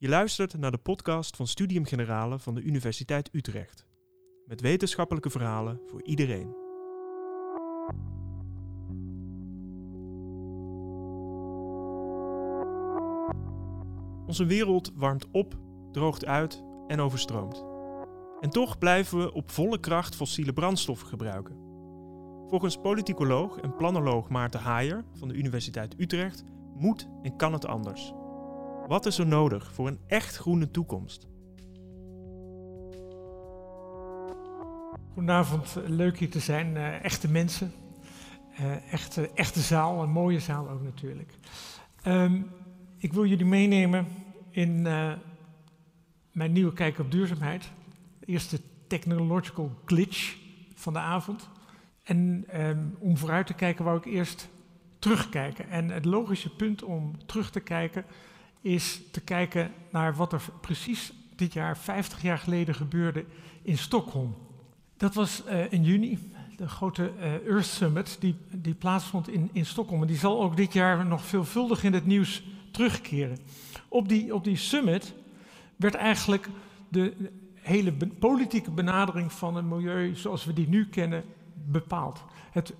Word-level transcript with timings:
Je 0.00 0.08
luistert 0.08 0.58
naar 0.58 0.70
de 0.70 0.78
podcast 0.78 1.36
van 1.36 1.46
Studium 1.46 1.84
Generale 1.84 2.38
van 2.38 2.54
de 2.54 2.60
Universiteit 2.60 3.28
Utrecht. 3.32 3.86
Met 4.46 4.60
wetenschappelijke 4.60 5.30
verhalen 5.30 5.80
voor 5.86 6.02
iedereen. 6.02 6.54
Onze 14.26 14.44
wereld 14.46 14.92
warmt 14.94 15.30
op, 15.30 15.58
droogt 15.92 16.24
uit 16.24 16.62
en 16.86 17.00
overstroomt. 17.00 17.64
En 18.40 18.50
toch 18.50 18.78
blijven 18.78 19.18
we 19.18 19.32
op 19.32 19.50
volle 19.50 19.80
kracht 19.80 20.16
fossiele 20.16 20.52
brandstoffen 20.52 21.08
gebruiken. 21.08 21.56
Volgens 22.48 22.76
politicoloog 22.76 23.56
en 23.56 23.76
planoloog 23.76 24.28
Maarten 24.28 24.60
Haier 24.60 25.04
van 25.12 25.28
de 25.28 25.34
Universiteit 25.34 25.94
Utrecht 26.00 26.44
moet 26.74 27.08
en 27.22 27.36
kan 27.36 27.52
het 27.52 27.66
anders. 27.66 28.12
Wat 28.88 29.06
is 29.06 29.18
er 29.18 29.26
nodig 29.26 29.72
voor 29.72 29.86
een 29.86 29.98
echt 30.06 30.36
groene 30.36 30.70
toekomst? 30.70 31.26
Goedenavond, 35.12 35.76
leuk 35.86 36.18
hier 36.18 36.30
te 36.30 36.40
zijn. 36.40 36.76
Uh, 36.76 37.04
echte 37.04 37.28
mensen, 37.28 37.72
uh, 38.60 38.92
echte, 38.92 39.30
echte 39.34 39.60
zaal, 39.60 40.02
een 40.02 40.10
mooie 40.10 40.40
zaal 40.40 40.68
ook 40.68 40.82
natuurlijk. 40.82 41.32
Um, 42.06 42.50
ik 42.96 43.12
wil 43.12 43.26
jullie 43.26 43.44
meenemen 43.44 44.06
in 44.50 44.82
mijn 46.32 46.52
nieuwe 46.52 46.72
kijk 46.72 46.98
op 46.98 47.10
duurzaamheid. 47.10 47.70
De 48.20 48.26
eerste 48.26 48.60
technological 48.86 49.70
glitch 49.84 50.36
van 50.74 50.92
de 50.92 50.98
avond. 50.98 51.48
En 52.02 52.44
um, 52.54 52.96
om 52.98 53.16
vooruit 53.16 53.46
te 53.46 53.54
kijken 53.54 53.84
wou 53.84 53.98
ik 53.98 54.04
eerst 54.04 54.48
terugkijken. 54.98 55.70
En 55.70 55.88
het 55.88 56.04
logische 56.04 56.56
punt 56.56 56.82
om 56.82 57.26
terug 57.26 57.50
te 57.50 57.60
kijken 57.60 58.04
is 58.60 59.00
te 59.10 59.20
kijken 59.20 59.72
naar 59.90 60.14
wat 60.14 60.32
er 60.32 60.42
precies 60.60 61.12
dit 61.36 61.52
jaar 61.52 61.78
50 61.78 62.22
jaar 62.22 62.38
geleden 62.38 62.74
gebeurde 62.74 63.24
in 63.62 63.78
Stockholm. 63.78 64.36
Dat 64.96 65.14
was 65.14 65.42
uh, 65.46 65.72
in 65.72 65.84
juni, 65.84 66.32
de 66.56 66.68
grote 66.68 67.12
uh, 67.18 67.32
Earth 67.32 67.66
Summit 67.66 68.16
die, 68.20 68.36
die 68.50 68.74
plaatsvond 68.74 69.28
in, 69.28 69.50
in 69.52 69.66
Stockholm. 69.66 70.00
En 70.00 70.06
die 70.06 70.16
zal 70.16 70.42
ook 70.42 70.56
dit 70.56 70.72
jaar 70.72 71.06
nog 71.06 71.24
veelvuldig 71.24 71.84
in 71.84 71.92
het 71.92 72.06
nieuws 72.06 72.42
terugkeren. 72.70 73.38
Op 73.88 74.08
die, 74.08 74.34
op 74.34 74.44
die 74.44 74.56
summit 74.56 75.14
werd 75.76 75.94
eigenlijk 75.94 76.48
de 76.88 77.30
hele 77.54 77.92
politieke 78.18 78.70
benadering 78.70 79.32
van 79.32 79.56
een 79.56 79.68
milieu 79.68 80.14
zoals 80.14 80.44
we 80.44 80.52
die 80.52 80.68
nu 80.68 80.86
kennen 80.86 81.24
bepaald. 81.54 82.24
Het 82.50 82.74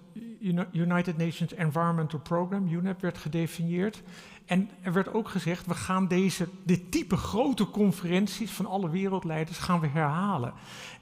United 0.72 1.16
Nations 1.16 1.54
Environmental 1.54 2.20
Program, 2.20 2.68
UNEP, 2.68 3.00
werd 3.00 3.18
gedefinieerd. 3.18 4.02
En 4.48 4.70
er 4.82 4.92
werd 4.92 5.12
ook 5.12 5.28
gezegd, 5.28 5.66
we 5.66 5.74
gaan 5.74 6.08
deze, 6.08 6.48
dit 6.64 6.90
type 6.90 7.16
grote 7.16 7.70
conferenties 7.70 8.50
van 8.50 8.66
alle 8.66 8.90
wereldleiders 8.90 9.58
gaan 9.58 9.80
we 9.80 9.86
herhalen. 9.86 10.52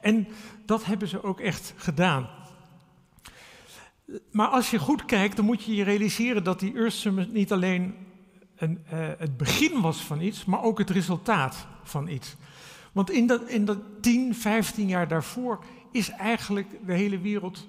En 0.00 0.28
dat 0.64 0.84
hebben 0.84 1.08
ze 1.08 1.22
ook 1.22 1.40
echt 1.40 1.74
gedaan. 1.76 2.28
Maar 4.30 4.48
als 4.48 4.70
je 4.70 4.78
goed 4.78 5.04
kijkt, 5.04 5.36
dan 5.36 5.44
moet 5.44 5.64
je 5.64 5.74
je 5.74 5.84
realiseren 5.84 6.44
dat 6.44 6.60
die 6.60 6.74
Earth 6.74 6.92
Summit 6.92 7.32
niet 7.32 7.52
alleen 7.52 7.94
een, 8.56 8.84
uh, 8.92 9.08
het 9.18 9.36
begin 9.36 9.80
was 9.80 10.00
van 10.00 10.20
iets, 10.20 10.44
maar 10.44 10.62
ook 10.62 10.78
het 10.78 10.90
resultaat 10.90 11.66
van 11.82 12.08
iets. 12.08 12.36
Want 12.92 13.10
in 13.10 13.26
dat, 13.26 13.48
in 13.48 13.64
dat 13.64 13.78
10, 14.00 14.34
15 14.34 14.88
jaar 14.88 15.08
daarvoor 15.08 15.64
is 15.92 16.10
eigenlijk 16.10 16.86
de 16.86 16.92
hele 16.92 17.18
wereld 17.18 17.68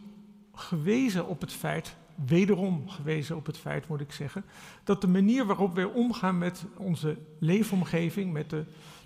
gewezen 0.54 1.28
op 1.28 1.42
het 1.42 1.54
feit, 1.54 1.96
wederom 2.26 2.90
gewezen 2.90 3.36
op 3.36 3.46
het 3.46 3.58
feit 3.58 3.88
moet 3.88 4.02
ik 4.02 4.12
zeggen, 4.12 4.44
dat 4.84 5.02
de 5.02 5.08
manier 5.08 5.46
waarop 5.46 5.76
wij 5.76 5.84
omgaan 5.84 6.38
met 6.38 6.66
onze 6.78 7.18
leefomgeving, 7.40 8.34
met 8.34 8.50
de, 8.50 8.66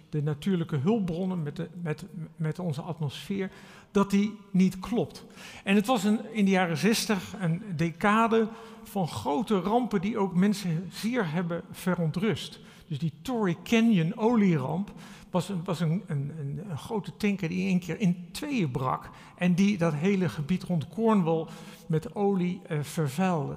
de 0.09 0.23
natuurlijke 0.23 0.77
hulpbronnen, 0.77 1.43
met, 1.43 1.55
de, 1.55 1.69
met, 1.81 2.05
met 2.35 2.59
onze 2.59 2.81
atmosfeer, 2.81 3.51
dat 3.91 4.09
die 4.09 4.37
niet 4.51 4.79
klopt. 4.79 5.25
En 5.63 5.75
het 5.75 5.85
was 5.85 6.03
een, 6.03 6.33
in 6.33 6.45
de 6.45 6.51
jaren 6.51 6.77
60 6.77 7.33
een 7.39 7.61
decade 7.75 8.47
van 8.83 9.07
grote 9.07 9.59
rampen 9.59 10.01
die 10.01 10.17
ook 10.17 10.35
mensen 10.35 10.89
zeer 10.91 11.31
hebben 11.31 11.61
verontrust. 11.71 12.59
Dus 12.91 12.99
die 12.99 13.13
Torrey 13.21 13.57
Canyon 13.63 14.17
olieramp 14.17 14.91
was, 15.29 15.49
een, 15.49 15.63
was 15.63 15.79
een, 15.79 16.03
een, 16.07 16.31
een, 16.39 16.77
grote 16.77 17.17
tanker 17.17 17.49
die 17.49 17.67
één 17.67 17.79
keer 17.79 17.99
in 17.99 18.27
tweeën 18.31 18.71
brak. 18.71 19.09
En 19.35 19.53
die 19.53 19.77
dat 19.77 19.93
hele 19.93 20.29
gebied 20.29 20.63
rond 20.63 20.87
Cornwall 20.87 21.47
met 21.87 22.15
olie 22.15 22.61
uh, 22.69 22.77
vervuilde. 22.81 23.55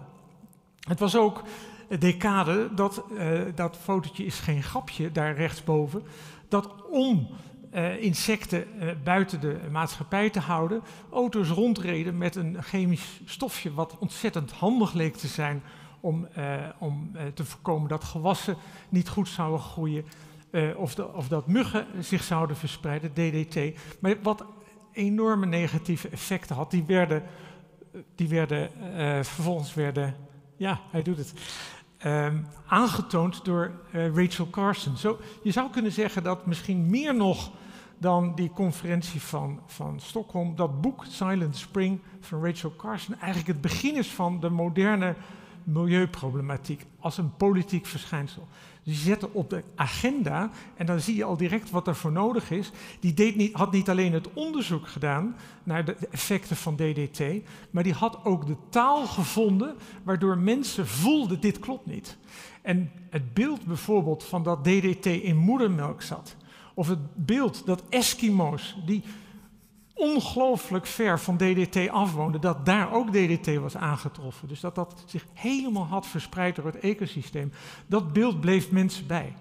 Het 0.81 0.99
was 0.99 1.17
ook 1.17 1.43
een 1.89 1.99
decade, 1.99 2.75
dat, 2.75 3.05
uh, 3.13 3.41
dat 3.55 3.77
fotootje 3.77 4.25
is 4.25 4.39
geen 4.39 4.63
grapje 4.63 5.13
daar 5.13 5.35
rechtsboven, 5.35 6.03
dat 6.49 6.89
om 6.91 7.29
uh, 7.75 8.03
insecten 8.03 8.67
buiten 9.05 9.41
de 9.41 9.61
maatschappij 9.71 10.31
te 10.31 10.41
houden, 10.41 10.83
auto's 11.13 11.49
rondreden 11.49 12.19
met 12.19 12.37
een 12.37 12.63
chemisch 12.63 13.21
stofje 13.25 13.75
wat 13.75 13.99
ontzettend 13.99 14.53
handig 14.53 14.93
leek 14.93 15.17
te 15.17 15.29
zijn 15.29 15.63
om, 16.05 16.29
uh, 16.39 16.55
om 16.79 17.11
te 17.35 17.45
voorkomen 17.45 17.89
dat 17.89 18.05
gewassen 18.05 18.57
niet 18.89 19.09
goed 19.09 19.29
zouden 19.29 19.61
groeien 19.61 20.05
of, 20.77 20.95
de, 20.95 21.13
of, 21.13 21.29
dat 21.29 21.47
muggen 21.47 21.87
zich 22.01 22.23
zouden 22.23 22.57
verspreiden, 22.57 23.13
DDT. 23.13 23.79
Maar 24.01 24.17
wat 24.23 24.45
enorme 24.93 25.47
negatieve 25.47 26.09
effecten 26.09 26.57
had, 26.57 26.71
die 26.71 26.85
werden, 26.85 27.23
die 28.15 28.29
werden 28.29 28.71
vervolgens 29.25 29.75
werden, 29.75 30.15
ja, 30.57 30.81
hij 30.91 31.03
doet 31.03 31.17
het. 31.17 31.35
Um, 32.07 32.47
aangetoond 32.67 33.45
door 33.45 33.73
Rachel 33.93 34.51
Carson. 34.51 34.97
Zo, 34.97 35.19
je 35.43 35.51
zou 35.51 35.71
kunnen 35.71 35.93
zeggen 35.93 36.23
dat 36.23 36.47
misschien 36.47 36.91
meer 36.91 37.15
nog 37.15 37.51
dan 37.99 38.35
die 38.35 38.51
conferentie 38.51 39.23
van, 39.23 39.61
van 39.67 40.01
Stockholm. 40.01 40.57
Dat 40.57 40.81
boek 40.81 41.05
Silent 41.09 41.57
Spring 41.57 42.01
van 42.21 42.45
Rachel 42.45 42.77
Carson 42.77 43.15
eigenlijk 43.15 43.47
het 43.47 43.61
begin 43.61 43.97
is 43.97 44.09
van 44.09 44.41
de 44.41 44.51
moderne 44.51 45.15
milieuproblematiek 45.65 46.87
als 46.99 47.19
een 47.19 47.37
politiek 47.37 47.87
verschijnsel. 47.87 48.49
Die 48.83 48.95
zetten 48.95 49.35
op 49.35 49.51
de 49.51 49.63
agenda 49.75 50.51
en 50.77 50.87
dan 50.87 51.01
zie 51.01 51.17
je 51.17 51.25
al 51.25 51.37
direct 51.37 51.71
wat 51.71 51.87
er 51.87 51.97
voor 51.97 52.13
nodig 52.13 52.51
is. 52.51 52.71
Die 53.01 53.15
deed 53.15 53.37
niet, 53.37 53.53
had 53.53 53.73
niet 53.73 53.89
alleen 53.91 54.13
het 54.13 54.33
onderzoek 54.33 54.89
gedaan 54.89 55.37
naar 55.63 55.85
de 55.85 55.97
effecten 56.11 56.57
van 56.57 56.77
DDT, 56.77 57.21
maar 57.71 57.83
die 57.83 57.93
had 57.93 58.25
ook 58.25 58.47
de 58.47 58.57
taal 58.69 59.07
gevonden 59.07 59.75
waardoor 60.03 60.39
mensen 60.39 60.87
voelden 60.87 61.41
dit 61.41 61.59
klopt 61.59 61.87
niet. 61.87 62.17
En 62.63 62.91
het 63.11 63.35
beeld 63.35 63.65
bijvoorbeeld 63.65 64.25
van 64.25 64.43
dat 64.43 64.65
DDT 64.65 65.07
in 65.07 65.37
moedermelk 65.37 66.03
zat, 66.03 66.37
of 66.75 66.89
het 66.89 67.27
beeld 67.27 67.67
dat 67.67 67.83
Eskimo's, 67.89 68.77
die 68.87 69.03
ongelooflijk 69.95 70.87
ver 70.87 71.21
van 71.21 71.37
DDT 71.37 71.89
afwoonden, 71.89 72.41
dat 72.41 72.67
daar 72.67 72.93
ook 72.93 73.13
DDT 73.13 73.57
was 73.57 73.77
aangetroffen. 73.77 74.49
Dus 74.49 74.61
dat 74.61 74.75
dat 74.75 75.03
zich 75.07 75.27
helemaal 75.33 75.87
had 75.87 76.07
verspreid 76.07 76.57
door 76.57 76.65
het 76.65 76.79
ecosysteem. 76.79 77.53
Dat 77.87 78.13
beeld 78.13 78.41
bleef 78.41 78.71
mensen 78.71 79.07
bij. 79.07 79.35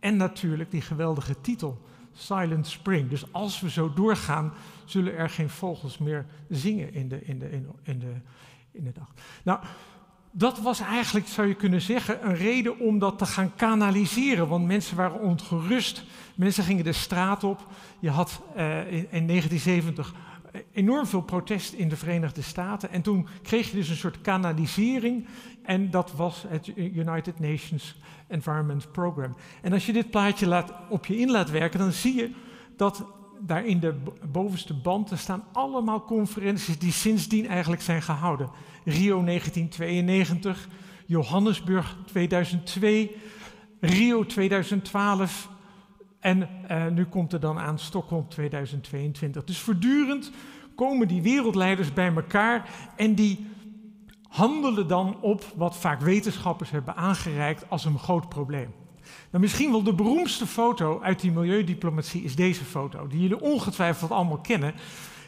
En 0.00 0.16
natuurlijk 0.16 0.70
die 0.70 0.80
geweldige 0.80 1.40
titel, 1.40 1.82
Silent 2.12 2.66
Spring. 2.66 3.10
Dus 3.10 3.32
als 3.32 3.60
we 3.60 3.70
zo 3.70 3.92
doorgaan, 3.92 4.52
zullen 4.84 5.16
er 5.16 5.30
geen 5.30 5.50
vogels 5.50 5.98
meer 5.98 6.26
zingen 6.48 6.92
in 6.92 7.08
de, 7.08 7.24
in 7.24 7.38
de, 7.38 7.50
in, 7.50 7.66
in 7.82 7.98
de, 7.98 8.12
in 8.70 8.84
de 8.84 8.92
dag. 8.92 9.12
Nou, 9.44 9.60
dat 10.38 10.58
was 10.58 10.80
eigenlijk, 10.80 11.26
zou 11.26 11.48
je 11.48 11.54
kunnen 11.54 11.80
zeggen, 11.80 12.26
een 12.26 12.36
reden 12.36 12.78
om 12.78 12.98
dat 12.98 13.18
te 13.18 13.26
gaan 13.26 13.54
kanaliseren. 13.54 14.48
Want 14.48 14.66
mensen 14.66 14.96
waren 14.96 15.20
ongerust, 15.20 16.04
mensen 16.34 16.64
gingen 16.64 16.84
de 16.84 16.92
straat 16.92 17.44
op. 17.44 17.66
Je 17.98 18.10
had 18.10 18.42
in, 18.88 19.06
in 19.10 19.26
1970 19.26 20.14
enorm 20.72 21.06
veel 21.06 21.22
protest 21.22 21.72
in 21.72 21.88
de 21.88 21.96
Verenigde 21.96 22.42
Staten. 22.42 22.90
En 22.90 23.02
toen 23.02 23.28
kreeg 23.42 23.70
je 23.70 23.76
dus 23.76 23.88
een 23.88 23.96
soort 23.96 24.20
kanalisering. 24.20 25.26
En 25.62 25.90
dat 25.90 26.12
was 26.12 26.44
het 26.48 26.72
United 26.76 27.38
Nations 27.38 27.96
Environment 28.28 28.92
Program. 28.92 29.36
En 29.62 29.72
als 29.72 29.86
je 29.86 29.92
dit 29.92 30.10
plaatje 30.10 30.46
laat, 30.46 30.72
op 30.88 31.06
je 31.06 31.18
in 31.18 31.30
laat 31.30 31.50
werken, 31.50 31.78
dan 31.78 31.92
zie 31.92 32.14
je 32.14 32.30
dat 32.76 33.04
daar 33.40 33.66
in 33.66 33.80
de 33.80 33.94
bovenste 34.32 34.74
band 34.74 35.12
staan 35.14 35.44
allemaal 35.52 36.04
conferenties 36.04 36.78
die 36.78 36.92
sindsdien 36.92 37.46
eigenlijk 37.46 37.82
zijn 37.82 38.02
gehouden. 38.02 38.50
Rio 38.84 39.24
1992, 39.24 40.68
Johannesburg 41.06 41.96
2002, 42.06 43.16
Rio 43.80 44.26
2012 44.26 45.48
en 46.20 46.48
uh, 46.70 46.86
nu 46.86 47.04
komt 47.04 47.32
er 47.32 47.40
dan 47.40 47.58
aan 47.58 47.78
Stockholm 47.78 48.28
2022. 48.28 49.44
Dus 49.44 49.58
voortdurend 49.58 50.30
komen 50.74 51.08
die 51.08 51.22
wereldleiders 51.22 51.92
bij 51.92 52.14
elkaar 52.14 52.70
en 52.96 53.14
die 53.14 53.46
handelen 54.28 54.88
dan 54.88 55.20
op 55.20 55.52
wat 55.56 55.76
vaak 55.76 56.00
wetenschappers 56.00 56.70
hebben 56.70 56.96
aangereikt 56.96 57.70
als 57.70 57.84
een 57.84 57.98
groot 57.98 58.28
probleem. 58.28 58.74
Nou, 59.36 59.48
misschien 59.48 59.70
wel 59.70 59.82
de 59.82 59.94
beroemdste 59.94 60.46
foto 60.46 61.00
uit 61.02 61.20
die 61.20 61.30
milieudiplomatie 61.30 62.22
is 62.22 62.34
deze 62.34 62.64
foto, 62.64 63.06
die 63.06 63.20
jullie 63.20 63.40
ongetwijfeld 63.40 64.10
allemaal 64.10 64.38
kennen. 64.38 64.74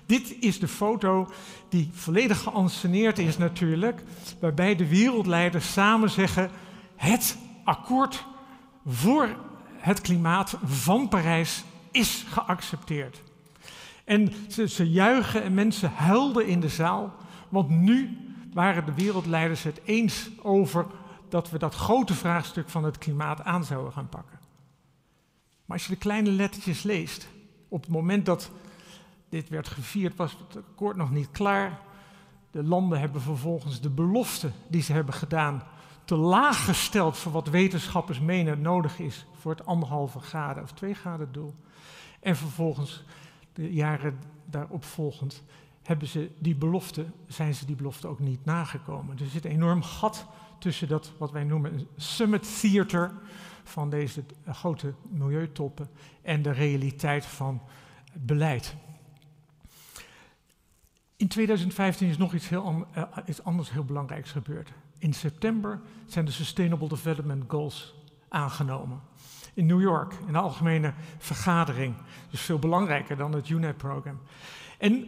Dit 0.06 0.36
is 0.40 0.58
de 0.58 0.68
foto 0.68 1.28
die 1.68 1.90
volledig 1.92 2.38
geanceneerd 2.42 3.18
is 3.18 3.38
natuurlijk, 3.38 4.02
waarbij 4.40 4.76
de 4.76 4.88
wereldleiders 4.88 5.72
samen 5.72 6.10
zeggen: 6.10 6.50
het 6.96 7.38
akkoord 7.64 8.24
voor 8.86 9.28
het 9.76 10.00
klimaat 10.00 10.58
van 10.64 11.08
Parijs 11.08 11.64
is 11.90 12.24
geaccepteerd. 12.28 13.22
En 14.04 14.32
ze, 14.48 14.68
ze 14.68 14.90
juichen 14.90 15.42
en 15.42 15.54
mensen 15.54 15.90
huilden 15.90 16.46
in 16.46 16.60
de 16.60 16.68
zaal, 16.68 17.14
want 17.48 17.70
nu 17.70 18.16
waren 18.52 18.84
de 18.84 18.94
wereldleiders 18.94 19.62
het 19.62 19.80
eens 19.84 20.30
over 20.42 20.86
dat 21.28 21.50
we 21.50 21.58
dat 21.58 21.74
grote 21.74 22.14
vraagstuk 22.14 22.68
van 22.68 22.84
het 22.84 22.98
klimaat 22.98 23.42
aan 23.42 23.64
zouden 23.64 23.92
gaan 23.92 24.08
pakken. 24.08 24.38
Maar 25.64 25.76
als 25.76 25.86
je 25.86 25.92
de 25.92 25.98
kleine 25.98 26.30
lettertjes 26.30 26.82
leest, 26.82 27.28
op 27.68 27.80
het 27.80 27.90
moment 27.90 28.26
dat 28.26 28.50
dit 29.28 29.48
werd 29.48 29.68
gevierd, 29.68 30.16
was 30.16 30.36
het 30.48 30.64
akkoord 30.64 30.96
nog 30.96 31.10
niet 31.10 31.30
klaar. 31.30 31.80
De 32.50 32.62
landen 32.62 33.00
hebben 33.00 33.20
vervolgens 33.20 33.80
de 33.80 33.90
belofte 33.90 34.50
die 34.68 34.82
ze 34.82 34.92
hebben 34.92 35.14
gedaan 35.14 35.62
te 36.04 36.16
laag 36.16 36.64
gesteld 36.64 37.16
voor 37.18 37.32
wat 37.32 37.48
wetenschappers 37.48 38.20
menen 38.20 38.60
nodig 38.60 38.98
is 38.98 39.26
voor 39.40 39.50
het 39.50 39.66
anderhalve 39.66 40.20
graden 40.20 40.62
of 40.62 40.72
twee 40.72 40.94
graden 40.94 41.32
doel. 41.32 41.54
En 42.20 42.36
vervolgens, 42.36 43.04
de 43.52 43.72
jaren 43.72 44.18
daarop 44.44 44.84
volgend, 44.84 45.42
hebben 45.82 46.08
ze 46.08 46.30
die 46.38 46.54
belofte, 46.54 47.06
zijn 47.26 47.54
ze 47.54 47.66
die 47.66 47.76
belofte 47.76 48.06
ook 48.06 48.18
niet 48.18 48.44
nagekomen. 48.44 49.18
Er 49.18 49.26
zit 49.26 49.44
enorm 49.44 49.82
gat 49.82 50.26
tussen 50.58 50.88
dat 50.88 51.12
wat 51.18 51.30
wij 51.30 51.44
noemen 51.44 51.72
een 51.72 51.88
summit 51.96 52.60
theater 52.60 53.12
van 53.64 53.90
deze 53.90 54.24
grote 54.46 54.94
milieutoppen 55.08 55.88
en 56.22 56.42
de 56.42 56.50
realiteit 56.50 57.26
van 57.26 57.62
beleid. 58.12 58.76
In 61.16 61.28
2015 61.28 62.08
is 62.08 62.16
nog 62.16 62.34
iets, 62.34 62.48
heel, 62.48 62.86
uh, 62.96 63.02
anders 63.42 63.70
heel 63.70 63.84
belangrijks 63.84 64.30
gebeurd. 64.30 64.72
In 64.98 65.12
september 65.12 65.80
zijn 66.06 66.24
de 66.24 66.30
Sustainable 66.30 66.88
Development 66.88 67.44
Goals 67.48 67.94
aangenomen. 68.28 69.00
In 69.54 69.66
New 69.66 69.80
York, 69.80 70.14
in 70.26 70.32
de 70.32 70.38
algemene 70.38 70.94
vergadering. 71.18 71.94
Dus 72.30 72.40
veel 72.40 72.58
belangrijker 72.58 73.16
dan 73.16 73.32
het 73.32 73.48
UNEP-programma. 73.48 74.20
En 74.78 75.06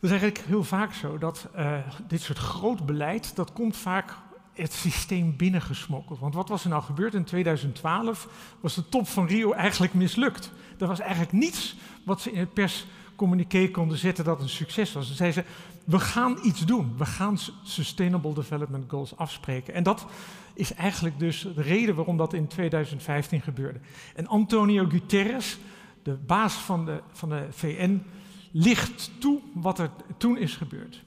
dat 0.00 0.10
is 0.10 0.10
eigenlijk 0.10 0.38
heel 0.38 0.64
vaak 0.64 0.92
zo 0.92 1.18
dat 1.18 1.48
uh, 1.56 1.78
dit 2.06 2.20
soort 2.20 2.38
groot 2.38 2.86
beleid, 2.86 3.36
dat 3.36 3.52
komt 3.52 3.76
vaak 3.76 4.14
het 4.52 4.72
systeem 4.72 5.36
binnengesmokkeld. 5.36 6.18
Want 6.18 6.34
wat 6.34 6.48
was 6.48 6.64
er 6.64 6.70
nou 6.70 6.82
gebeurd 6.82 7.14
in 7.14 7.24
2012? 7.24 8.28
Was 8.60 8.74
de 8.74 8.88
top 8.88 9.08
van 9.08 9.26
Rio 9.26 9.52
eigenlijk 9.52 9.94
mislukt. 9.94 10.52
Er 10.78 10.86
was 10.86 11.00
eigenlijk 11.00 11.32
niets 11.32 11.76
wat 12.04 12.20
ze 12.20 12.32
in 12.32 12.38
het 12.38 12.52
perscommuniqué 12.52 13.70
konden 13.70 13.98
zetten 13.98 14.24
dat 14.24 14.40
een 14.40 14.48
succes 14.48 14.92
was. 14.92 15.06
Ze 15.06 15.14
zeiden 15.14 15.44
ze, 15.44 15.50
we 15.84 15.98
gaan 15.98 16.38
iets 16.42 16.60
doen. 16.60 16.94
We 16.98 17.06
gaan 17.06 17.38
Sustainable 17.62 18.34
Development 18.34 18.90
Goals 18.90 19.16
afspreken. 19.16 19.74
En 19.74 19.82
dat 19.82 20.06
is 20.54 20.74
eigenlijk 20.74 21.18
dus 21.18 21.46
de 21.54 21.62
reden 21.62 21.94
waarom 21.94 22.16
dat 22.16 22.32
in 22.32 22.46
2015 22.46 23.40
gebeurde. 23.40 23.78
En 24.14 24.26
Antonio 24.26 24.86
Guterres, 24.88 25.58
de 26.02 26.16
baas 26.26 26.54
van 26.54 26.84
de, 26.84 27.00
van 27.12 27.28
de 27.28 27.46
VN, 27.50 28.02
licht 28.50 29.10
toe 29.18 29.40
wat 29.52 29.78
er 29.78 29.90
toen 30.16 30.38
is 30.38 30.56
gebeurd. 30.56 31.02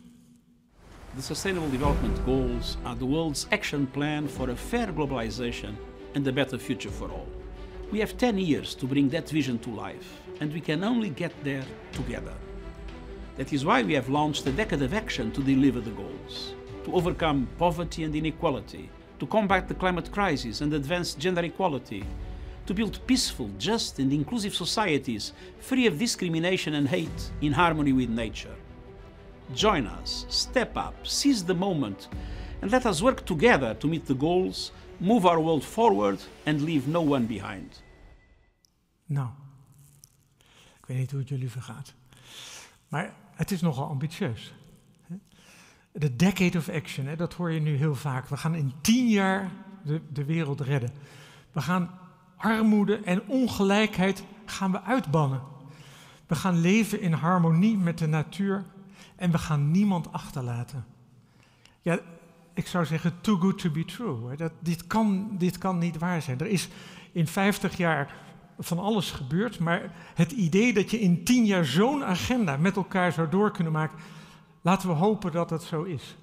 The 1.15 1.21
Sustainable 1.21 1.69
Development 1.69 2.25
Goals 2.25 2.77
are 2.83 2.95
the 2.95 3.05
world's 3.05 3.45
action 3.51 3.85
plan 3.85 4.27
for 4.27 4.49
a 4.49 4.55
fair 4.55 4.87
globalization 4.87 5.75
and 6.15 6.27
a 6.27 6.31
better 6.31 6.57
future 6.57 6.89
for 6.89 7.07
all. 7.11 7.27
We 7.91 7.99
have 7.99 8.17
10 8.17 8.39
years 8.39 8.73
to 8.73 8.87
bring 8.87 9.09
that 9.09 9.29
vision 9.29 9.59
to 9.59 9.69
life, 9.69 10.19
and 10.39 10.51
we 10.51 10.59
can 10.59 10.83
only 10.83 11.09
get 11.09 11.31
there 11.43 11.65
together. 11.91 12.33
That 13.37 13.53
is 13.53 13.63
why 13.63 13.83
we 13.83 13.93
have 13.93 14.09
launched 14.09 14.47
a 14.47 14.51
decade 14.51 14.81
of 14.81 14.95
action 14.95 15.31
to 15.33 15.43
deliver 15.43 15.81
the 15.81 15.91
goals, 15.91 16.55
to 16.85 16.95
overcome 16.95 17.47
poverty 17.59 18.03
and 18.05 18.15
inequality, 18.15 18.89
to 19.19 19.27
combat 19.27 19.67
the 19.67 19.75
climate 19.75 20.11
crisis 20.11 20.61
and 20.61 20.73
advance 20.73 21.13
gender 21.13 21.43
equality, 21.43 22.03
to 22.65 22.73
build 22.73 23.05
peaceful, 23.05 23.51
just, 23.59 23.99
and 23.99 24.11
inclusive 24.11 24.55
societies 24.55 25.31
free 25.59 25.85
of 25.85 25.99
discrimination 25.99 26.73
and 26.73 26.87
hate 26.87 27.31
in 27.41 27.53
harmony 27.53 27.93
with 27.93 28.09
nature. 28.09 28.55
Join 29.51 29.89
us, 30.01 30.25
step 30.27 30.75
up, 30.75 30.93
seize 31.01 31.45
the 31.45 31.53
moment, 31.53 32.09
and 32.61 32.71
let 32.71 32.85
us 32.85 33.01
work 33.01 33.25
together 33.25 33.77
to 33.77 33.87
meet 33.87 34.05
the 34.05 34.17
goals, 34.17 34.71
move 34.97 35.27
our 35.27 35.39
world 35.39 35.63
forward, 35.63 36.19
and 36.45 36.61
leave 36.61 36.87
no 36.87 37.01
one 37.01 37.25
behind. 37.25 37.83
Nou, 39.05 39.27
ik 40.79 40.85
weet 40.85 40.97
niet 40.97 41.11
hoe 41.11 41.19
het 41.19 41.29
jullie 41.29 41.51
vergaat. 41.51 41.93
Maar 42.87 43.13
het 43.35 43.51
is 43.51 43.61
nogal 43.61 43.87
ambitieus. 43.87 44.53
De 45.91 46.15
decade 46.15 46.57
of 46.57 46.69
action, 46.69 47.05
hè, 47.05 47.15
dat 47.15 47.33
hoor 47.33 47.51
je 47.51 47.59
nu 47.59 47.75
heel 47.75 47.95
vaak. 47.95 48.27
We 48.27 48.37
gaan 48.37 48.55
in 48.55 48.73
tien 48.81 49.07
jaar 49.07 49.51
de, 49.83 50.01
de 50.13 50.23
wereld 50.25 50.61
redden. 50.61 50.91
We 51.51 51.61
gaan 51.61 51.99
armoede 52.37 52.97
en 52.97 53.27
ongelijkheid 53.27 54.23
gaan 54.45 54.71
we 54.71 54.81
uitbannen. 54.81 55.41
We 56.27 56.35
gaan 56.35 56.57
leven 56.57 57.01
in 57.01 57.13
harmonie 57.13 57.77
met 57.77 57.97
de 57.97 58.07
natuur 58.07 58.65
en 59.15 59.31
we 59.31 59.37
gaan 59.37 59.71
niemand 59.71 60.11
achterlaten. 60.11 60.85
Ja, 61.81 61.99
ik 62.53 62.67
zou 62.67 62.85
zeggen, 62.85 63.21
too 63.21 63.37
good 63.37 63.57
to 63.57 63.69
be 63.69 63.85
true. 63.85 64.35
Dat, 64.35 64.51
dit, 64.59 64.87
kan, 64.87 65.35
dit 65.37 65.57
kan 65.57 65.77
niet 65.77 65.97
waar 65.97 66.21
zijn. 66.21 66.39
Er 66.39 66.47
is 66.47 66.69
in 67.11 67.27
50 67.27 67.77
jaar 67.77 68.15
van 68.59 68.79
alles 68.79 69.11
gebeurd, 69.11 69.59
maar 69.59 69.95
het 70.13 70.31
idee 70.31 70.73
dat 70.73 70.91
je 70.91 70.99
in 70.99 71.23
10 71.23 71.45
jaar 71.45 71.65
zo'n 71.65 72.03
agenda 72.03 72.57
met 72.57 72.75
elkaar 72.75 73.11
zou 73.11 73.29
door 73.29 73.51
kunnen 73.51 73.73
maken, 73.73 73.97
laten 74.61 74.87
we 74.87 74.95
hopen 74.95 75.31
dat 75.31 75.49
dat 75.49 75.63
zo 75.63 75.83
is. 75.83 76.15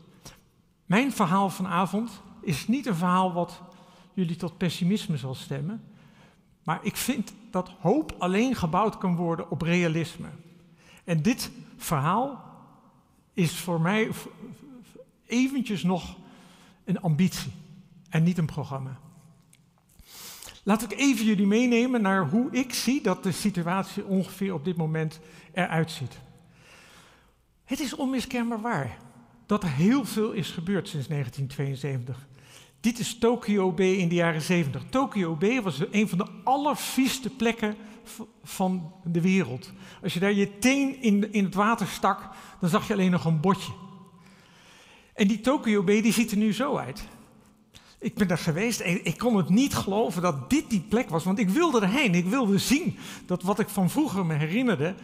Mijn 0.86 1.12
verhaal 1.12 1.50
vanavond 1.50 2.22
is 2.42 2.68
niet 2.68 2.86
een 2.86 2.94
verhaal 2.94 3.32
wat 3.32 3.62
jullie 4.12 4.36
tot 4.36 4.58
pessimisme 4.58 5.16
zal 5.16 5.34
stemmen, 5.34 5.82
maar 6.64 6.78
ik 6.82 6.96
vind 6.96 7.32
dat 7.50 7.70
hoop 7.80 8.14
alleen 8.18 8.54
gebouwd 8.54 8.98
kan 8.98 9.16
worden 9.16 9.50
op 9.50 9.62
realisme. 9.62 10.28
En 11.04 11.22
dit 11.22 11.50
verhaal 11.76 12.49
is 13.32 13.58
voor 13.58 13.80
mij 13.80 14.10
eventjes 15.26 15.82
nog 15.82 16.16
een 16.84 17.00
ambitie 17.00 17.52
en 18.08 18.22
niet 18.22 18.38
een 18.38 18.46
programma. 18.46 18.98
Laat 20.62 20.82
ik 20.82 20.92
even 20.92 21.24
jullie 21.24 21.46
meenemen 21.46 22.02
naar 22.02 22.28
hoe 22.28 22.50
ik 22.50 22.74
zie 22.74 23.02
dat 23.02 23.22
de 23.22 23.32
situatie 23.32 24.04
ongeveer 24.04 24.54
op 24.54 24.64
dit 24.64 24.76
moment 24.76 25.20
eruit 25.52 25.90
ziet. 25.90 26.18
Het 27.64 27.80
is 27.80 27.94
onmiskenbaar 27.94 28.60
waar 28.60 28.98
dat 29.46 29.62
er 29.62 29.70
heel 29.70 30.04
veel 30.04 30.32
is 30.32 30.50
gebeurd 30.50 30.88
sinds 30.88 31.08
1972. 31.08 32.28
Dit 32.80 32.98
is 32.98 33.18
Tokyo 33.18 33.72
Bay 33.72 33.92
in 33.92 34.08
de 34.08 34.14
jaren 34.14 34.42
70. 34.42 34.82
Tokyo 34.90 35.34
Bay 35.34 35.62
was 35.62 35.82
een 35.90 36.08
van 36.08 36.18
de 36.18 36.26
allervieste 36.44 37.30
plekken 37.30 37.76
van 38.42 38.92
de 39.04 39.20
wereld. 39.20 39.72
Als 40.02 40.14
je 40.14 40.20
daar 40.20 40.32
je 40.32 40.58
teen 40.58 41.02
in, 41.02 41.32
in 41.32 41.44
het 41.44 41.54
water 41.54 41.86
stak, 41.86 42.28
dan 42.60 42.70
zag 42.70 42.86
je 42.86 42.92
alleen 42.92 43.10
nog 43.10 43.24
een 43.24 43.40
botje. 43.40 43.72
En 45.14 45.28
die 45.28 45.40
Tokyo 45.40 45.82
Bay 45.82 46.02
die 46.02 46.12
ziet 46.12 46.30
er 46.30 46.36
nu 46.36 46.52
zo 46.52 46.76
uit. 46.76 47.08
Ik 47.98 48.14
ben 48.14 48.28
daar 48.28 48.38
geweest 48.38 48.80
en 48.80 49.04
ik 49.04 49.18
kon 49.18 49.36
het 49.36 49.48
niet 49.48 49.74
geloven 49.74 50.22
dat 50.22 50.50
dit 50.50 50.70
die 50.70 50.80
plek 50.80 51.08
was, 51.08 51.24
want 51.24 51.38
ik 51.38 51.48
wilde 51.48 51.80
erheen. 51.80 52.14
Ik 52.14 52.26
wilde 52.26 52.58
zien 52.58 52.98
dat 53.26 53.42
wat 53.42 53.58
ik 53.58 53.68
van 53.68 53.90
vroeger 53.90 54.26
me 54.26 54.34
herinnerde, 54.34 54.94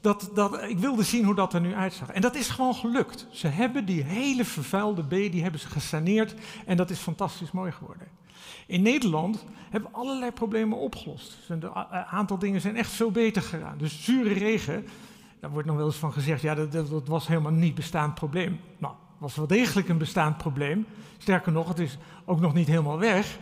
dat, 0.00 0.30
dat, 0.34 0.62
ik 0.62 0.78
wilde 0.78 1.02
zien 1.02 1.24
hoe 1.24 1.34
dat 1.34 1.54
er 1.54 1.60
nu 1.60 1.74
uitzag. 1.74 2.10
En 2.10 2.20
dat 2.20 2.34
is 2.34 2.48
gewoon 2.48 2.74
gelukt. 2.74 3.26
Ze 3.30 3.46
hebben 3.46 3.84
die 3.84 4.02
hele 4.02 4.44
vervuilde 4.44 5.04
B, 5.04 5.10
die 5.10 5.42
hebben 5.42 5.60
ze 5.60 5.68
gesaneerd 5.68 6.34
en 6.66 6.76
dat 6.76 6.90
is 6.90 6.98
fantastisch 6.98 7.50
mooi 7.50 7.72
geworden. 7.72 8.17
In 8.66 8.82
Nederland 8.82 9.44
hebben 9.70 9.90
we 9.90 9.96
allerlei 9.96 10.30
problemen 10.30 10.78
opgelost. 10.78 11.38
Een 11.48 11.74
aantal 12.10 12.38
dingen 12.38 12.60
zijn 12.60 12.76
echt 12.76 12.90
veel 12.90 13.10
beter 13.10 13.42
gedaan. 13.42 13.78
Dus 13.78 14.04
zure 14.04 14.32
regen, 14.32 14.86
daar 15.40 15.50
wordt 15.50 15.66
nog 15.66 15.76
wel 15.76 15.86
eens 15.86 15.96
van 15.96 16.12
gezegd, 16.12 16.42
ja, 16.42 16.54
dat, 16.54 16.72
dat 16.72 17.08
was 17.08 17.26
helemaal 17.26 17.52
niet 17.52 17.74
bestaand 17.74 18.14
probleem. 18.14 18.60
Nou, 18.78 18.94
was 19.18 19.36
wel 19.36 19.46
degelijk 19.46 19.88
een 19.88 19.98
bestaand 19.98 20.36
probleem. 20.36 20.86
Sterker 21.18 21.52
nog, 21.52 21.68
het 21.68 21.78
is 21.78 21.98
ook 22.24 22.40
nog 22.40 22.54
niet 22.54 22.66
helemaal 22.66 22.98
weg. 22.98 23.38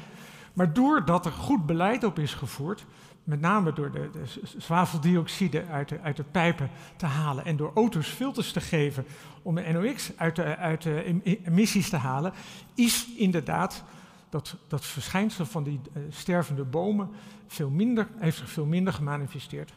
Maar 0.53 0.73
doordat 0.73 1.27
er 1.27 1.33
goed 1.33 1.67
beleid 1.67 2.05
op 2.05 2.19
is 2.19 2.35
gevoerd, 2.35 2.85
met 3.25 3.41
name 3.41 3.73
door 3.73 3.91
de, 3.91 4.11
de 4.13 4.41
zwaveldioxide 4.59 5.65
uit 5.71 5.89
de, 5.89 6.01
uit 6.01 6.17
de 6.17 6.25
pijpen 6.25 6.71
te 6.97 7.07
halen 7.07 7.45
en 7.45 7.57
door 7.57 7.71
auto's 7.75 8.09
filters 8.09 8.53
te 8.53 8.61
geven 8.61 9.07
om 9.43 9.55
de 9.55 9.73
NOx 9.73 10.11
uit 10.17 10.39
uit 10.39 10.83
de 10.83 11.23
emissies 11.45 11.89
te 11.89 11.97
halen, 11.97 12.33
is 12.75 13.07
inderdaad 13.17 13.85
dat, 14.29 14.57
dat 14.69 14.85
verschijnsel 14.85 15.47
van 15.47 15.65
die 15.65 15.81
uh, 15.97 16.03
stervende 16.11 16.65
bomen 16.65 17.11
veel 17.47 17.71
minder, 17.71 18.09
heeft 18.19 18.37
zich 18.37 18.51
veel 18.51 18.67
minder 18.67 18.93
gemanifesteerd. 18.93 19.75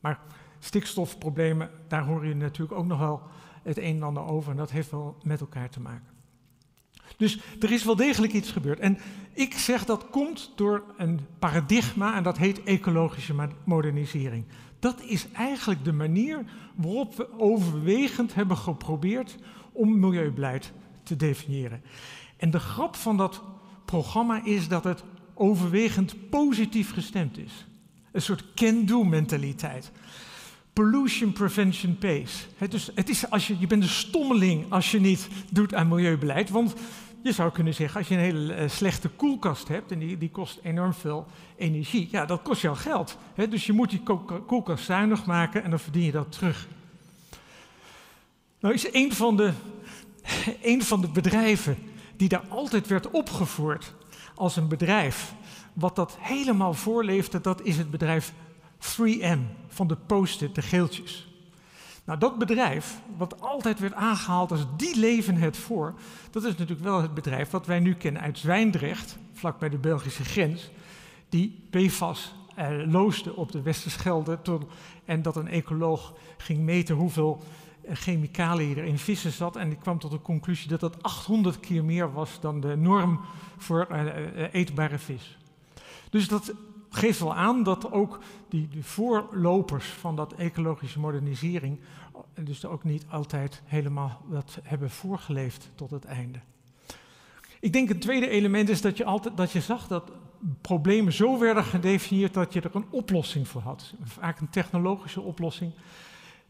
Maar 0.00 0.20
stikstofproblemen, 0.58 1.70
daar 1.88 2.04
hoor 2.04 2.26
je 2.26 2.34
natuurlijk 2.34 2.78
ook 2.78 2.86
nog 2.86 2.98
wel 2.98 3.22
het 3.62 3.78
een 3.78 3.96
en 3.96 4.02
ander 4.02 4.24
over 4.24 4.50
en 4.50 4.56
dat 4.56 4.70
heeft 4.70 4.90
wel 4.90 5.16
met 5.22 5.40
elkaar 5.40 5.68
te 5.70 5.80
maken. 5.80 6.12
Dus 7.16 7.40
er 7.60 7.72
is 7.72 7.84
wel 7.84 7.96
degelijk 7.96 8.32
iets 8.32 8.50
gebeurd. 8.50 8.78
En 8.78 8.98
ik 9.32 9.54
zeg 9.54 9.84
dat 9.84 10.10
komt 10.10 10.52
door 10.56 10.84
een 10.96 11.20
paradigma 11.38 12.16
en 12.16 12.22
dat 12.22 12.38
heet 12.38 12.62
ecologische 12.62 13.48
modernisering. 13.64 14.44
Dat 14.78 15.00
is 15.00 15.26
eigenlijk 15.32 15.84
de 15.84 15.92
manier 15.92 16.44
waarop 16.74 17.16
we 17.16 17.38
overwegend 17.38 18.34
hebben 18.34 18.56
geprobeerd 18.56 19.36
om 19.72 19.98
milieubeleid 19.98 20.72
te 21.02 21.16
definiëren. 21.16 21.82
En 22.36 22.50
de 22.50 22.58
grap 22.58 22.96
van 22.96 23.16
dat 23.16 23.42
programma 23.84 24.44
is 24.44 24.68
dat 24.68 24.84
het 24.84 25.02
overwegend 25.34 26.30
positief 26.30 26.92
gestemd 26.92 27.38
is. 27.38 27.66
Een 28.12 28.22
soort 28.22 28.44
can-do 28.54 29.04
mentaliteit. 29.04 29.90
Pollution 30.72 31.32
prevention 31.32 31.98
pays. 31.98 32.46
dus 32.68 32.90
het 32.94 33.08
is 33.08 33.30
als 33.30 33.46
je, 33.46 33.58
je 33.58 33.66
bent 33.66 33.82
een 33.82 33.88
stommeling 33.88 34.72
als 34.72 34.90
je 34.90 35.00
niet 35.00 35.28
doet 35.50 35.74
aan 35.74 35.88
milieubeleid. 35.88 36.50
Want 36.50 36.74
je 37.22 37.32
zou 37.32 37.52
kunnen 37.52 37.74
zeggen, 37.74 37.98
als 37.98 38.08
je 38.08 38.14
een 38.14 38.20
hele 38.20 38.52
eh, 38.52 38.68
slechte 38.68 39.08
koelkast 39.08 39.68
hebt 39.68 39.92
en 39.92 39.98
die, 39.98 40.18
die 40.18 40.30
kost 40.30 40.60
enorm 40.62 40.94
veel 40.94 41.26
energie, 41.56 42.08
ja, 42.10 42.26
dat 42.26 42.42
kost 42.42 42.62
jou 42.62 42.76
geld. 42.76 43.18
dus 43.48 43.66
je 43.66 43.72
moet 43.72 43.90
die 43.90 44.02
koelkast 44.46 44.84
zuinig 44.84 45.26
maken 45.26 45.64
en 45.64 45.70
dan 45.70 45.78
verdien 45.78 46.02
je 46.02 46.12
dat 46.12 46.32
terug. 46.32 46.68
Nou 48.60 48.74
is 48.74 48.92
een 48.92 49.12
van 49.12 49.36
de, 49.36 49.52
een 50.62 50.82
van 50.82 51.00
de 51.00 51.08
bedrijven 51.08 51.76
die 52.16 52.28
daar 52.28 52.44
altijd 52.48 52.86
werd 52.86 53.10
opgevoerd 53.10 53.94
als 54.34 54.56
een 54.56 54.68
bedrijf, 54.68 55.34
wat 55.72 55.96
dat 55.96 56.16
helemaal 56.20 56.74
voorleefde, 56.74 57.40
dat 57.40 57.62
is 57.62 57.76
het 57.76 57.90
bedrijf 57.90 58.32
3M 58.78 59.38
van 59.68 59.86
de 59.86 59.96
post-it, 59.96 60.54
de 60.54 60.62
geeltjes. 60.62 61.28
Nou, 62.04 62.18
dat 62.18 62.38
bedrijf, 62.38 63.00
wat 63.16 63.40
altijd 63.40 63.78
werd 63.78 63.94
aangehaald 63.94 64.50
als 64.50 64.66
die 64.76 64.98
leven 64.98 65.36
het 65.36 65.56
voor, 65.56 65.94
dat 66.30 66.42
is 66.42 66.50
natuurlijk 66.50 66.80
wel 66.80 67.02
het 67.02 67.14
bedrijf 67.14 67.50
wat 67.50 67.66
wij 67.66 67.80
nu 67.80 67.94
kennen 67.94 68.22
uit 68.22 68.38
Zwijndrecht, 68.38 69.18
vlak 69.32 69.58
bij 69.58 69.68
de 69.68 69.78
Belgische 69.78 70.24
grens, 70.24 70.70
die 71.28 71.66
PFAS 71.70 72.34
eh, 72.54 72.68
loosde 72.86 73.36
op 73.36 73.52
de 73.52 73.62
Westerschelde 73.62 74.42
tot, 74.42 74.64
en 75.04 75.22
dat 75.22 75.36
een 75.36 75.48
ecoloog 75.48 76.14
ging 76.36 76.58
meten 76.58 76.94
hoeveel 76.94 77.42
chemicaliën 77.92 78.78
er 78.78 78.84
in 78.84 78.98
vissen 78.98 79.32
zat 79.32 79.56
en 79.56 79.68
die 79.68 79.78
kwam 79.78 79.98
tot 79.98 80.10
de 80.10 80.20
conclusie 80.20 80.68
dat 80.68 80.80
dat 80.80 81.02
800 81.02 81.60
keer 81.60 81.84
meer 81.84 82.12
was 82.12 82.40
dan 82.40 82.60
de 82.60 82.76
norm 82.76 83.20
voor 83.56 83.86
uh, 83.90 84.54
eetbare 84.54 84.98
vis. 84.98 85.38
Dus 86.10 86.28
dat 86.28 86.54
geeft 86.88 87.18
wel 87.18 87.34
aan 87.34 87.62
dat 87.62 87.92
ook 87.92 88.18
die, 88.48 88.68
voorlopers 88.80 89.86
van 89.86 90.16
dat 90.16 90.32
ecologische 90.32 91.00
modernisering, 91.00 91.78
dus 92.40 92.64
ook 92.64 92.84
niet 92.84 93.04
altijd 93.10 93.62
helemaal 93.64 94.22
dat 94.30 94.58
hebben 94.62 94.90
voorgeleefd 94.90 95.70
tot 95.74 95.90
het 95.90 96.04
einde. 96.04 96.38
Ik 97.60 97.72
denk 97.72 97.88
het 97.88 98.00
tweede 98.00 98.28
element 98.28 98.68
is 98.68 98.80
dat 98.80 98.96
je, 98.96 99.04
altijd, 99.04 99.36
dat 99.36 99.50
je 99.52 99.60
zag 99.60 99.86
dat 99.86 100.12
problemen 100.60 101.12
zo 101.12 101.38
werden 101.38 101.64
gedefinieerd 101.64 102.34
dat 102.34 102.52
je 102.52 102.60
er 102.60 102.74
een 102.74 102.86
oplossing 102.90 103.48
voor 103.48 103.60
had. 103.60 103.94
Vaak 104.02 104.40
een 104.40 104.50
technologische 104.50 105.20
oplossing. 105.20 105.72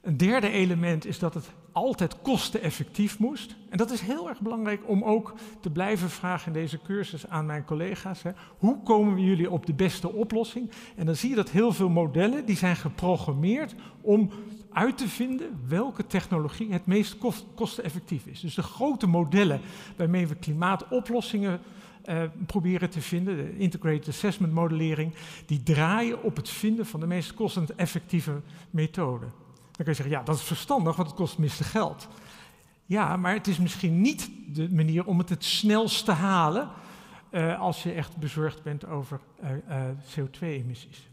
Een 0.04 0.16
derde 0.16 0.50
element 0.50 1.06
is 1.06 1.18
dat 1.18 1.34
het 1.34 1.50
altijd 1.73 2.23
kosteneffectief 2.23 3.18
moest. 3.18 3.56
En 3.70 3.78
dat 3.78 3.90
is 3.90 4.00
heel 4.00 4.28
erg 4.28 4.40
belangrijk 4.40 4.80
om 4.88 5.02
ook 5.02 5.34
te 5.61 5.70
blijven 5.70 6.11
vragen 6.11 6.46
in 6.46 6.52
deze 6.52 6.78
cursus 6.82 7.28
aan 7.28 7.46
mijn 7.46 7.64
collega's. 7.64 8.23
Hè. 8.23 8.30
Hoe 8.58 8.82
komen 8.82 9.14
we 9.14 9.20
jullie 9.20 9.50
op 9.50 9.66
de 9.66 9.73
beste 9.73 10.12
oplossing? 10.12 10.70
En 10.96 11.06
dan 11.06 11.16
zie 11.16 11.30
je 11.30 11.34
dat 11.37 11.50
heel 11.50 11.73
veel 11.73 11.88
modellen 11.88 12.46
die 12.46 12.56
zijn 12.56 12.76
geprogrammeerd 12.76 13.75
om 14.00 14.30
uit 14.73 14.99
te 14.99 15.08
vinden 15.08 15.61
welke 15.68 16.06
technologie 16.06 16.73
het 16.73 16.87
meest 16.87 17.16
kosteneffectief 17.54 18.26
is. 18.26 18.40
Dus 18.40 18.54
de 18.54 18.62
grote 18.62 19.06
modellen 19.06 19.61
waarmee 19.96 20.26
we 20.26 20.34
klimaatoplossingen 20.34 21.61
uh, 22.08 22.23
proberen 22.46 22.90
te 22.90 23.00
vinden, 23.00 23.37
de 23.37 23.58
Integrated 23.58 24.08
Assessment 24.08 24.52
modellering, 24.52 25.14
die 25.46 25.62
draaien 25.62 26.23
op 26.23 26.37
het 26.37 26.49
vinden 26.49 26.87
van 26.87 27.00
de 27.00 27.06
meest 27.06 27.34
kosteffectieve 27.34 28.40
methode. 28.70 29.26
Dan 29.76 29.85
kun 29.85 29.95
je 29.95 30.02
zeggen, 30.02 30.19
ja, 30.19 30.23
dat 30.23 30.37
is 30.37 30.43
verstandig, 30.43 30.97
want 30.97 31.09
het 31.09 31.16
kost 31.16 31.38
minste 31.38 31.64
geld. 31.64 32.09
Ja, 32.85 33.16
maar 33.16 33.35
het 33.35 33.47
is 33.47 33.59
misschien 33.59 34.00
niet 34.00 34.31
de 34.47 34.71
manier 34.71 35.07
om 35.07 35.19
het 35.19 35.28
het 35.28 35.45
snelst 35.45 36.04
te 36.04 36.12
halen 36.12 36.71
uh, 37.31 37.61
als 37.61 37.83
je 37.83 37.93
echt 37.93 38.16
bezorgd 38.16 38.62
bent 38.62 38.87
over 38.87 39.21
uh, 39.43 39.50
uh, 39.50 39.85
CO2-emissies. 39.88 41.09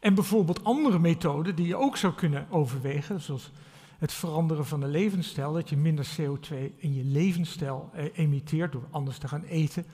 En 0.00 0.14
bijvoorbeeld 0.14 0.64
andere 0.64 0.98
methoden 0.98 1.54
die 1.54 1.66
je 1.66 1.76
ook 1.76 1.96
zou 1.96 2.12
kunnen 2.12 2.46
overwegen, 2.50 3.20
zoals 3.20 3.50
het 3.98 4.12
veranderen 4.12 4.66
van 4.66 4.80
de 4.80 4.86
levensstijl, 4.86 5.52
dat 5.52 5.68
je 5.68 5.76
minder 5.76 6.06
CO2 6.20 6.54
in 6.76 6.94
je 6.94 7.04
levensstijl 7.04 7.90
emitteert 8.14 8.72
door 8.72 8.86
anders 8.90 9.18
te 9.18 9.28
gaan 9.28 9.42
eten 9.42 9.86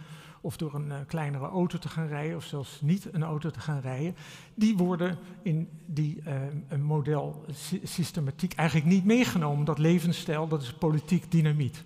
of 0.44 0.56
door 0.56 0.74
een 0.74 0.86
uh, 0.86 0.96
kleinere 1.06 1.48
auto 1.48 1.78
te 1.78 1.88
gaan 1.88 2.06
rijden, 2.06 2.36
of 2.36 2.44
zelfs 2.44 2.80
niet 2.80 3.08
een 3.12 3.22
auto 3.22 3.50
te 3.50 3.60
gaan 3.60 3.80
rijden, 3.80 4.16
die 4.54 4.76
worden 4.76 5.18
in 5.42 5.68
die 5.86 6.22
uh, 6.26 6.78
modelsystematiek 6.78 8.52
eigenlijk 8.54 8.88
niet 8.88 9.04
meegenomen. 9.04 9.64
Dat 9.64 9.78
levensstijl, 9.78 10.48
dat 10.48 10.62
is 10.62 10.72
politiek 10.72 11.30
dynamiet. 11.30 11.82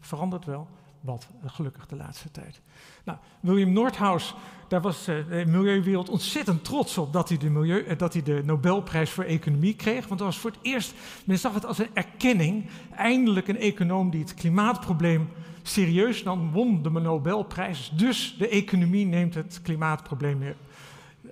Verandert 0.00 0.44
wel, 0.44 0.68
wat 1.00 1.28
gelukkig 1.46 1.86
de 1.86 1.96
laatste 1.96 2.30
tijd. 2.30 2.60
Nou, 3.04 3.18
William 3.40 3.72
Nordhaus, 3.72 4.34
daar 4.68 4.80
was 4.80 5.04
de 5.04 5.44
milieuwereld 5.46 6.08
ontzettend 6.08 6.64
trots 6.64 6.98
op 6.98 7.12
dat 7.12 7.28
hij, 7.28 7.38
de 7.38 7.50
milieu, 7.50 7.96
dat 7.96 8.12
hij 8.12 8.22
de 8.22 8.42
Nobelprijs 8.44 9.10
voor 9.10 9.24
economie 9.24 9.76
kreeg. 9.76 10.06
Want 10.06 10.20
dat 10.20 10.28
was 10.28 10.38
voor 10.38 10.50
het 10.50 10.60
eerst, 10.62 10.94
men 11.24 11.38
zag 11.38 11.54
het 11.54 11.66
als 11.66 11.78
een 11.78 11.94
erkenning, 11.94 12.66
eindelijk 12.96 13.48
een 13.48 13.58
econoom 13.58 14.10
die 14.10 14.20
het 14.20 14.34
klimaatprobleem 14.34 15.28
serieus 15.70 16.22
dan 16.22 16.50
won 16.52 16.82
de 16.82 16.90
Nobelprijs. 16.90 17.92
Dus 17.94 18.34
de 18.38 18.48
economie 18.48 19.06
neemt 19.06 19.34
het 19.34 19.60
klimaatprobleem 19.62 20.38
meer 20.38 20.56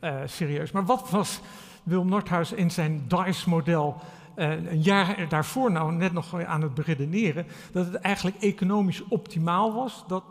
uh, 0.00 0.14
serieus. 0.26 0.70
Maar 0.70 0.84
wat 0.84 1.10
was 1.10 1.40
Wilm 1.82 2.08
Nordhaus 2.08 2.52
in 2.52 2.70
zijn 2.70 3.04
DICE-model 3.08 4.00
uh, 4.36 4.50
een 4.50 4.82
jaar 4.82 5.28
daarvoor 5.28 5.72
nou 5.72 5.92
net 5.92 6.12
nog 6.12 6.44
aan 6.44 6.62
het 6.62 6.74
beredeneren? 6.74 7.46
Dat 7.72 7.86
het 7.86 7.94
eigenlijk 7.94 8.36
economisch 8.36 9.04
optimaal 9.08 9.74
was 9.74 10.04
dat 10.06 10.24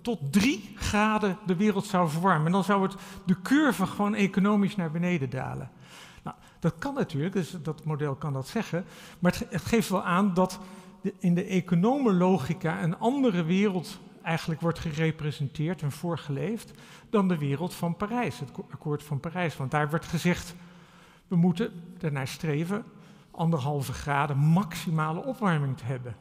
tot 0.00 0.32
drie 0.32 0.72
graden 0.74 1.38
de 1.46 1.56
wereld 1.56 1.86
zou 1.86 2.08
verwarmen. 2.08 2.46
En 2.46 2.52
dan 2.52 2.64
zou 2.64 2.82
het 2.82 2.94
de 3.24 3.36
curve 3.42 3.86
gewoon 3.86 4.14
economisch 4.14 4.76
naar 4.76 4.90
beneden 4.90 5.30
dalen. 5.30 5.70
Nou, 6.22 6.36
dat 6.60 6.74
kan 6.78 6.94
natuurlijk, 6.94 7.32
dus 7.32 7.56
dat 7.62 7.84
model 7.84 8.14
kan 8.14 8.32
dat 8.32 8.48
zeggen. 8.48 8.84
Maar 9.18 9.40
het 9.48 9.64
geeft 9.64 9.88
wel 9.88 10.02
aan 10.02 10.34
dat 10.34 10.60
in 11.18 11.34
de 11.34 11.44
economenlogica 11.44 12.82
een 12.82 12.98
andere 12.98 13.42
wereld 13.42 14.00
eigenlijk 14.22 14.60
wordt 14.60 14.78
gerepresenteerd 14.78 15.82
en 15.82 15.92
voorgeleefd 15.92 16.72
dan 17.10 17.28
de 17.28 17.38
wereld 17.38 17.74
van 17.74 17.96
Parijs, 17.96 18.38
het 18.38 18.50
akkoord 18.70 19.02
van 19.02 19.20
Parijs. 19.20 19.56
Want 19.56 19.70
daar 19.70 19.90
werd 19.90 20.04
gezegd, 20.04 20.54
we 21.28 21.36
moeten 21.36 21.72
ernaar 22.00 22.28
streven 22.28 22.84
anderhalve 23.30 23.92
graden 23.92 24.36
maximale 24.36 25.24
opwarming 25.24 25.76
te 25.76 25.84
hebben. 25.84 26.16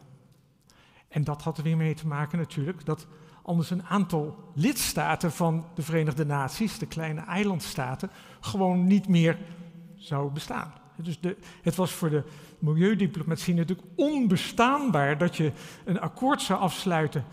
En 1.07 1.23
dat 1.23 1.41
had 1.41 1.57
er 1.57 1.63
weer 1.63 1.77
mee 1.77 1.93
te 1.93 2.07
maken 2.07 2.37
natuurlijk 2.37 2.85
dat 2.85 3.07
anders 3.43 3.69
een 3.69 3.83
aantal 3.83 4.51
lidstaten 4.55 5.31
van 5.31 5.65
de 5.75 5.81
Verenigde 5.81 6.25
Naties, 6.25 6.77
de 6.77 6.85
kleine 6.85 7.21
eilandstaten, 7.21 8.09
gewoon 8.39 8.87
niet 8.87 9.07
meer 9.07 9.37
zou 9.95 10.31
bestaan. 10.31 10.73
Dus 10.95 11.19
de, 11.19 11.37
het 11.61 11.75
was 11.75 11.91
voor 11.91 12.09
de 12.09 12.23
milieudiplomatie 12.59 13.53
natuurlijk 13.53 13.87
onbestaanbaar 13.95 15.17
dat 15.17 15.35
je 15.35 15.51
een 15.85 15.99
akkoord 15.99 16.41
zou 16.41 16.59
afsluiten 16.59 17.25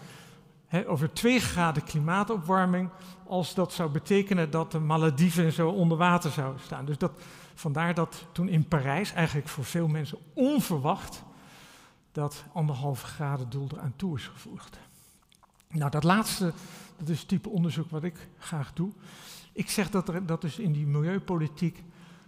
hè, 0.67 0.89
over 0.89 1.13
2 1.13 1.41
graden 1.41 1.85
klimaatopwarming, 1.85 2.91
als 3.27 3.55
dat 3.55 3.73
zou 3.73 3.91
betekenen 3.91 4.51
dat 4.51 4.73
de 4.73 4.79
Malediven 4.79 5.53
zo 5.53 5.69
onder 5.69 5.99
water 5.99 6.31
zouden 6.31 6.63
staan. 6.63 6.85
Dus 6.85 6.99
dat, 6.99 7.13
vandaar 7.55 7.95
dat 7.95 8.27
toen 8.33 8.49
in 8.49 8.69
Parijs, 8.69 9.13
eigenlijk 9.13 9.49
voor 9.49 9.65
veel 9.65 9.89
mensen 9.89 10.19
onverwacht, 10.35 11.23
dat 12.13 12.45
anderhalve 12.53 13.07
graden 13.07 13.51
doel 13.51 13.69
eraan 13.73 13.93
toe 13.97 14.17
is 14.17 14.27
gevoegd. 14.27 14.79
Nou, 15.69 15.91
dat 15.91 16.05
laatste, 16.05 16.53
dat 16.99 17.09
is 17.09 17.19
het 17.19 17.29
type 17.29 17.49
onderzoek 17.49 17.91
wat 17.91 18.05
ik 18.05 18.29
graag 18.39 18.73
doe. 18.73 18.93
Ik 19.53 19.71
zeg 19.71 19.91
dat 19.91 20.09
er 20.09 20.27
dat 20.27 20.45
is 20.45 20.59
in 20.59 20.73
die 20.73 20.87
milieupolitiek 20.87 21.83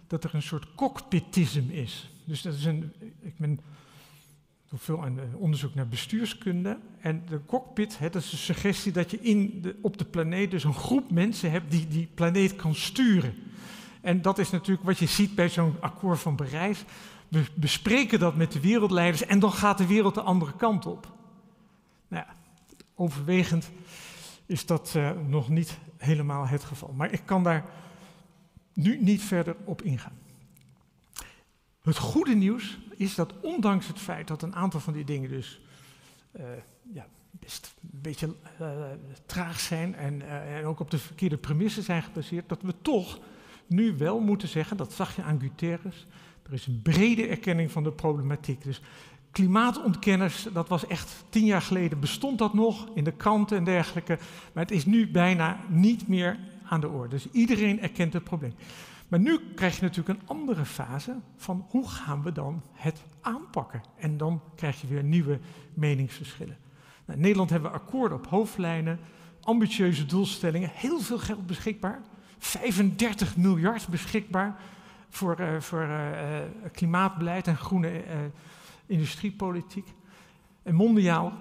dat 0.07 0.23
er 0.23 0.35
een 0.35 0.41
soort 0.41 0.75
cockpitisme 0.75 1.73
is. 1.73 2.11
Dus 2.29 2.41
dat 2.41 2.53
is 2.53 2.65
een, 2.65 2.93
ik 3.21 3.37
ben 3.37 3.59
doe 4.69 4.79
veel 4.79 5.03
aan 5.03 5.19
onderzoek 5.35 5.75
naar 5.75 5.87
bestuurskunde. 5.87 6.77
En 6.99 7.23
de 7.29 7.41
cockpit, 7.45 7.97
dat 7.99 8.15
is 8.15 8.29
de 8.29 8.37
suggestie 8.37 8.91
dat 8.91 9.11
je 9.11 9.19
in 9.19 9.61
de, 9.61 9.75
op 9.81 9.97
de 9.97 10.05
planeet 10.05 10.51
dus 10.51 10.63
een 10.63 10.73
groep 10.73 11.11
mensen 11.11 11.51
hebt 11.51 11.71
die 11.71 11.87
die 11.87 12.09
planeet 12.13 12.55
kan 12.55 12.75
sturen. 12.75 13.33
En 14.01 14.21
dat 14.21 14.37
is 14.37 14.49
natuurlijk 14.49 14.85
wat 14.85 14.97
je 14.97 15.05
ziet 15.05 15.35
bij 15.35 15.49
zo'n 15.49 15.75
akkoord 15.79 16.19
van 16.19 16.35
Parijs. 16.35 16.83
We 17.27 17.43
bespreken 17.55 18.19
dat 18.19 18.35
met 18.35 18.51
de 18.51 18.59
wereldleiders 18.59 19.25
en 19.25 19.39
dan 19.39 19.51
gaat 19.51 19.77
de 19.77 19.87
wereld 19.87 20.13
de 20.13 20.21
andere 20.21 20.53
kant 20.55 20.85
op. 20.85 21.13
Nou 22.07 22.23
ja, 22.27 22.33
overwegend 22.95 23.69
is 24.45 24.65
dat 24.65 24.93
uh, 24.97 25.11
nog 25.27 25.49
niet 25.49 25.77
helemaal 25.97 26.47
het 26.47 26.63
geval. 26.63 26.93
Maar 26.95 27.11
ik 27.11 27.21
kan 27.25 27.43
daar 27.43 27.65
nu 28.73 29.01
niet 29.01 29.21
verder 29.21 29.55
op 29.65 29.81
ingaan. 29.81 30.17
Het 31.89 31.97
goede 31.97 32.35
nieuws 32.35 32.79
is 32.95 33.15
dat 33.15 33.33
ondanks 33.41 33.87
het 33.87 33.99
feit 33.99 34.27
dat 34.27 34.41
een 34.41 34.55
aantal 34.55 34.79
van 34.79 34.93
die 34.93 35.03
dingen 35.03 35.29
dus 35.29 35.61
uh, 36.39 36.43
ja, 36.93 37.07
best 37.31 37.75
een 37.81 37.99
beetje 38.01 38.35
uh, 38.61 38.67
traag 39.25 39.59
zijn 39.59 39.95
en, 39.95 40.19
uh, 40.19 40.57
en, 40.57 40.65
ook 40.65 40.79
op 40.79 40.91
de 40.91 40.97
verkeerde 40.97 41.37
premissen 41.37 41.83
zijn 41.83 42.03
gebaseerd, 42.03 42.49
dat 42.49 42.61
we 42.61 42.73
toch 42.81 43.19
nu 43.67 43.97
wel 43.97 44.19
moeten 44.19 44.47
zeggen, 44.47 44.77
dat 44.77 44.93
zag 44.93 45.15
je 45.15 45.23
aan 45.23 45.39
Guterres, 45.39 46.05
er 46.43 46.53
is 46.53 46.67
een 46.67 46.81
brede 46.81 47.27
erkenning 47.27 47.71
van 47.71 47.83
de 47.83 47.91
problematiek. 47.91 48.63
Dus 48.63 48.81
klimaatontkenners, 49.31 50.47
dat 50.53 50.67
was 50.67 50.87
echt 50.87 51.23
tien 51.29 51.45
jaar 51.45 51.61
geleden 51.61 51.99
bestond 51.99 52.37
dat 52.37 52.53
nog 52.53 52.87
in 52.93 53.03
de 53.03 53.11
kranten 53.11 53.57
en 53.57 53.63
dergelijke, 53.63 54.17
maar 54.53 54.63
het 54.63 54.73
is 54.73 54.85
nu 54.85 55.11
bijna 55.11 55.59
niet 55.69 56.07
meer 56.07 56.39
aan 56.65 56.81
de 56.81 56.87
orde. 56.87 57.09
Dus 57.09 57.27
iedereen 57.31 57.81
erkent 57.81 58.13
het 58.13 58.23
probleem. 58.23 58.53
Maar 59.09 59.19
nu 59.19 59.39
krijg 59.55 59.75
je 59.75 59.81
natuurlijk 59.81 60.19
een 60.19 60.27
andere 60.27 60.65
fase 60.65 61.15
van 61.35 61.65
hoe 61.69 61.89
gaan 61.89 62.23
we 62.23 62.31
dan 62.31 62.63
het 62.73 63.03
aanpakken? 63.21 63.81
En 63.97 64.17
dan 64.17 64.41
krijg 64.55 64.81
je 64.81 64.87
weer 64.87 65.03
nieuwe 65.03 65.39
meningsverschillen. 65.73 66.57
Nou, 67.05 67.17
in 67.17 67.23
Nederland 67.23 67.49
hebben 67.49 67.71
we 67.71 67.77
akkoorden 67.77 68.17
op 68.17 68.27
hoofdlijnen, 68.27 68.99
ambitieuze 69.41 70.05
doelstellingen, 70.05 70.69
heel 70.73 70.99
veel 70.99 71.17
geld 71.17 71.45
beschikbaar, 71.45 72.01
35 72.37 73.37
miljard 73.37 73.87
beschikbaar 73.87 74.61
voor, 75.09 75.39
uh, 75.39 75.59
voor 75.59 75.81
uh, 75.81 76.39
klimaatbeleid 76.71 77.47
en 77.47 77.57
groene 77.57 78.03
industriepolitiek. 78.85 79.93
En 80.63 80.75
mondiaal, 80.75 81.33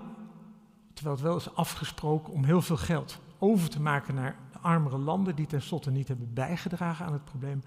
terwijl 0.92 1.16
het 1.16 1.24
wel 1.24 1.36
is 1.36 1.54
afgesproken 1.54 2.32
om 2.32 2.44
heel 2.44 2.62
veel 2.62 2.76
geld 2.76 3.20
over 3.38 3.68
te 3.68 3.80
maken 3.80 4.14
naar 4.14 4.36
armere 4.60 4.98
landen, 4.98 5.34
die 5.34 5.46
tenslotte 5.46 5.90
niet 5.90 6.08
hebben 6.08 6.34
bijgedragen 6.34 7.06
aan 7.06 7.12
het 7.12 7.24
probleem, 7.24 7.62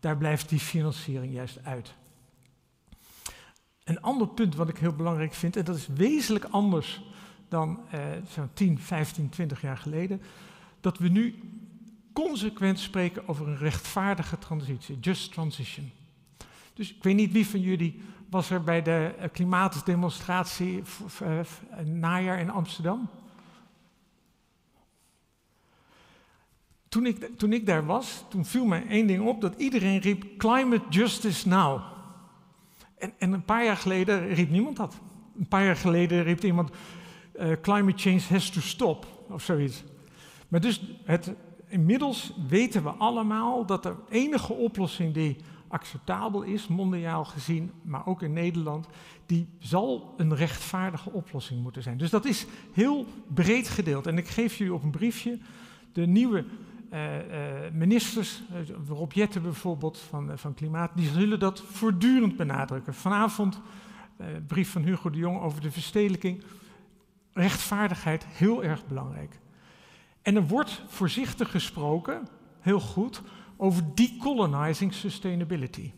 daar 0.00 0.16
blijft 0.16 0.48
die 0.48 0.58
financiering 0.58 1.32
juist 1.32 1.64
uit. 1.64 1.94
Een 3.84 4.00
ander 4.00 4.28
punt 4.28 4.54
wat 4.54 4.68
ik 4.68 4.78
heel 4.78 4.92
belangrijk 4.92 5.34
vind, 5.34 5.56
en 5.56 5.64
dat 5.64 5.76
is 5.76 5.86
wezenlijk 5.86 6.44
anders 6.44 7.02
dan 7.48 7.80
eh, 7.90 8.00
zo'n 8.28 8.50
10, 8.52 8.78
15, 8.78 9.28
20 9.28 9.60
jaar 9.60 9.76
geleden, 9.76 10.20
dat 10.80 10.98
we 10.98 11.08
nu 11.08 11.34
consequent 12.12 12.78
spreken 12.78 13.28
over 13.28 13.48
een 13.48 13.56
rechtvaardige 13.56 14.38
transitie, 14.38 14.98
just 15.00 15.32
transition. 15.32 15.90
Dus 16.74 16.94
ik 16.94 17.02
weet 17.02 17.14
niet 17.14 17.32
wie 17.32 17.46
van 17.46 17.60
jullie 17.60 18.02
was 18.30 18.50
er 18.50 18.62
bij 18.62 18.82
de 18.82 19.14
eh, 19.18 19.28
klimaatdemonstratie 19.32 20.82
uh, 21.22 21.40
najaar 21.84 22.40
in 22.40 22.50
Amsterdam. 22.50 23.08
Toen 26.94 27.06
ik, 27.06 27.28
toen 27.36 27.52
ik 27.52 27.66
daar 27.66 27.86
was, 27.86 28.24
toen 28.28 28.44
viel 28.44 28.64
mij 28.64 28.86
één 28.88 29.06
ding 29.06 29.26
op, 29.26 29.40
dat 29.40 29.54
iedereen 29.56 29.98
riep 29.98 30.38
climate 30.38 30.84
justice 30.88 31.48
now. 31.48 31.80
En, 32.98 33.12
en 33.18 33.32
een 33.32 33.44
paar 33.44 33.64
jaar 33.64 33.76
geleden 33.76 34.34
riep 34.34 34.50
niemand 34.50 34.76
dat. 34.76 35.00
Een 35.38 35.48
paar 35.48 35.64
jaar 35.64 35.76
geleden 35.76 36.22
riep 36.22 36.44
iemand 36.44 36.70
uh, 37.40 37.52
climate 37.62 37.98
change 37.98 38.20
has 38.28 38.50
to 38.50 38.60
stop, 38.60 39.06
of 39.28 39.42
zoiets. 39.42 39.84
Maar 40.48 40.60
dus 40.60 40.82
het, 41.04 41.32
inmiddels 41.68 42.32
weten 42.48 42.82
we 42.82 42.90
allemaal 42.90 43.66
dat 43.66 43.82
de 43.82 43.94
enige 44.10 44.52
oplossing 44.52 45.14
die 45.14 45.36
acceptabel 45.68 46.42
is, 46.42 46.66
mondiaal 46.66 47.24
gezien, 47.24 47.70
maar 47.82 48.06
ook 48.06 48.22
in 48.22 48.32
Nederland, 48.32 48.86
die 49.26 49.48
zal 49.58 50.14
een 50.16 50.34
rechtvaardige 50.36 51.10
oplossing 51.10 51.62
moeten 51.62 51.82
zijn. 51.82 51.98
Dus 51.98 52.10
dat 52.10 52.24
is 52.24 52.46
heel 52.72 53.06
breed 53.34 53.68
gedeeld. 53.68 54.06
En 54.06 54.18
ik 54.18 54.28
geef 54.28 54.56
jullie 54.56 54.74
op 54.74 54.82
een 54.82 54.90
briefje 54.90 55.38
de 55.92 56.06
nieuwe 56.06 56.44
ministers, 57.72 58.42
uh, 58.52 58.76
Rob 58.88 59.12
Jetten 59.12 59.42
bijvoorbeeld 59.42 59.98
van, 59.98 60.38
van 60.38 60.54
Klimaat, 60.54 60.90
die 60.94 61.08
zullen 61.08 61.38
dat 61.38 61.60
voortdurend 61.60 62.36
benadrukken. 62.36 62.94
Vanavond 62.94 63.60
brief 64.46 64.70
van 64.70 64.82
Hugo 64.82 65.10
de 65.10 65.18
Jong 65.18 65.40
over 65.40 65.60
de 65.60 65.70
verstedelijking. 65.70 66.42
Rechtvaardigheid, 67.32 68.26
heel 68.26 68.64
erg 68.64 68.86
belangrijk. 68.86 69.38
En 70.22 70.36
er 70.36 70.46
wordt 70.46 70.82
voorzichtig 70.86 71.50
gesproken, 71.50 72.28
heel 72.60 72.80
goed, 72.80 73.22
over 73.56 73.82
decolonizing 73.94 74.94
sustainability. 74.94 75.92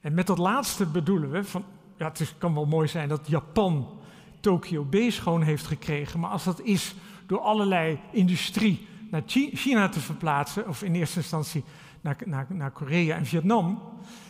En 0.00 0.14
met 0.14 0.26
dat 0.26 0.38
laatste 0.38 0.86
bedoelen 0.86 1.30
we 1.30 1.44
van, 1.44 1.64
ja, 1.98 2.06
het 2.06 2.34
kan 2.38 2.54
wel 2.54 2.66
mooi 2.66 2.88
zijn 2.88 3.08
dat 3.08 3.28
Japan 3.28 4.00
Tokyo 4.40 4.84
B 4.84 4.96
schoon 5.08 5.42
heeft 5.42 5.66
gekregen, 5.66 6.20
maar 6.20 6.30
als 6.30 6.44
dat 6.44 6.60
is 6.60 6.94
door 7.26 7.40
allerlei 7.40 7.98
industrie 8.10 8.86
naar 9.12 9.22
China 9.26 9.88
te 9.88 10.00
verplaatsen, 10.00 10.68
of 10.68 10.82
in 10.82 10.94
eerste 10.94 11.18
instantie 11.18 11.64
naar, 12.00 12.16
naar, 12.24 12.46
naar 12.48 12.70
Korea 12.70 13.16
en 13.16 13.26
Vietnam, 13.26 13.82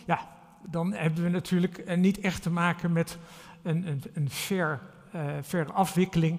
ja, 0.06 0.28
dan 0.70 0.92
hebben 0.92 1.22
we 1.22 1.28
natuurlijk 1.28 1.96
niet 1.96 2.20
echt 2.20 2.42
te 2.42 2.50
maken 2.50 2.92
met 2.92 3.18
een, 3.62 3.88
een, 3.88 4.02
een 4.14 4.28
uh, 4.52 5.20
fair 5.42 5.72
afwikkeling. 5.72 6.38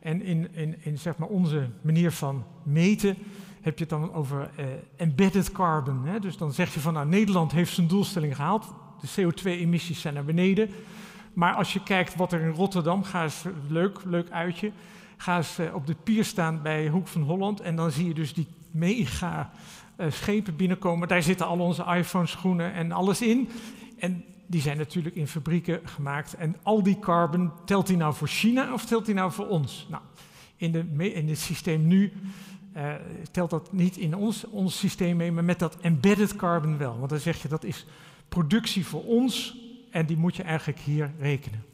En 0.00 0.22
in, 0.22 0.54
in, 0.54 0.76
in 0.84 0.98
zeg 0.98 1.16
maar 1.16 1.28
onze 1.28 1.68
manier 1.82 2.12
van 2.12 2.44
meten 2.62 3.16
heb 3.60 3.78
je 3.78 3.80
het 3.80 3.88
dan 3.88 4.12
over 4.12 4.50
uh, 4.58 4.64
embedded 4.96 5.52
carbon. 5.52 6.06
Hè? 6.06 6.18
Dus 6.18 6.36
dan 6.36 6.52
zeg 6.52 6.74
je 6.74 6.80
van 6.80 6.92
nou, 6.92 7.06
Nederland 7.06 7.52
heeft 7.52 7.74
zijn 7.74 7.86
doelstelling 7.86 8.36
gehaald. 8.36 8.74
De 9.00 9.22
CO2-emissies 9.22 10.00
zijn 10.00 10.14
naar 10.14 10.24
beneden. 10.24 10.70
Maar 11.32 11.54
als 11.54 11.72
je 11.72 11.82
kijkt 11.82 12.16
wat 12.16 12.32
er 12.32 12.40
in 12.40 12.50
Rotterdam, 12.50 13.04
ga 13.04 13.22
eens, 13.22 13.44
leuk, 13.68 13.98
leuk 14.04 14.30
uitje. 14.30 14.72
Ga 15.20 15.36
eens 15.36 15.58
uh, 15.58 15.74
op 15.74 15.86
de 15.86 15.94
pier 15.94 16.24
staan 16.24 16.62
bij 16.62 16.88
Hoek 16.88 17.08
van 17.08 17.22
Holland. 17.22 17.60
En 17.60 17.76
dan 17.76 17.90
zie 17.90 18.06
je 18.06 18.14
dus 18.14 18.34
die 18.34 18.46
mega 18.70 19.50
uh, 19.96 20.10
schepen 20.10 20.56
binnenkomen. 20.56 21.08
Daar 21.08 21.22
zitten 21.22 21.46
al 21.46 21.58
onze 21.58 21.84
iPhone-schoenen 21.84 22.72
en 22.72 22.92
alles 22.92 23.22
in. 23.22 23.48
En 23.98 24.24
die 24.46 24.60
zijn 24.60 24.76
natuurlijk 24.76 25.14
in 25.14 25.28
fabrieken 25.28 25.80
gemaakt. 25.84 26.34
En 26.34 26.56
al 26.62 26.82
die 26.82 26.98
carbon, 26.98 27.52
telt 27.64 27.86
die 27.86 27.96
nou 27.96 28.14
voor 28.14 28.28
China 28.28 28.72
of 28.72 28.84
telt 28.84 29.06
die 29.06 29.14
nou 29.14 29.32
voor 29.32 29.48
ons? 29.48 29.86
Nou, 29.90 30.02
in, 30.56 30.72
de, 30.72 31.12
in 31.12 31.28
het 31.28 31.38
systeem 31.38 31.86
nu 31.86 32.12
uh, 32.76 32.94
telt 33.30 33.50
dat 33.50 33.72
niet 33.72 33.96
in 33.96 34.14
ons, 34.14 34.44
ons 34.44 34.78
systeem 34.78 35.16
mee, 35.16 35.32
maar 35.32 35.44
met 35.44 35.58
dat 35.58 35.76
embedded 35.80 36.36
carbon 36.36 36.78
wel. 36.78 36.98
Want 36.98 37.10
dan 37.10 37.18
zeg 37.18 37.42
je 37.42 37.48
dat 37.48 37.64
is 37.64 37.86
productie 38.28 38.86
voor 38.86 39.04
ons 39.04 39.56
en 39.90 40.06
die 40.06 40.16
moet 40.16 40.36
je 40.36 40.42
eigenlijk 40.42 40.78
hier 40.78 41.12
rekenen. 41.18 41.64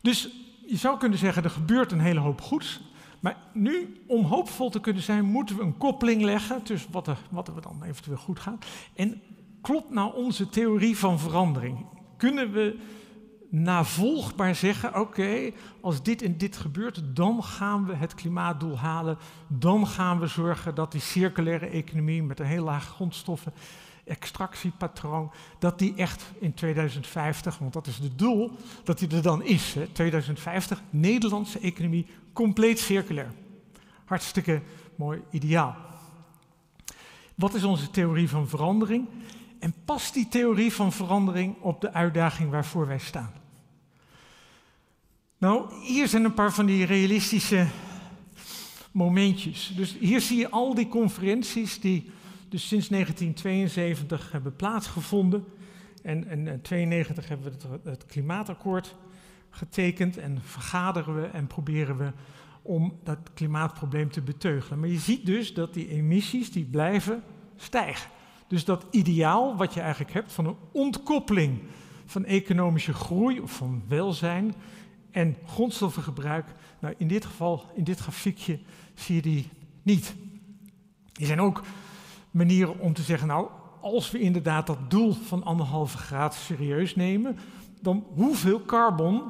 Dus 0.00 0.30
je 0.66 0.76
zou 0.76 0.98
kunnen 0.98 1.18
zeggen, 1.18 1.44
er 1.44 1.50
gebeurt 1.50 1.92
een 1.92 2.00
hele 2.00 2.20
hoop 2.20 2.40
goeds. 2.40 2.80
Maar 3.20 3.36
nu, 3.52 4.02
om 4.06 4.24
hoopvol 4.24 4.70
te 4.70 4.80
kunnen 4.80 5.02
zijn, 5.02 5.24
moeten 5.24 5.56
we 5.56 5.62
een 5.62 5.78
koppeling 5.78 6.22
leggen 6.22 6.62
tussen 6.62 6.92
wat 6.92 7.06
er, 7.06 7.18
wat 7.30 7.48
er 7.48 7.62
dan 7.62 7.82
eventueel 7.82 8.16
goed 8.16 8.40
gaat. 8.40 8.66
En 8.94 9.22
klopt 9.60 9.90
nou 9.90 10.14
onze 10.14 10.48
theorie 10.48 10.96
van 10.96 11.18
verandering? 11.18 11.86
Kunnen 12.16 12.52
we 12.52 12.78
navolgbaar 13.50 14.54
zeggen: 14.54 15.00
oké, 15.00 15.50
als 15.80 16.02
dit 16.02 16.22
en 16.22 16.38
dit 16.38 16.56
gebeurt, 16.56 17.02
dan 17.04 17.44
gaan 17.44 17.86
we 17.86 17.94
het 17.94 18.14
klimaatdoel 18.14 18.78
halen. 18.78 19.18
Dan 19.48 19.86
gaan 19.86 20.20
we 20.20 20.26
zorgen 20.26 20.74
dat 20.74 20.92
die 20.92 21.00
circulaire 21.00 21.66
economie 21.66 22.22
met 22.22 22.40
een 22.40 22.46
heel 22.46 22.64
laag 22.64 22.84
grondstoffen 22.84 23.52
extractiepatroon, 24.06 25.30
dat 25.58 25.78
die 25.78 25.94
echt 25.96 26.24
in 26.38 26.54
2050, 26.54 27.58
want 27.58 27.72
dat 27.72 27.86
is 27.86 27.98
het 27.98 28.18
doel, 28.18 28.50
dat 28.84 28.98
die 28.98 29.08
er 29.08 29.22
dan 29.22 29.42
is. 29.42 29.74
Hè, 29.74 29.86
2050, 29.86 30.82
Nederlandse 30.90 31.58
economie 31.58 32.06
compleet 32.32 32.78
circulair. 32.78 33.32
Hartstikke 34.04 34.62
mooi 34.94 35.22
ideaal. 35.30 35.76
Wat 37.34 37.54
is 37.54 37.64
onze 37.64 37.90
theorie 37.90 38.28
van 38.28 38.48
verandering? 38.48 39.08
En 39.58 39.74
past 39.84 40.14
die 40.14 40.28
theorie 40.28 40.72
van 40.72 40.92
verandering 40.92 41.56
op 41.60 41.80
de 41.80 41.92
uitdaging 41.92 42.50
waarvoor 42.50 42.86
wij 42.86 42.98
staan? 42.98 43.32
Nou, 45.38 45.74
hier 45.82 46.08
zijn 46.08 46.24
een 46.24 46.34
paar 46.34 46.52
van 46.52 46.66
die 46.66 46.84
realistische 46.84 47.66
momentjes. 48.92 49.72
Dus 49.76 49.96
hier 49.98 50.20
zie 50.20 50.38
je 50.38 50.50
al 50.50 50.74
die 50.74 50.88
conferenties 50.88 51.80
die 51.80 52.10
dus 52.48 52.68
sinds 52.68 52.88
1972 52.88 54.32
hebben 54.32 54.56
plaatsgevonden. 54.56 55.44
En 56.02 56.16
in 56.16 56.44
1992 56.44 57.28
hebben 57.28 57.46
we 57.46 57.52
het, 57.52 57.84
het 57.84 58.06
klimaatakkoord 58.06 58.94
getekend 59.50 60.16
en 60.16 60.38
vergaderen 60.42 61.14
we 61.14 61.26
en 61.26 61.46
proberen 61.46 61.96
we 61.96 62.12
om 62.62 62.98
dat 63.04 63.18
klimaatprobleem 63.34 64.10
te 64.10 64.22
beteugelen. 64.22 64.80
Maar 64.80 64.88
je 64.88 64.98
ziet 64.98 65.26
dus 65.26 65.54
dat 65.54 65.74
die 65.74 65.88
emissies 65.88 66.52
die 66.52 66.64
blijven 66.64 67.22
stijgen. 67.56 68.10
Dus 68.48 68.64
dat 68.64 68.86
ideaal 68.90 69.56
wat 69.56 69.74
je 69.74 69.80
eigenlijk 69.80 70.12
hebt 70.12 70.32
van 70.32 70.46
een 70.46 70.56
ontkoppeling 70.72 71.62
van 72.06 72.24
economische 72.24 72.92
groei 72.92 73.40
of 73.40 73.52
van 73.52 73.82
welzijn 73.88 74.54
en 75.10 75.36
grondstoffengebruik, 75.46 76.46
nou 76.80 76.94
in 76.98 77.08
dit 77.08 77.24
geval, 77.24 77.64
in 77.74 77.84
dit 77.84 77.98
grafiekje, 77.98 78.58
zie 78.94 79.14
je 79.14 79.22
die 79.22 79.48
niet. 79.82 80.14
Er 81.12 81.26
zijn 81.26 81.40
ook 81.40 81.62
manieren 82.36 82.78
om 82.78 82.92
te 82.92 83.02
zeggen, 83.02 83.28
nou, 83.28 83.48
als 83.80 84.10
we 84.10 84.18
inderdaad 84.18 84.66
dat 84.66 84.90
doel 84.90 85.12
van 85.12 85.44
anderhalve 85.44 85.98
graad 85.98 86.34
serieus 86.34 86.96
nemen, 86.96 87.38
dan 87.80 88.04
hoeveel 88.14 88.62
carbon, 88.64 89.22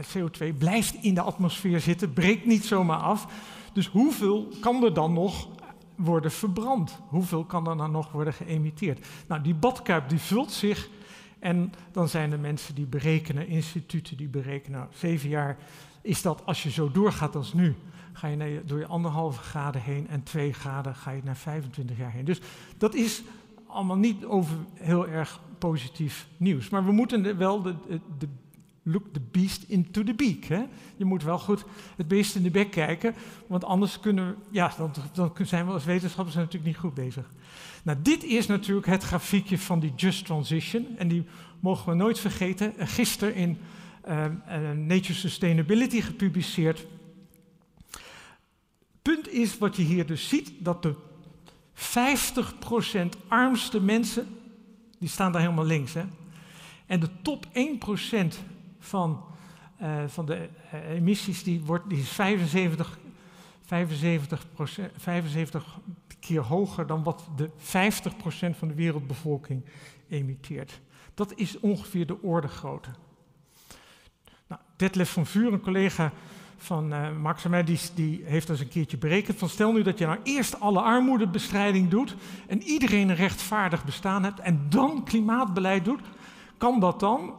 CO2, 0.00 0.58
blijft 0.58 0.94
in 0.94 1.14
de 1.14 1.20
atmosfeer 1.20 1.80
zitten, 1.80 2.12
breekt 2.12 2.46
niet 2.46 2.64
zomaar 2.64 2.98
af. 2.98 3.26
Dus 3.72 3.86
hoeveel 3.86 4.48
kan 4.60 4.84
er 4.84 4.94
dan 4.94 5.12
nog 5.12 5.48
worden 5.94 6.30
verbrand? 6.30 6.98
Hoeveel 7.08 7.44
kan 7.44 7.68
er 7.68 7.76
dan 7.76 7.90
nog 7.90 8.12
worden 8.12 8.32
geëmiteerd? 8.32 9.06
Nou, 9.28 9.42
die 9.42 9.54
badkuip 9.54 10.08
die 10.08 10.18
vult 10.18 10.52
zich 10.52 10.88
en 11.38 11.72
dan 11.92 12.08
zijn 12.08 12.32
er 12.32 12.40
mensen 12.40 12.74
die 12.74 12.86
berekenen, 12.86 13.48
instituten 13.48 14.16
die 14.16 14.28
berekenen, 14.28 14.78
nou, 14.78 14.90
zeven 14.94 15.28
jaar 15.28 15.56
is 16.02 16.22
dat 16.22 16.42
als 16.46 16.62
je 16.62 16.70
zo 16.70 16.90
doorgaat 16.90 17.36
als 17.36 17.52
nu, 17.52 17.74
ga 18.16 18.26
je, 18.28 18.62
door 18.66 18.78
je 18.78 18.86
anderhalve 18.86 19.40
graden 19.40 19.82
heen 19.82 20.08
en 20.08 20.22
twee 20.22 20.52
graden 20.52 20.94
ga 20.94 21.10
je 21.10 21.20
naar 21.24 21.36
25 21.36 21.96
jaar 21.96 22.12
heen. 22.12 22.24
Dus 22.24 22.40
dat 22.78 22.94
is 22.94 23.22
allemaal 23.66 23.96
niet 23.96 24.24
over 24.24 24.56
heel 24.74 25.08
erg 25.08 25.40
positief 25.58 26.28
nieuws. 26.36 26.68
Maar 26.68 26.84
we 26.84 26.92
moeten 26.92 27.38
wel 27.38 27.62
de, 27.62 27.74
de, 28.18 28.28
look 28.82 29.04
the 29.12 29.20
beast 29.30 29.62
into 29.62 30.04
the 30.04 30.14
beak. 30.14 30.44
Hè? 30.44 30.64
Je 30.96 31.04
moet 31.04 31.22
wel 31.22 31.38
goed 31.38 31.64
het 31.96 32.08
beest 32.08 32.34
in 32.34 32.42
de 32.42 32.50
bek 32.50 32.70
kijken, 32.70 33.14
want 33.46 33.64
anders 33.64 34.00
kunnen 34.00 34.28
we, 34.28 34.34
ja, 34.50 34.72
dan, 34.76 34.92
dan 35.12 35.32
zijn 35.42 35.66
we 35.66 35.72
als 35.72 35.84
wetenschappers 35.84 36.36
natuurlijk 36.36 36.64
niet 36.64 36.76
goed 36.76 36.94
bezig. 36.94 37.30
Nou, 37.84 37.98
dit 38.02 38.24
is 38.24 38.46
natuurlijk 38.46 38.86
het 38.86 39.02
grafiekje 39.02 39.58
van 39.58 39.80
die 39.80 39.92
Just 39.96 40.24
Transition. 40.24 40.86
En 40.96 41.08
die 41.08 41.24
mogen 41.60 41.90
we 41.90 41.94
nooit 41.94 42.18
vergeten. 42.18 42.72
Gisteren 42.78 43.34
in 43.34 43.58
uh, 44.08 44.26
Nature 44.76 45.14
Sustainability 45.14 46.00
gepubliceerd. 46.00 46.86
Punt 49.04 49.28
is 49.28 49.58
wat 49.58 49.76
je 49.76 49.82
hier 49.82 50.06
dus 50.06 50.28
ziet, 50.28 50.52
dat 50.58 50.82
de 50.82 50.94
50% 51.74 53.18
armste 53.28 53.80
mensen, 53.80 54.28
die 54.98 55.08
staan 55.08 55.32
daar 55.32 55.40
helemaal 55.40 55.64
links, 55.64 55.94
hè? 55.94 56.04
en 56.86 57.00
de 57.00 57.08
top 57.22 57.46
1% 57.46 57.50
van, 58.78 59.24
uh, 59.82 60.04
van 60.06 60.26
de 60.26 60.48
emissies, 60.88 61.42
die, 61.42 61.60
wordt, 61.60 61.88
die 61.88 61.98
is 61.98 62.08
75, 62.08 62.98
75, 63.62 64.46
75 64.96 65.78
keer 66.20 66.40
hoger 66.40 66.86
dan 66.86 67.02
wat 67.02 67.28
de 67.36 67.50
50% 67.50 68.56
van 68.58 68.68
de 68.68 68.74
wereldbevolking 68.74 69.64
emitteert. 70.08 70.80
Dat 71.14 71.32
is 71.34 71.60
ongeveer 71.60 72.06
de 72.06 72.22
orde 72.22 72.48
grootte. 72.48 72.90
Nou, 74.46 74.60
Detlef 74.76 75.12
van 75.12 75.26
Vuur, 75.26 75.52
een 75.52 75.60
collega 75.60 76.12
van 76.64 76.92
uh, 76.92 77.48
mij, 77.48 77.64
die, 77.64 77.78
die 77.94 78.22
heeft 78.24 78.46
dus 78.46 78.60
een 78.60 78.68
keertje 78.68 78.96
berekend 78.96 79.38
van 79.38 79.48
stel 79.48 79.72
nu 79.72 79.82
dat 79.82 79.98
je 79.98 80.06
nou 80.06 80.18
eerst 80.22 80.60
alle 80.60 80.80
armoedebestrijding 80.80 81.88
doet 81.88 82.16
en 82.46 82.62
iedereen 82.62 83.08
een 83.08 83.16
rechtvaardig 83.16 83.84
bestaan 83.84 84.24
hebt 84.24 84.40
en 84.40 84.66
dan 84.68 85.04
klimaatbeleid 85.04 85.84
doet, 85.84 86.00
kan 86.58 86.80
dat 86.80 87.00
dan? 87.00 87.34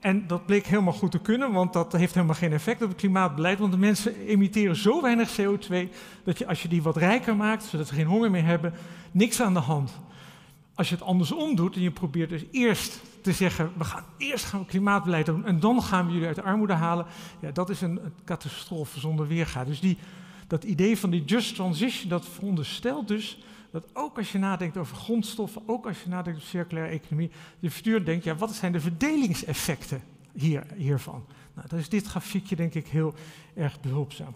En 0.00 0.26
dat 0.26 0.46
bleek 0.46 0.66
helemaal 0.66 0.92
goed 0.92 1.10
te 1.10 1.18
kunnen, 1.18 1.52
want 1.52 1.72
dat 1.72 1.92
heeft 1.92 2.14
helemaal 2.14 2.34
geen 2.34 2.52
effect 2.52 2.82
op 2.82 2.88
het 2.88 2.98
klimaatbeleid. 2.98 3.58
Want 3.58 3.72
de 3.72 3.78
mensen 3.78 4.26
emitteren 4.26 4.76
zo 4.76 5.02
weinig 5.02 5.40
CO2 5.40 5.88
dat 6.24 6.38
je 6.38 6.46
als 6.46 6.62
je 6.62 6.68
die 6.68 6.82
wat 6.82 6.96
rijker 6.96 7.36
maakt, 7.36 7.64
zodat 7.64 7.88
ze 7.88 7.94
geen 7.94 8.06
honger 8.06 8.30
meer 8.30 8.44
hebben, 8.44 8.72
niks 9.12 9.40
aan 9.40 9.54
de 9.54 9.60
hand. 9.60 10.00
Als 10.74 10.88
je 10.88 10.94
het 10.94 11.04
andersom 11.04 11.54
doet 11.54 11.74
en 11.74 11.82
je 11.82 11.90
probeert 11.90 12.28
dus 12.28 12.44
eerst 12.50 13.02
te 13.26 13.32
zeggen, 13.32 13.72
we 13.76 13.84
gaan 13.84 14.04
eerst 14.16 14.44
gaan 14.44 14.60
we 14.60 14.66
klimaatbeleid 14.66 15.26
doen 15.26 15.44
en 15.44 15.60
dan 15.60 15.82
gaan 15.82 16.06
we 16.06 16.12
jullie 16.12 16.26
uit 16.26 16.36
de 16.36 16.42
armoede 16.42 16.72
halen, 16.72 17.06
ja, 17.40 17.50
dat 17.50 17.70
is 17.70 17.80
een, 17.80 18.04
een 18.04 18.12
catastrofe 18.24 19.00
zonder 19.00 19.26
weerga. 19.26 19.64
Dus 19.64 19.80
die, 19.80 19.98
dat 20.46 20.64
idee 20.64 20.98
van 20.98 21.10
die 21.10 21.24
just 21.24 21.54
transition, 21.54 22.08
dat 22.08 22.28
veronderstelt 22.28 23.08
dus 23.08 23.38
dat 23.70 23.86
ook 23.92 24.16
als 24.16 24.32
je 24.32 24.38
nadenkt 24.38 24.76
over 24.76 24.96
grondstoffen, 24.96 25.62
ook 25.66 25.86
als 25.86 26.02
je 26.02 26.08
nadenkt 26.08 26.38
over 26.38 26.50
circulaire 26.50 26.92
economie, 26.92 27.30
je 27.58 27.70
voortdurend 27.70 28.06
denkt, 28.06 28.24
ja, 28.24 28.36
wat 28.36 28.54
zijn 28.54 28.72
de 28.72 28.80
verdelingseffecten 28.80 30.02
hier, 30.32 30.66
hiervan? 30.76 31.24
Nou, 31.54 31.68
dan 31.68 31.78
is 31.78 31.88
dit 31.88 32.06
grafiekje 32.06 32.56
denk 32.56 32.74
ik 32.74 32.86
heel 32.86 33.14
erg 33.54 33.80
behulpzaam. 33.80 34.34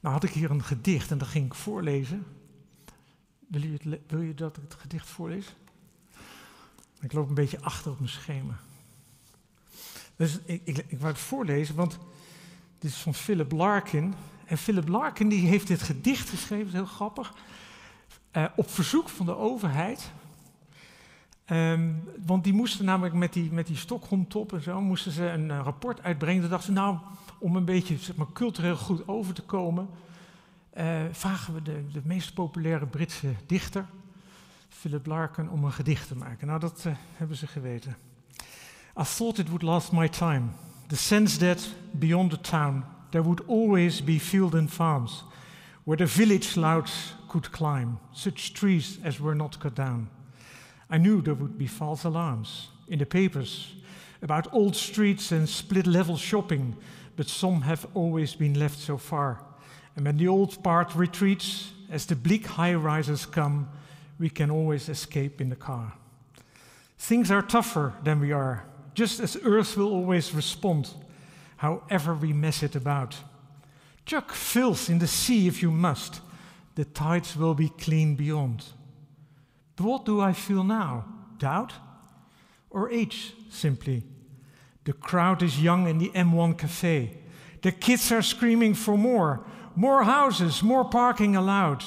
Nou 0.00 0.14
had 0.14 0.24
ik 0.24 0.30
hier 0.30 0.50
een 0.50 0.64
gedicht 0.64 1.10
en 1.10 1.18
dat 1.18 1.28
ging 1.28 1.46
ik 1.46 1.54
voorlezen. 1.54 2.26
Wil 3.46 3.62
je, 3.62 4.26
je 4.26 4.34
dat 4.34 4.56
ik 4.56 4.62
het 4.62 4.74
gedicht 4.74 5.08
voorlees? 5.08 5.54
Ik 7.00 7.12
loop 7.12 7.28
een 7.28 7.34
beetje 7.34 7.60
achter 7.60 7.90
op 7.90 7.98
mijn 7.98 8.10
schema. 8.10 8.58
Dus 10.16 10.38
ik, 10.44 10.60
ik, 10.64 10.78
ik 10.88 10.98
wou 10.98 11.12
het 11.12 11.20
voorlezen, 11.20 11.74
want 11.74 11.98
dit 12.78 12.90
is 12.90 12.96
van 12.96 13.14
Philip 13.14 13.52
Larkin. 13.52 14.14
En 14.44 14.58
Philip 14.58 14.88
Larkin 14.88 15.28
die 15.28 15.46
heeft 15.46 15.66
dit 15.66 15.82
gedicht 15.82 16.28
geschreven, 16.28 16.66
is 16.66 16.72
heel 16.72 16.86
grappig, 16.86 17.34
uh, 18.32 18.44
op 18.56 18.70
verzoek 18.70 19.08
van 19.08 19.26
de 19.26 19.36
overheid. 19.36 20.10
Um, 21.50 22.02
want 22.26 22.44
die 22.44 22.52
moesten 22.52 22.84
namelijk 22.84 23.14
met 23.14 23.32
die, 23.32 23.52
met 23.52 23.66
die 23.66 23.76
Stockholm-top 23.76 24.52
en 24.52 24.62
zo, 24.62 24.80
moesten 24.80 25.12
ze 25.12 25.24
een 25.24 25.48
uh, 25.48 25.60
rapport 25.62 26.02
uitbrengen. 26.02 26.40
Toen 26.40 26.50
dachten 26.50 26.74
ze, 26.74 26.80
nou, 26.80 26.98
om 27.38 27.56
een 27.56 27.64
beetje 27.64 27.98
zeg 27.98 28.16
maar, 28.16 28.32
cultureel 28.32 28.76
goed 28.76 29.08
over 29.08 29.34
te 29.34 29.42
komen, 29.42 29.88
uh, 30.78 31.02
vragen 31.10 31.54
we 31.54 31.62
de, 31.62 31.84
de 31.92 32.00
meest 32.04 32.34
populaire 32.34 32.86
Britse 32.86 33.34
dichter, 33.46 33.86
Philip 34.68 35.06
Larkin, 35.06 35.50
om 35.50 35.64
een 35.64 35.72
gedicht 35.72 36.08
te 36.08 36.16
maken. 36.16 36.46
Nou, 36.46 36.60
dat 36.60 36.86
hebben 37.16 37.36
ze 37.36 37.46
geweten. 37.46 37.96
I 39.00 39.02
thought 39.16 39.38
it 39.38 39.48
would 39.48 39.62
last 39.62 39.92
my 39.92 40.08
time. 40.08 40.42
The 40.86 40.96
sense 40.96 41.38
that 41.38 41.74
beyond 41.90 42.30
the 42.30 42.40
town 42.40 42.84
there 43.10 43.24
would 43.24 43.46
always 43.46 44.04
be 44.04 44.20
field 44.20 44.54
and 44.54 44.70
farms 44.70 45.24
where 45.84 45.96
the 45.96 46.06
village 46.06 46.56
louts 46.56 47.14
could 47.28 47.50
climb, 47.50 47.98
such 48.12 48.52
trees 48.52 48.98
as 49.04 49.18
were 49.18 49.36
not 49.36 49.58
cut 49.58 49.76
down. 49.76 50.08
I 50.90 50.98
knew 50.98 51.22
there 51.22 51.34
would 51.34 51.56
be 51.56 51.68
false 51.68 52.04
alarms 52.04 52.70
in 52.88 52.98
the 52.98 53.06
papers 53.06 53.74
about 54.20 54.52
old 54.52 54.74
streets 54.74 55.32
and 55.32 55.48
split 55.48 55.86
level 55.86 56.16
shopping, 56.16 56.76
but 57.16 57.28
some 57.28 57.62
have 57.62 57.86
always 57.94 58.34
been 58.34 58.58
left 58.58 58.78
so 58.78 58.98
far. 58.98 59.40
And 59.96 60.04
when 60.04 60.18
the 60.18 60.28
old 60.28 60.62
part 60.62 60.94
retreats, 60.94 61.72
as 61.90 62.06
the 62.06 62.14
bleak 62.14 62.46
high 62.46 62.74
rises 62.74 63.26
come, 63.26 63.68
we 64.18 64.28
can 64.28 64.50
always 64.50 64.88
escape 64.88 65.40
in 65.40 65.48
the 65.48 65.56
car. 65.56 65.94
Things 66.98 67.30
are 67.30 67.42
tougher 67.42 67.94
than 68.02 68.20
we 68.20 68.32
are, 68.32 68.64
just 68.94 69.20
as 69.20 69.36
Earth 69.42 69.76
will 69.76 69.92
always 69.92 70.34
respond 70.34 70.90
however 71.56 72.14
we 72.14 72.32
mess 72.32 72.62
it 72.62 72.76
about. 72.76 73.16
Chuck 74.04 74.32
filth 74.32 74.88
in 74.90 74.98
the 74.98 75.06
sea 75.06 75.48
if 75.48 75.62
you 75.62 75.70
must. 75.70 76.20
The 76.74 76.84
tides 76.84 77.36
will 77.36 77.54
be 77.54 77.70
clean 77.70 78.14
beyond. 78.14 78.64
But 79.74 79.86
what 79.86 80.04
do 80.04 80.20
I 80.20 80.32
feel 80.32 80.64
now? 80.64 81.04
Doubt? 81.38 81.72
Or 82.70 82.90
age, 82.90 83.32
simply? 83.50 84.02
The 84.84 84.92
crowd 84.92 85.42
is 85.42 85.62
young 85.62 85.88
in 85.88 85.98
the 85.98 86.10
M1 86.10 86.58
cafe. 86.58 87.18
The 87.62 87.72
kids 87.72 88.12
are 88.12 88.22
screaming 88.22 88.74
for 88.74 88.96
more. 88.96 89.44
More 89.76 90.04
houses, 90.04 90.62
more 90.62 90.84
parking 90.84 91.36
allowed. 91.36 91.84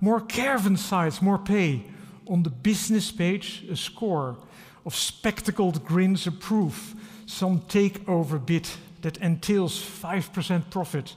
More 0.00 0.20
caravan 0.20 0.76
sites, 0.76 1.22
more 1.22 1.38
pay. 1.38 1.84
On 2.28 2.42
the 2.42 2.50
business 2.50 3.10
page, 3.10 3.64
a 3.70 3.76
score 3.76 4.36
of 4.84 4.94
spectacled 4.94 5.84
grins 5.84 6.26
approve. 6.26 6.94
Some 7.26 7.60
takeover 7.62 8.44
bid 8.44 8.68
that 9.00 9.16
entails 9.16 9.80
5% 9.80 10.70
profit 10.70 11.16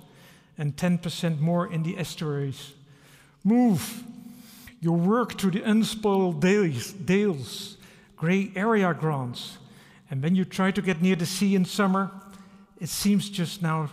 and 0.58 0.76
10% 0.76 1.40
more 1.40 1.72
in 1.72 1.84
the 1.84 1.98
estuaries. 1.98 2.74
Move 3.44 4.04
your 4.80 4.98
work 4.98 5.38
to 5.38 5.52
the 5.52 5.62
unspoiled 5.64 6.40
dales, 6.40 6.94
dales, 6.94 7.78
grey 8.16 8.52
area 8.56 8.94
grants. 8.94 9.58
And 10.10 10.22
when 10.22 10.36
you 10.36 10.46
try 10.46 10.72
to 10.72 10.82
get 10.82 11.02
near 11.02 11.16
the 11.16 11.26
sea 11.26 11.56
in 11.56 11.66
summer, 11.66 12.12
it 12.80 12.90
seems 12.90 13.30
just 13.30 13.62
now 13.62 13.90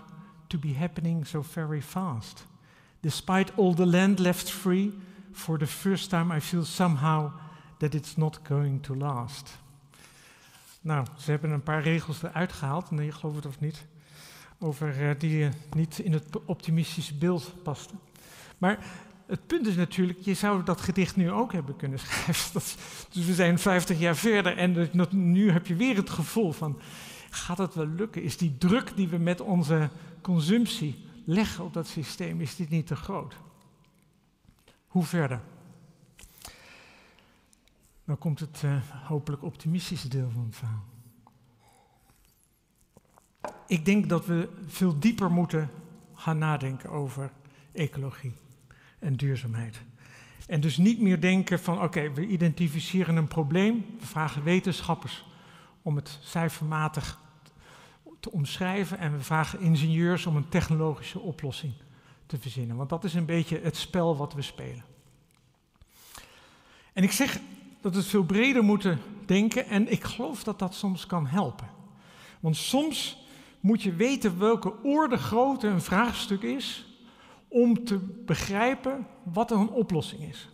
to 0.52 0.58
be 0.58 0.74
happening 0.78 1.26
so 1.26 1.42
very 1.42 1.80
fast. 1.80 2.46
Despite 3.00 3.52
all 3.56 3.74
the 3.74 3.86
land 3.86 4.18
left 4.18 4.50
free, 4.50 4.92
for 5.32 5.58
the 5.58 5.66
first 5.66 6.10
time 6.10 6.36
I 6.36 6.40
feel 6.40 6.64
somehow 6.64 7.30
that 7.78 7.94
it's 7.94 8.16
not 8.16 8.40
going 8.48 8.82
to 8.82 8.94
last. 8.94 9.58
Nou, 10.80 11.06
ze 11.18 11.30
hebben 11.30 11.50
een 11.50 11.62
paar 11.62 11.82
regels 11.82 12.22
eruit 12.22 12.52
gehaald, 12.52 12.90
nee, 12.90 13.06
je 13.06 13.12
gelooft 13.12 13.36
het 13.36 13.46
of 13.46 13.60
niet, 13.60 13.86
over 14.58 15.00
uh, 15.00 15.10
die 15.18 15.44
uh, 15.44 15.48
niet 15.76 15.98
in 15.98 16.12
het 16.12 16.26
optimistische 16.44 17.14
beeld 17.14 17.62
pasten. 17.62 17.98
Maar 18.58 18.78
het 19.26 19.46
punt 19.46 19.66
is 19.66 19.76
natuurlijk, 19.76 20.18
je 20.18 20.34
zou 20.34 20.62
dat 20.62 20.80
gedicht 20.80 21.16
nu 21.16 21.30
ook 21.30 21.52
hebben 21.52 21.76
kunnen 21.76 21.98
schrijven. 22.04 22.60
Dus 23.10 23.26
we 23.26 23.34
zijn 23.34 23.58
50 23.58 23.98
jaar 23.98 24.16
verder 24.16 24.56
en 24.56 24.88
nu 25.10 25.50
heb 25.50 25.66
je 25.66 25.74
weer 25.74 25.96
het 25.96 26.10
gevoel 26.10 26.52
van, 26.52 26.80
gaat 27.30 27.58
het 27.58 27.74
wel 27.74 27.86
lukken? 27.86 28.22
Is 28.22 28.36
die 28.36 28.58
druk 28.58 28.96
die 28.96 29.08
we 29.08 29.18
met 29.18 29.40
onze 29.40 29.90
consumptie 30.22 31.04
leggen 31.24 31.64
op 31.64 31.72
dat 31.72 31.86
systeem, 31.86 32.40
is 32.40 32.56
dit 32.56 32.68
niet 32.68 32.86
te 32.86 32.96
groot? 32.96 33.34
Hoe 34.86 35.04
verder? 35.04 35.40
Dan 38.04 38.18
komt 38.18 38.40
het 38.40 38.62
uh, 38.64 38.82
hopelijk 38.90 39.42
optimistische 39.42 40.08
deel 40.08 40.30
van 40.30 40.44
het 40.44 40.56
verhaal. 40.56 40.84
Ik 43.66 43.84
denk 43.84 44.08
dat 44.08 44.26
we 44.26 44.48
veel 44.66 44.98
dieper 44.98 45.30
moeten 45.30 45.70
gaan 46.14 46.38
nadenken 46.38 46.90
over 46.90 47.32
ecologie 47.72 48.34
en 48.98 49.16
duurzaamheid. 49.16 49.82
En 50.46 50.60
dus 50.60 50.76
niet 50.76 51.00
meer 51.00 51.20
denken 51.20 51.60
van 51.60 51.82
oké, 51.82 52.12
we 52.12 52.26
identificeren 52.26 53.16
een 53.16 53.28
probleem, 53.28 53.86
we 54.00 54.06
vragen 54.06 54.42
wetenschappers 54.42 55.24
om 55.82 55.96
het 55.96 56.18
cijfermatig 56.22 57.20
te 58.22 58.32
omschrijven 58.32 58.98
en 58.98 59.12
we 59.12 59.22
vragen 59.22 59.60
ingenieurs 59.60 60.26
om 60.26 60.36
een 60.36 60.48
technologische 60.48 61.20
oplossing 61.20 61.72
te 62.26 62.38
verzinnen. 62.38 62.76
Want 62.76 62.88
dat 62.88 63.04
is 63.04 63.14
een 63.14 63.26
beetje 63.26 63.60
het 63.62 63.76
spel 63.76 64.16
wat 64.16 64.34
we 64.34 64.42
spelen. 64.42 64.84
En 66.92 67.02
ik 67.02 67.12
zeg 67.12 67.40
dat 67.80 67.94
we 67.94 68.02
veel 68.02 68.24
breder 68.24 68.64
moeten 68.64 69.00
denken 69.26 69.66
en 69.66 69.92
ik 69.92 70.04
geloof 70.04 70.44
dat 70.44 70.58
dat 70.58 70.74
soms 70.74 71.06
kan 71.06 71.26
helpen. 71.26 71.68
Want 72.40 72.56
soms 72.56 73.26
moet 73.60 73.82
je 73.82 73.94
weten 73.94 74.38
welke 74.38 74.82
orde 74.82 75.16
grootte 75.16 75.66
een 75.66 75.82
vraagstuk 75.82 76.42
is 76.42 76.86
om 77.48 77.84
te 77.84 77.98
begrijpen 78.26 79.06
wat 79.22 79.50
er 79.50 79.56
een 79.56 79.70
oplossing 79.70 80.22
is. 80.22 80.48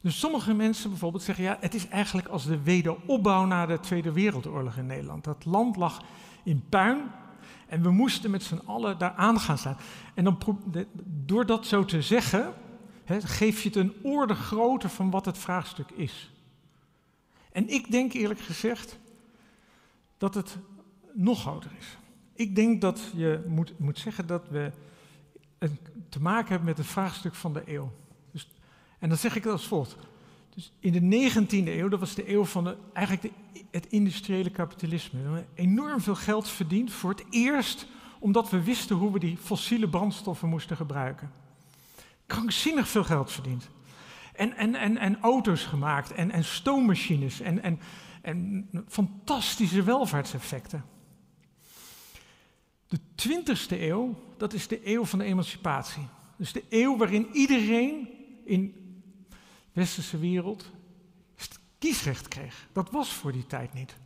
Dus 0.00 0.18
sommige 0.18 0.54
mensen 0.54 0.90
bijvoorbeeld 0.90 1.22
zeggen, 1.22 1.44
ja, 1.44 1.56
het 1.60 1.74
is 1.74 1.88
eigenlijk 1.88 2.28
als 2.28 2.46
de 2.46 2.62
wederopbouw 2.62 3.44
na 3.44 3.66
de 3.66 3.80
Tweede 3.80 4.12
Wereldoorlog 4.12 4.76
in 4.76 4.86
Nederland. 4.86 5.24
Dat 5.24 5.44
land 5.44 5.76
lag 5.76 6.02
in 6.46 6.64
puin 6.68 7.10
en 7.66 7.82
we 7.82 7.90
moesten 7.90 8.30
met 8.30 8.42
z'n 8.42 8.60
allen 8.64 8.98
daar 8.98 9.14
aan 9.14 9.40
gaan 9.40 9.58
staan. 9.58 9.76
En 10.14 10.24
dan, 10.24 10.38
door 11.04 11.46
dat 11.46 11.66
zo 11.66 11.84
te 11.84 12.02
zeggen, 12.02 12.54
geef 13.06 13.62
je 13.62 13.68
het 13.68 13.76
een 13.76 13.94
orde 14.02 14.34
groter 14.34 14.88
van 14.88 15.10
wat 15.10 15.24
het 15.24 15.38
vraagstuk 15.38 15.90
is. 15.90 16.30
En 17.52 17.68
ik 17.68 17.90
denk 17.90 18.12
eerlijk 18.12 18.40
gezegd 18.40 18.98
dat 20.18 20.34
het 20.34 20.58
nog 21.12 21.40
groter 21.40 21.70
is. 21.78 21.98
Ik 22.34 22.56
denk 22.56 22.80
dat 22.80 23.10
je 23.14 23.44
moet, 23.46 23.78
moet 23.78 23.98
zeggen 23.98 24.26
dat 24.26 24.48
we 24.48 24.72
te 26.08 26.20
maken 26.20 26.48
hebben 26.48 26.68
met 26.68 26.78
het 26.78 26.86
vraagstuk 26.86 27.34
van 27.34 27.52
de 27.52 27.62
eeuw. 27.66 27.92
Dus, 28.32 28.48
en 28.98 29.08
dan 29.08 29.18
zeg 29.18 29.36
ik 29.36 29.44
het 29.44 29.52
als 29.52 29.66
volgt. 29.66 29.96
Dus 30.56 30.72
in 30.80 30.92
de 30.92 31.30
19e 31.30 31.68
eeuw, 31.68 31.88
dat 31.88 32.00
was 32.00 32.14
de 32.14 32.32
eeuw 32.32 32.44
van 32.44 32.64
de, 32.64 32.76
eigenlijk 32.92 33.34
de, 33.52 33.60
het 33.70 33.86
industriële 33.86 34.50
kapitalisme. 34.50 35.18
We 35.18 35.24
hebben 35.24 35.46
enorm 35.54 36.00
veel 36.00 36.14
geld 36.14 36.48
verdiend 36.48 36.92
voor 36.92 37.10
het 37.10 37.24
eerst 37.30 37.86
omdat 38.18 38.50
we 38.50 38.62
wisten 38.62 38.96
hoe 38.96 39.12
we 39.12 39.18
die 39.18 39.36
fossiele 39.36 39.88
brandstoffen 39.88 40.48
moesten 40.48 40.76
gebruiken. 40.76 41.30
Krankzinnig 42.26 42.88
veel 42.88 43.04
geld 43.04 43.32
verdiend. 43.32 43.68
En, 44.32 44.56
en, 44.56 44.74
en, 44.74 44.96
en 44.96 45.20
auto's 45.20 45.64
gemaakt 45.64 46.12
en, 46.12 46.30
en 46.30 46.44
stoommachines 46.44 47.40
en, 47.40 47.62
en, 47.62 47.80
en 48.22 48.68
fantastische 48.88 49.82
welvaartseffecten. 49.82 50.84
De 52.88 52.98
20e 52.98 53.80
eeuw, 53.80 54.14
dat 54.36 54.52
is 54.52 54.68
de 54.68 54.80
eeuw 54.84 55.04
van 55.04 55.18
de 55.18 55.24
emancipatie. 55.24 56.06
Dus 56.36 56.52
de 56.52 56.64
eeuw 56.68 56.96
waarin 56.96 57.28
iedereen 57.32 58.08
in 58.44 58.85
westerse 59.76 60.18
wereld 60.18 60.70
kiesrecht 61.78 62.28
kreeg. 62.28 62.68
Dat 62.72 62.90
was 62.90 63.12
voor 63.12 63.32
die 63.32 63.46
tijd 63.46 63.72
niet. 63.72 63.96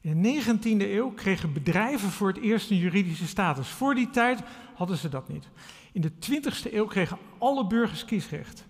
In 0.00 0.22
de 0.22 0.42
19e 0.42 0.80
eeuw 0.80 1.10
kregen 1.10 1.52
bedrijven 1.52 2.10
voor 2.10 2.28
het 2.28 2.36
eerst 2.36 2.70
een 2.70 2.76
juridische 2.76 3.26
status. 3.26 3.68
Voor 3.68 3.94
die 3.94 4.10
tijd 4.10 4.40
hadden 4.74 4.96
ze 4.96 5.08
dat 5.08 5.28
niet. 5.28 5.48
In 5.92 6.00
de 6.00 6.12
20e 6.12 6.72
eeuw 6.72 6.86
kregen 6.86 7.18
alle 7.38 7.66
burgers 7.66 8.04
kiesrecht. 8.04 8.66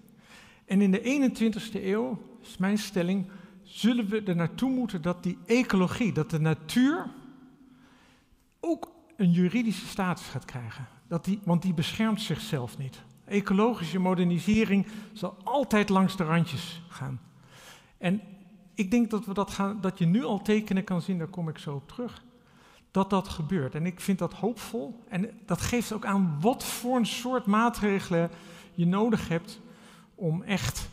En 0.65 0.81
in 0.81 0.91
de 0.91 1.31
21e 1.73 1.85
eeuw, 1.85 2.23
is 2.43 2.57
mijn 2.57 2.79
stelling, 2.79 3.31
zullen 3.63 4.09
we 4.09 4.23
er 4.23 4.37
naartoe 4.37 4.71
moeten 4.71 5.03
dat 5.03 5.23
die 5.23 5.39
ecologie, 5.47 6.13
dat 6.13 6.31
de 6.31 6.41
natuur 6.41 7.11
ook 8.61 8.93
een 9.17 9.31
juridische 9.31 9.87
status 9.87 10.27
gaat 10.27 10.45
krijgen. 10.45 10.89
Dat 11.09 11.25
die, 11.25 11.41
want 11.45 11.63
die 11.63 11.75
beschermt 11.75 12.21
zichzelf 12.21 12.79
niet. 12.79 13.03
Ecologische 13.29 13.99
modernisering 13.99 14.87
zal 15.13 15.37
altijd 15.45 15.89
langs 15.89 16.17
de 16.17 16.25
randjes 16.25 16.83
gaan. 16.89 17.21
En 17.99 18.21
ik 18.75 18.91
denk 18.91 19.11
dat, 19.11 19.25
we 19.25 19.35
dat, 19.35 19.51
gaan, 19.51 19.81
dat 19.81 19.99
je 19.99 20.07
nu 20.07 20.25
al 20.25 20.43
tekenen 20.43 20.85
kan 20.85 21.03
zien, 21.03 21.19
daar 21.19 21.27
kom 21.27 21.49
ik 21.49 21.59
zo 21.59 21.75
op 21.75 21.89
terug, 21.89 22.25
dat 22.91 23.11
dat 23.11 23.29
gebeurt. 23.29 23.75
En 23.75 23.87
ik 23.87 24.01
vind 24.01 24.19
dat 24.19 24.33
hoopvol. 24.33 25.05
En 25.09 25.31
dat 25.47 25.61
geeft 25.61 25.93
ook 25.93 26.05
aan 26.05 26.37
wat 26.41 26.65
voor 26.65 26.97
een 26.97 27.07
soort 27.07 27.47
maatregelen 27.47 28.31
je 28.75 28.87
nodig 28.87 29.29
hebt 29.29 29.61
om 30.15 30.43
echt 30.43 30.89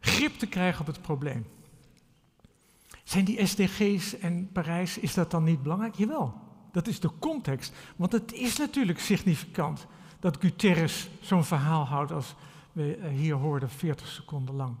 grip 0.00 0.32
te 0.32 0.46
krijgen 0.46 0.80
op 0.80 0.86
het 0.86 1.02
probleem. 1.02 1.46
Zijn 3.04 3.24
die 3.24 3.46
SDG's 3.46 4.18
en 4.18 4.48
Parijs, 4.52 4.98
is 4.98 5.14
dat 5.14 5.30
dan 5.30 5.44
niet 5.44 5.62
belangrijk? 5.62 5.94
Jawel, 5.94 6.34
dat 6.72 6.86
is 6.86 7.00
de 7.00 7.10
context. 7.18 7.74
Want 7.96 8.12
het 8.12 8.32
is 8.32 8.56
natuurlijk 8.56 9.00
significant 9.00 9.86
dat 10.26 10.36
Guterres 10.40 11.08
zo'n 11.20 11.44
verhaal 11.44 11.84
houdt 11.84 12.12
als 12.12 12.34
we 12.72 12.98
hier 13.12 13.34
hoorden, 13.34 13.70
40 13.70 14.08
seconden 14.08 14.54
lang. 14.54 14.74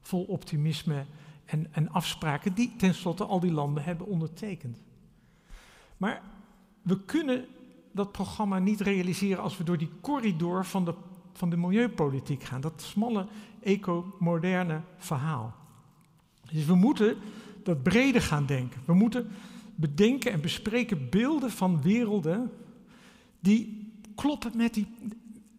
Vol 0.00 0.24
optimisme 0.24 1.04
en, 1.44 1.66
en 1.70 1.90
afspraken 1.90 2.54
die 2.54 2.74
tenslotte 2.76 3.24
al 3.24 3.40
die 3.40 3.52
landen 3.52 3.84
hebben 3.84 4.06
ondertekend. 4.06 4.78
Maar 5.96 6.22
we 6.82 7.04
kunnen 7.04 7.46
dat 7.92 8.12
programma 8.12 8.58
niet 8.58 8.80
realiseren 8.80 9.42
als 9.42 9.56
we 9.56 9.64
door 9.64 9.78
die 9.78 9.90
corridor 10.00 10.64
van 10.64 10.84
de, 10.84 10.94
van 11.32 11.50
de 11.50 11.56
milieupolitiek 11.56 12.42
gaan. 12.42 12.60
Dat 12.60 12.82
smalle, 12.82 13.26
eco-moderne 13.60 14.80
verhaal. 14.96 15.54
Dus 16.52 16.64
we 16.64 16.74
moeten 16.74 17.16
dat 17.62 17.82
breder 17.82 18.22
gaan 18.22 18.46
denken. 18.46 18.80
We 18.84 18.94
moeten 18.94 19.28
bedenken 19.74 20.32
en 20.32 20.40
bespreken 20.40 21.08
beelden 21.10 21.50
van 21.50 21.82
werelden 21.82 22.50
die 23.40 23.77
kloppen 24.18 24.56
met 24.56 24.74
die, 24.74 24.94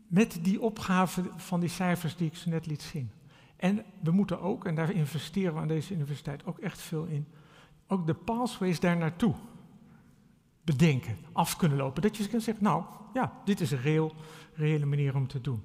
met 0.07 0.39
die 0.41 0.61
opgave 0.61 1.23
van 1.35 1.59
die 1.59 1.69
cijfers 1.69 2.15
die 2.15 2.27
ik 2.27 2.35
zo 2.35 2.49
net 2.49 2.65
liet 2.65 2.81
zien. 2.81 3.11
En 3.55 3.83
we 4.03 4.11
moeten 4.11 4.41
ook, 4.41 4.65
en 4.65 4.75
daar 4.75 4.91
investeren 4.91 5.53
we 5.53 5.59
aan 5.59 5.67
deze 5.67 5.93
universiteit 5.93 6.45
ook 6.45 6.59
echt 6.59 6.81
veel 6.81 7.05
in, 7.05 7.27
ook 7.87 8.07
de 8.07 8.13
pathways 8.13 8.79
daar 8.79 8.97
naartoe 8.97 9.33
bedenken, 10.63 11.17
af 11.31 11.55
kunnen 11.55 11.77
lopen. 11.77 12.01
Dat 12.01 12.17
je 12.17 12.27
kan 12.27 12.41
zeggen, 12.41 12.63
nou 12.63 12.83
ja, 13.13 13.33
dit 13.45 13.61
is 13.61 13.71
een 13.71 14.11
reële 14.53 14.85
manier 14.85 15.15
om 15.15 15.27
te 15.27 15.41
doen. 15.41 15.63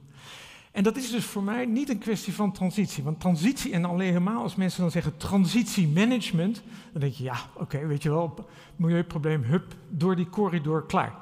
En 0.73 0.83
dat 0.83 0.97
is 0.97 1.11
dus 1.11 1.25
voor 1.25 1.43
mij 1.43 1.67
niet 1.67 1.89
een 1.89 1.99
kwestie 1.99 2.35
van 2.35 2.53
transitie. 2.53 3.05
Want 3.05 3.21
transitie, 3.21 3.73
en 3.73 3.85
alleen 3.85 4.09
helemaal 4.09 4.43
als 4.43 4.55
mensen 4.55 4.81
dan 4.81 4.91
zeggen 4.91 5.17
transitiemanagement, 5.17 6.63
dan 6.93 7.01
denk 7.01 7.13
je, 7.13 7.25
ja, 7.25 7.37
oké, 7.55 7.87
weet 7.87 8.03
je 8.03 8.09
wel, 8.09 8.49
milieuprobleem, 8.77 9.43
hup, 9.43 9.75
door 9.89 10.17
die 10.17 10.29
corridor, 10.29 10.87
klaar. 10.87 11.15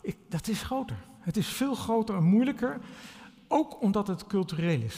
Ik, 0.00 0.16
dat 0.28 0.48
is 0.48 0.62
groter. 0.62 0.96
Het 1.24 1.36
is 1.36 1.46
veel 1.46 1.74
groter 1.74 2.16
en 2.16 2.22
moeilijker, 2.22 2.80
ook 3.48 3.82
omdat 3.82 4.06
het 4.06 4.26
cultureel 4.26 4.80
is. 4.80 4.96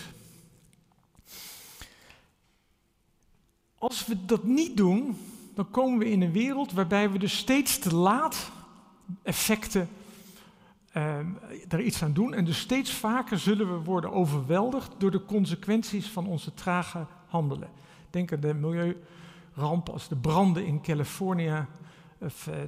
Als 3.78 4.06
we 4.06 4.24
dat 4.26 4.44
niet 4.44 4.76
doen, 4.76 5.16
dan 5.54 5.70
komen 5.70 5.98
we 5.98 6.10
in 6.10 6.22
een 6.22 6.32
wereld 6.32 6.72
waarbij 6.72 7.10
we 7.10 7.18
dus 7.18 7.36
steeds 7.36 7.78
te 7.78 7.94
laat 7.94 8.50
effecten 9.22 9.88
uh, 10.96 11.18
er 11.68 11.80
iets 11.80 12.02
aan 12.02 12.12
doen. 12.12 12.34
En 12.34 12.44
dus 12.44 12.58
steeds 12.58 12.92
vaker 12.92 13.38
zullen 13.38 13.72
we 13.72 13.84
worden 13.84 14.12
overweldigd 14.12 14.92
door 14.98 15.10
de 15.10 15.24
consequenties 15.24 16.08
van 16.08 16.26
onze 16.26 16.54
trage 16.54 17.06
handelen. 17.26 17.68
Denk 18.10 18.32
aan 18.32 18.40
de 18.40 18.54
milieurampen 18.54 19.92
als 19.92 20.08
de 20.08 20.16
branden 20.16 20.66
in 20.66 20.82
Californië, 20.82 21.66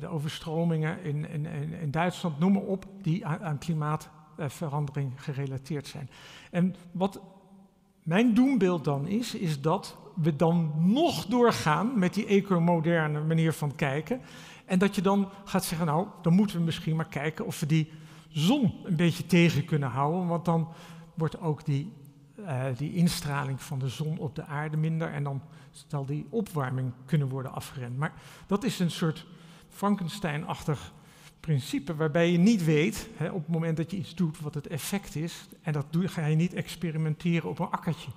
de 0.00 0.08
overstromingen 0.08 1.02
in, 1.02 1.28
in, 1.28 1.46
in, 1.80 1.90
Duitsland, 1.90 2.38
noem 2.38 2.52
maar 2.52 2.62
op, 2.62 2.86
die 3.02 3.26
aan, 3.26 3.58
klimaatverandering 3.58 5.12
gerelateerd 5.16 5.86
zijn. 5.86 6.10
En 6.50 6.74
wat 6.92 7.20
mijn 8.02 8.34
doembeeld 8.34 8.84
dan 8.84 9.06
is, 9.06 9.34
is 9.34 9.60
dat 9.60 9.96
we 10.14 10.36
dan 10.36 10.72
nog 10.76 11.26
doorgaan 11.26 11.98
met 11.98 12.14
die 12.14 12.26
ecomoderne 12.26 13.20
manier 13.20 13.52
van 13.52 13.74
kijken. 13.74 14.20
En 14.64 14.78
dat 14.78 14.94
je 14.94 15.02
dan 15.02 15.28
gaat 15.44 15.64
zeggen, 15.64 15.86
nou, 15.86 16.06
dan 16.22 16.34
moeten 16.34 16.56
we 16.58 16.64
misschien 16.64 16.96
maar 16.96 17.08
kijken 17.08 17.46
of 17.46 17.60
we 17.60 17.66
die 17.66 17.92
zon 18.28 18.74
een 18.84 18.96
beetje 18.96 19.26
tegen 19.26 19.64
kunnen 19.64 19.88
houden. 19.88 20.26
Want 20.26 20.44
dan 20.44 20.68
wordt 21.14 21.40
ook 21.40 21.64
die, 21.64 21.92
uh, 22.38 22.64
die 22.76 22.94
instraling 22.94 23.62
van 23.62 23.78
de 23.78 23.88
zon 23.88 24.18
op 24.18 24.34
de 24.34 24.44
aarde 24.44 24.76
minder. 24.76 25.12
En 25.12 25.22
dan 25.22 25.42
zal 25.70 26.06
die 26.06 26.26
opwarming 26.30 26.92
kunnen 27.04 27.28
worden 27.28 27.52
afgerend. 27.52 27.98
Maar 27.98 28.12
dat 28.46 28.64
is 28.64 28.78
een 28.78 28.90
soort 28.90 29.26
Frankenstein-achtig 29.78 30.92
principe 31.40 31.94
waarbij 31.94 32.30
je 32.32 32.38
niet 32.38 32.64
weet, 32.64 33.08
hè, 33.16 33.28
op 33.28 33.42
het 33.42 33.48
moment 33.48 33.76
dat 33.76 33.90
je 33.90 33.96
iets 33.96 34.14
doet, 34.14 34.40
wat 34.40 34.54
het 34.54 34.66
effect 34.66 35.16
is. 35.16 35.48
En 35.62 35.72
dat 35.72 35.86
doe, 35.90 36.08
ga 36.08 36.26
je 36.26 36.36
niet 36.36 36.54
experimenteren 36.54 37.50
op 37.50 37.58
een 37.58 37.70
akkertje. 37.70 38.10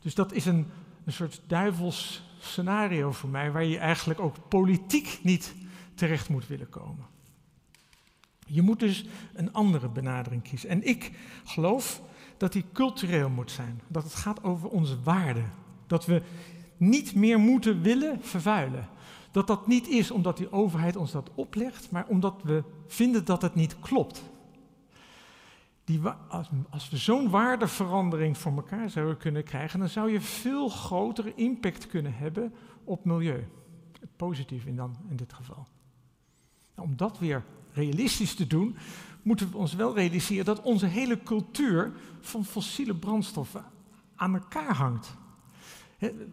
Dus 0.00 0.14
dat 0.14 0.32
is 0.32 0.46
een, 0.46 0.66
een 1.04 1.12
soort 1.12 1.40
duivels 1.46 2.22
scenario 2.38 3.12
voor 3.12 3.28
mij, 3.28 3.52
waar 3.52 3.64
je 3.64 3.78
eigenlijk 3.78 4.20
ook 4.20 4.48
politiek 4.48 5.18
niet 5.22 5.54
terecht 5.94 6.28
moet 6.28 6.46
willen 6.46 6.68
komen. 6.68 7.06
Je 8.46 8.62
moet 8.62 8.80
dus 8.80 9.04
een 9.34 9.52
andere 9.52 9.88
benadering 9.88 10.42
kiezen. 10.42 10.68
En 10.68 10.86
ik 10.86 11.12
geloof 11.44 12.02
dat 12.36 12.52
die 12.52 12.64
cultureel 12.72 13.28
moet 13.28 13.50
zijn. 13.50 13.80
Dat 13.88 14.02
het 14.02 14.14
gaat 14.14 14.42
over 14.44 14.68
onze 14.68 15.02
waarden. 15.02 15.52
Dat 15.86 16.06
we 16.06 16.22
niet 16.76 17.14
meer 17.14 17.38
moeten 17.38 17.82
willen 17.82 18.22
vervuilen. 18.22 18.88
Dat 19.38 19.46
dat 19.46 19.66
niet 19.66 19.88
is 19.88 20.10
omdat 20.10 20.36
die 20.36 20.52
overheid 20.52 20.96
ons 20.96 21.12
dat 21.12 21.30
oplegt, 21.34 21.90
maar 21.90 22.06
omdat 22.06 22.42
we 22.42 22.64
vinden 22.86 23.24
dat 23.24 23.42
het 23.42 23.54
niet 23.54 23.78
klopt. 23.80 24.22
Die, 25.84 26.00
als, 26.70 26.88
we 26.90 26.96
zo'n 26.96 27.30
waardeverandering 27.30 28.38
voor 28.38 28.52
elkaar 28.52 28.90
zouden 28.90 29.16
kunnen 29.16 29.44
krijgen, 29.44 29.78
dan 29.78 29.88
zou 29.88 30.10
je 30.10 30.20
veel 30.20 30.68
grotere 30.68 31.34
impact 31.34 31.86
kunnen 31.86 32.14
hebben 32.14 32.54
op 32.84 33.04
milieu. 33.04 33.46
Positief 34.16 34.64
in, 34.64 34.76
dan, 34.76 34.96
in 35.08 35.16
dit 35.16 35.32
geval. 35.32 35.66
Nou, 36.74 36.88
om 36.88 36.96
dat 36.96 37.18
weer 37.18 37.44
realistisch 37.72 38.34
te 38.34 38.46
doen, 38.46 38.76
moeten 39.22 39.50
we 39.50 39.56
ons 39.56 39.74
wel 39.74 39.94
realiseren 39.94 40.44
dat 40.44 40.62
onze 40.62 40.86
hele 40.86 41.22
cultuur 41.22 41.92
van 42.20 42.44
fossiele 42.44 42.94
brandstoffen 42.94 43.64
aan 44.16 44.34
elkaar 44.34 44.74
hangt. 44.74 45.16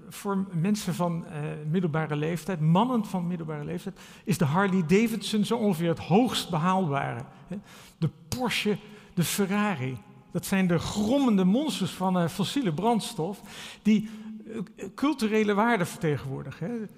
Voor 0.10 0.45
mensen 0.51 0.93
van 0.93 1.25
uh, 1.25 1.32
middelbare 1.71 2.15
leeftijd, 2.15 2.60
mannen 2.60 3.06
van 3.06 3.28
middelbare 3.28 3.63
leeftijd, 3.63 3.99
is 4.23 4.38
de 4.38 4.45
Harley 4.45 4.82
Davidson 4.82 5.45
zo 5.45 5.58
ongeveer 5.58 5.89
het 5.89 5.99
hoogst 5.99 6.49
behaalbare. 6.49 7.23
De 7.97 8.10
Porsche, 8.28 8.78
de 9.13 9.23
Ferrari. 9.23 9.97
Dat 10.32 10.45
zijn 10.45 10.67
de 10.67 10.80
grommende 10.80 11.43
monsters 11.43 11.91
van 11.91 12.17
uh, 12.17 12.28
fossiele 12.28 12.73
brandstof 12.73 13.41
die 13.82 14.10
uh, 14.45 14.60
culturele 14.95 15.54
waarde 15.54 15.86
vertegenwoordigen. 15.86 16.89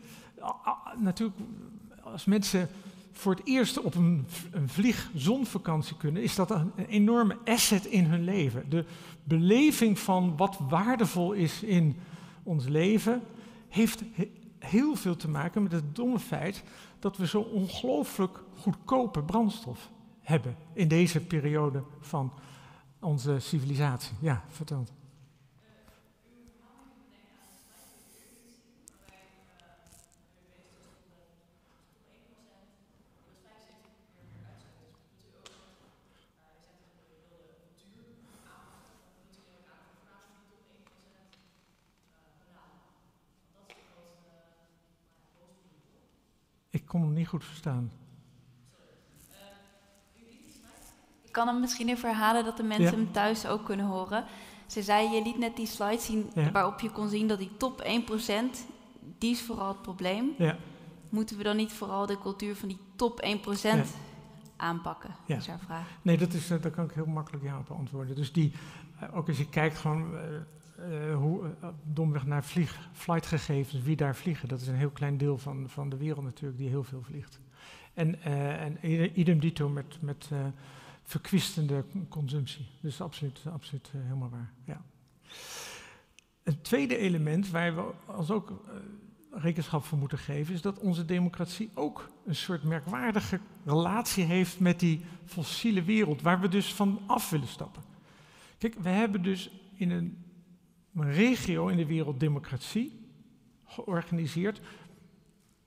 Natuurlijk, 0.98 1.40
als 2.04 2.26
mensen 2.26 2.70
voor 3.12 3.36
het 3.36 3.46
eerst 3.46 3.82
op 3.82 3.96
een, 3.96 4.26
een 4.52 4.70
vliegzonvakantie 4.70 5.98
kunnen, 5.98 6.24
is 6.24 6.36
dat 6.36 6.52
een, 6.52 6.72
enorme 6.88 7.38
asset 7.46 7.86
in 7.86 8.06
hun 8.06 8.24
leven. 8.24 8.70
De 8.70 8.86
beleving 9.24 10.00
van 10.00 10.38
wat 10.38 10.58
waardevol 10.70 11.32
is 11.32 11.64
in 11.64 11.98
ons 12.48 12.68
leven, 12.68 13.22
heeft 13.70 14.04
heel 14.60 14.96
veel 14.96 15.16
te 15.16 15.30
maken 15.30 15.64
met 15.64 15.72
het 15.72 15.96
domme 15.96 16.20
feit 16.20 16.64
dat 17.00 17.18
we 17.18 17.28
zo 17.28 17.42
ongelooflijk 17.42 18.44
goedkope 18.56 19.24
brandstof 19.24 19.90
hebben 20.22 20.56
in 20.74 20.88
deze 20.88 21.26
periode 21.26 21.84
van 22.00 22.34
onze 23.00 23.40
civilisatie. 23.40 24.16
Ja, 24.22 24.44
vertel. 24.50 24.86
Ik 46.70 46.86
kon 46.86 47.02
hem 47.02 47.14
niet 47.14 47.28
goed 47.28 47.44
verstaan. 47.44 47.92
Ik 51.24 51.32
kan 51.32 51.48
hem 51.48 51.60
misschien 51.60 51.90
even 51.90 52.10
herhalen 52.10 52.46
dat 52.46 52.58
de 52.58 52.64
mensen 52.64 52.96
hem 52.96 53.12
thuis 53.12 53.46
ook 53.48 53.66
kunnen 53.66 53.86
horen. 53.86 54.26
Ze 54.66 54.82
zei, 54.82 55.10
je 55.10 55.24
liet 55.24 55.38
net 55.38 55.56
die 55.56 55.68
slide 55.68 56.02
zien 56.02 56.32
waarop 56.52 56.80
je 56.80 56.92
kon 56.92 57.10
zien 57.10 57.28
dat 57.28 57.40
die 57.40 57.52
top 57.58 57.84
1%, 57.84 57.88
die 59.18 59.32
is 59.32 59.42
vooral 59.42 59.68
het 59.68 59.82
probleem. 59.82 60.34
Ja. 60.38 60.58
Moeten 61.10 61.38
we 61.38 61.44
dan 61.44 61.56
niet 61.56 61.72
vooral 61.72 62.06
de 62.06 62.20
cultuur 62.20 62.56
van 62.56 62.68
die 62.68 62.80
top 62.96 63.26
1% 63.76 63.88
aanpakken? 64.56 65.16
Ja. 65.26 65.36
is 65.36 65.48
haar 65.48 65.60
vraag. 65.60 65.88
Nee, 66.02 66.18
dat, 66.18 66.34
is, 66.34 66.50
eh, 66.50 66.62
dat 66.62 66.72
kan 66.72 66.86
ik 66.86 66.92
heel 66.92 67.06
makkelijk 67.06 67.44
ja 67.44 67.62
beantwoorden. 67.68 68.16
Dus 68.16 68.34
die, 68.34 68.54
eh, 69.00 69.18
ook 69.18 69.28
als 69.28 69.38
je 69.38 69.50
kijkt 69.50 69.78
gewoon 69.78 70.18
uh, 70.80 71.16
hoe, 71.16 71.44
uh, 71.44 71.70
domweg 71.84 72.26
naar 72.26 72.44
vlieg, 72.44 72.90
flightgegevens, 72.94 73.84
wie 73.84 73.96
daar 73.96 74.16
vliegen, 74.16 74.48
dat 74.48 74.62
is 74.62 74.68
een 74.68 74.76
heel 74.76 74.90
klein 74.90 75.18
deel 75.18 75.38
van, 75.38 75.70
van 75.70 75.90
de 75.90 75.98
wereld 75.98 76.24
natuurlijk 76.24 76.60
die 76.60 76.70
heel 76.70 76.84
veel 76.84 77.02
vliegt. 77.02 77.40
En, 77.94 78.22
en 78.22 78.78
idem 79.20 79.40
dito 79.40 79.70
met, 79.70 80.02
met 80.02 80.30
verkwistende 81.04 81.84
consumptie. 82.10 82.66
Dus 82.82 83.02
absoluut, 83.02 83.42
absoluut 83.52 83.92
helemaal 83.92 84.30
waar. 84.30 84.54
Ja. 84.66 84.82
Het 86.44 86.64
tweede 86.64 86.98
element 86.98 87.50
waar 87.50 87.76
we 87.76 87.92
als 88.06 88.32
ook 88.32 88.62
rekenschap 89.32 89.84
voor 89.84 89.98
moeten 89.98 90.18
geven, 90.18 90.54
is 90.54 90.62
dat 90.62 90.80
onze 90.80 91.06
democratie 91.06 91.70
ook 91.74 92.10
een 92.26 92.36
soort 92.36 92.64
merkwaardige 92.64 93.40
relatie 93.66 94.24
heeft 94.24 94.60
met 94.60 94.80
die 94.80 95.02
fossiele 95.26 95.84
wereld, 95.84 96.22
waar 96.22 96.40
we 96.40 96.48
dus 96.48 96.74
van 96.74 97.00
af 97.06 97.30
willen 97.30 97.48
stappen. 97.48 97.84
Kijk, 98.58 98.76
we 98.80 98.90
hebben 98.90 99.24
dus 99.24 99.52
in 99.76 99.92
een, 99.92 100.18
een 101.00 101.14
regio 101.14 101.68
in 101.68 101.78
de 101.78 101.86
wereld 101.86 102.20
democratie 102.20 103.00
georganiseerd, 103.66 104.62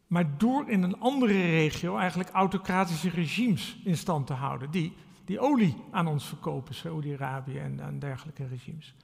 maar 0.07 0.38
door 0.38 0.69
in 0.69 0.83
een 0.83 1.01
andere 1.01 1.33
regio 1.33 1.97
eigenlijk 1.97 2.31
autocratische 2.31 3.11
regimes 3.11 3.81
in 3.85 3.97
stand 3.97 4.27
te 4.27 4.33
houden, 4.33 4.71
die, 4.71 4.93
die 5.25 5.40
olie 5.40 5.77
aan 5.90 6.07
ons 6.07 6.25
verkopen, 6.25 6.75
Saudi-Arabië 6.75 7.59
en, 7.59 7.99
dergelijke 7.99 8.47
regimes. 8.47 8.95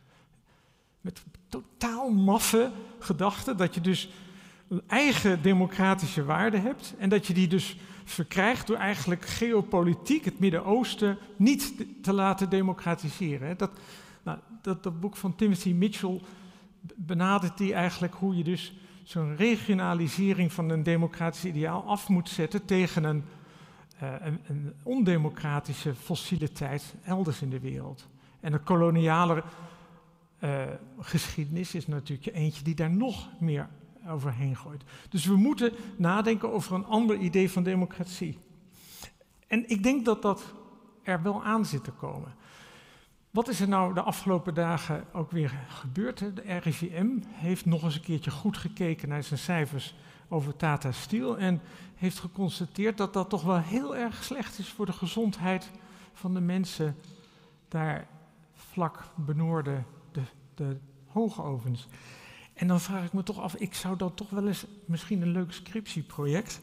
Met 1.00 1.24
totaal 1.48 2.10
maffe 2.10 2.72
gedachten 2.98 3.56
dat 3.56 3.74
je 3.74 3.80
dus 3.80 4.10
een 4.68 4.82
eigen 4.86 5.42
democratische 5.42 6.24
waarde 6.24 6.58
hebt 6.58 6.94
en 6.98 7.08
dat 7.08 7.26
je 7.26 7.34
die 7.34 7.48
dus 7.48 7.76
verkrijgt 8.04 8.66
door 8.66 8.76
eigenlijk 8.76 9.24
geopolitiek 9.24 10.24
het 10.24 10.38
Midden-Oosten 10.38 11.18
niet 11.36 11.86
te 12.02 12.12
laten 12.12 12.50
democratiseren. 12.50 13.56
Dat, 13.56 13.70
nou, 14.26 14.38
dat, 14.62 15.00
boek 15.00 15.16
van 15.16 15.34
Timothy 15.34 15.72
Mitchell 15.72 16.20
benadert 16.96 17.58
die 17.58 17.74
eigenlijk 17.74 18.14
hoe 18.14 18.36
je 18.36 18.44
dus 18.44 18.74
zo'n 19.02 19.36
regionalisering 19.36 20.52
van 20.52 20.70
een 20.70 20.82
democratisch 20.82 21.44
ideaal 21.44 21.82
af 21.82 22.08
moet 22.08 22.28
zetten 22.28 22.64
tegen 22.64 23.04
een, 23.04 23.24
uh, 24.02 24.12
een, 24.20 24.40
een, 24.46 24.72
ondemocratische 24.82 25.94
fossiele 25.94 26.52
tijd 26.52 26.94
elders 27.02 27.42
in 27.42 27.50
de 27.50 27.60
wereld. 27.60 28.06
En 28.40 28.52
de 28.52 28.58
koloniale 28.58 29.42
uh, 30.40 30.62
geschiedenis 30.98 31.74
is 31.74 31.86
natuurlijk 31.86 32.36
eentje 32.36 32.64
die 32.64 32.74
daar 32.74 32.90
nog 32.90 33.28
meer 33.40 33.68
overheen 34.08 34.56
gooit. 34.56 34.84
Dus 35.08 35.24
we 35.24 35.36
moeten 35.36 35.72
nadenken 35.96 36.52
over 36.52 36.74
een 36.74 36.86
ander 36.86 37.16
idee 37.16 37.50
van 37.50 37.62
democratie. 37.62 38.38
En 39.46 39.68
ik 39.68 39.82
denk 39.82 40.04
dat 40.04 40.22
dat 40.22 40.54
er 41.02 41.22
wel 41.22 41.44
aan 41.44 41.66
zit 41.66 41.84
te 41.84 41.90
komen. 41.90 42.34
Wat 43.36 43.48
is 43.48 43.60
er 43.60 43.68
nou 43.68 43.94
de 43.94 44.02
afgelopen 44.02 44.54
dagen 44.54 45.04
ook 45.12 45.30
weer 45.30 45.58
gebeurd? 45.68 46.18
De 46.18 46.58
RIVM 46.58 47.06
heeft 47.28 47.66
nog 47.66 47.82
eens 47.82 47.94
een 47.94 48.00
keertje 48.00 48.30
goed 48.30 48.56
gekeken 48.56 49.08
naar 49.08 49.22
zijn 49.22 49.38
cijfers 49.38 49.94
over 50.28 50.56
Tata 50.56 50.92
Steel 50.92 51.38
en 51.38 51.60
heeft 51.94 52.18
geconstateerd 52.18 52.96
dat 52.96 53.12
dat 53.12 53.30
toch 53.30 53.42
wel 53.42 53.58
heel 53.58 53.96
erg 53.96 54.24
slecht 54.24 54.58
is 54.58 54.68
voor 54.68 54.86
de 54.86 54.92
gezondheid 54.92 55.70
van 56.12 56.34
de 56.34 56.40
mensen 56.40 56.96
daar 57.68 58.06
vlak 58.54 59.04
benoorden 59.14 59.86
de, 60.12 60.22
de 60.54 60.76
hoogovens. 61.06 61.88
En 62.54 62.66
dan 62.66 62.80
vraag 62.80 63.04
ik 63.04 63.12
me 63.12 63.22
toch 63.22 63.40
af, 63.40 63.54
ik 63.54 63.74
zou 63.74 63.96
dan 63.96 64.14
toch 64.14 64.30
wel 64.30 64.46
eens, 64.46 64.66
misschien 64.84 65.22
een 65.22 65.32
leuk 65.32 65.52
scriptieproject. 65.52 66.60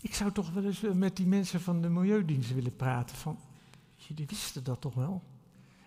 Ik 0.00 0.14
zou 0.14 0.32
toch 0.32 0.50
wel 0.50 0.64
eens 0.64 0.82
eh, 0.82 0.92
met 0.92 1.16
die 1.16 1.26
mensen 1.26 1.60
van 1.60 1.80
de 1.80 1.88
Milieudienst 1.88 2.54
willen 2.54 2.76
praten. 2.76 3.16
Van, 3.16 3.38
jullie 4.08 4.26
wisten 4.26 4.64
dat 4.64 4.80
toch 4.80 4.94
wel? 4.94 5.22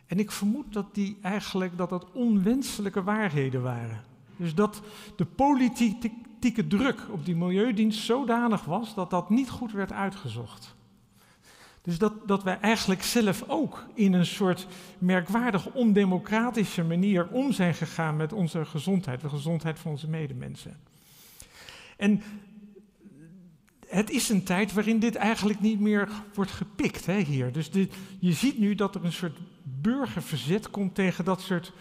En 0.06 0.20
ik 0.20 0.32
vermoed 0.32 0.74
dat 0.74 0.96
die 0.96 1.18
eigenlijk 1.22 1.78
dat 1.78 1.90
dat 1.90 2.12
onwenselijke 2.12 3.04
waarheden 3.04 3.62
waren. 3.62 4.04
Dus 4.38 4.56
dat 4.56 4.82
de 5.16 5.26
politieke 5.26 6.68
druk 6.68 7.02
op 7.12 7.26
die 7.26 7.36
Milieudienst 7.36 8.00
zodanig 8.00 8.66
was 8.66 8.96
dat 8.96 9.10
dat 9.10 9.30
niet 9.30 9.50
goed 9.50 9.72
werd 9.72 9.92
uitgezocht. 9.92 10.76
Dus 11.82 11.98
dat, 11.98 12.28
dat 12.28 12.44
wij 12.44 12.60
eigenlijk 12.60 13.04
zelf 13.04 13.44
ook 13.48 13.86
in 13.94 14.14
een 14.14 14.26
soort 14.26 14.68
merkwaardig 14.98 15.74
ondemocratische 15.74 16.84
manier 16.84 17.28
om 17.28 17.52
zijn 17.52 17.74
gegaan 17.74 18.16
met 18.16 18.34
onze 18.34 18.66
gezondheid, 18.66 19.22
de 19.22 19.30
gezondheid 19.30 19.80
van 19.80 19.92
onze 19.92 20.10
medemensen. 20.10 20.78
En 21.98 22.22
het 23.88 24.10
is 24.10 24.30
een 24.30 24.44
tijd 24.44 24.74
waarin 24.74 25.00
dit 25.00 25.16
eigenlijk 25.16 25.60
niet 25.60 25.80
meer 25.80 26.10
wordt 26.34 26.52
gepikt 26.52 27.06
hè, 27.06 27.20
hier. 27.20 27.52
Dus 27.52 27.70
je 28.20 28.34
ziet 28.34 28.60
nu 28.60 28.76
dat 28.76 28.96
er 28.96 29.06
een 29.06 29.14
soort 29.14 29.38
burgerverzet 29.64 30.70
komt 30.70 30.96
tegen 30.96 31.26
dat 31.26 31.42
soort, 31.42 31.74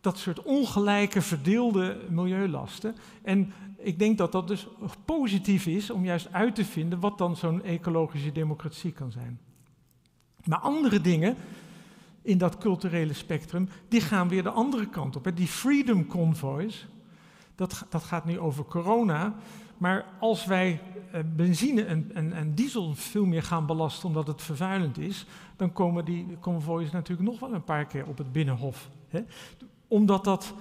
dat 0.00 0.18
soort 0.18 0.42
ongelijke 0.42 1.22
verdeelde 1.22 2.00
milieulasten. 2.08 2.96
En 3.22 3.52
ik 3.76 3.98
denk 3.98 4.18
dat 4.18 4.32
dat 4.32 4.48
dus 4.48 4.66
positief 5.04 5.66
is 5.66 5.90
om 5.90 6.04
juist 6.04 6.32
uit 6.32 6.54
te 6.54 6.64
vinden 6.64 7.00
wat 7.00 7.18
dan 7.18 7.36
zo'n 7.36 7.62
ecologische 7.62 8.32
democratie 8.32 8.92
kan 8.92 9.10
zijn. 9.10 9.40
Maar 10.44 10.58
andere 10.58 11.00
dingen 11.00 11.36
in 12.22 12.38
dat 12.38 12.58
culturele 12.58 13.12
spectrum, 13.12 13.68
die 13.88 14.00
gaan 14.00 14.28
weer 14.28 14.42
de 14.42 14.50
andere 14.50 14.88
kant 14.88 15.16
op. 15.16 15.32
Die 15.34 15.46
freedom 15.46 16.06
convoys, 16.06 16.86
dat, 17.54 17.86
dat 17.88 18.02
gaat 18.02 18.24
nu 18.24 18.38
over 18.38 18.64
corona. 18.64 19.34
Maar 19.80 20.04
als 20.18 20.44
wij 20.44 20.80
eh, 21.12 21.20
benzine 21.36 21.84
en, 21.84 22.10
en, 22.14 22.32
en, 22.32 22.54
diesel 22.54 22.94
veel 22.94 23.24
meer 23.24 23.42
gaan 23.42 23.66
belasten 23.66 24.08
omdat 24.08 24.26
het 24.26 24.42
vervuilend 24.42 24.98
is, 24.98 25.26
dan 25.56 25.72
komen 25.72 26.04
die 26.04 26.36
convoys 26.40 26.90
natuurlijk 26.90 27.28
nog 27.30 27.40
wel 27.40 27.54
een 27.54 27.64
paar 27.64 27.86
keer 27.86 28.06
op 28.06 28.18
het 28.18 28.32
binnenhof. 28.32 28.90
Hè? 29.08 29.20
Omdat 29.88 30.24
dat 30.24 30.54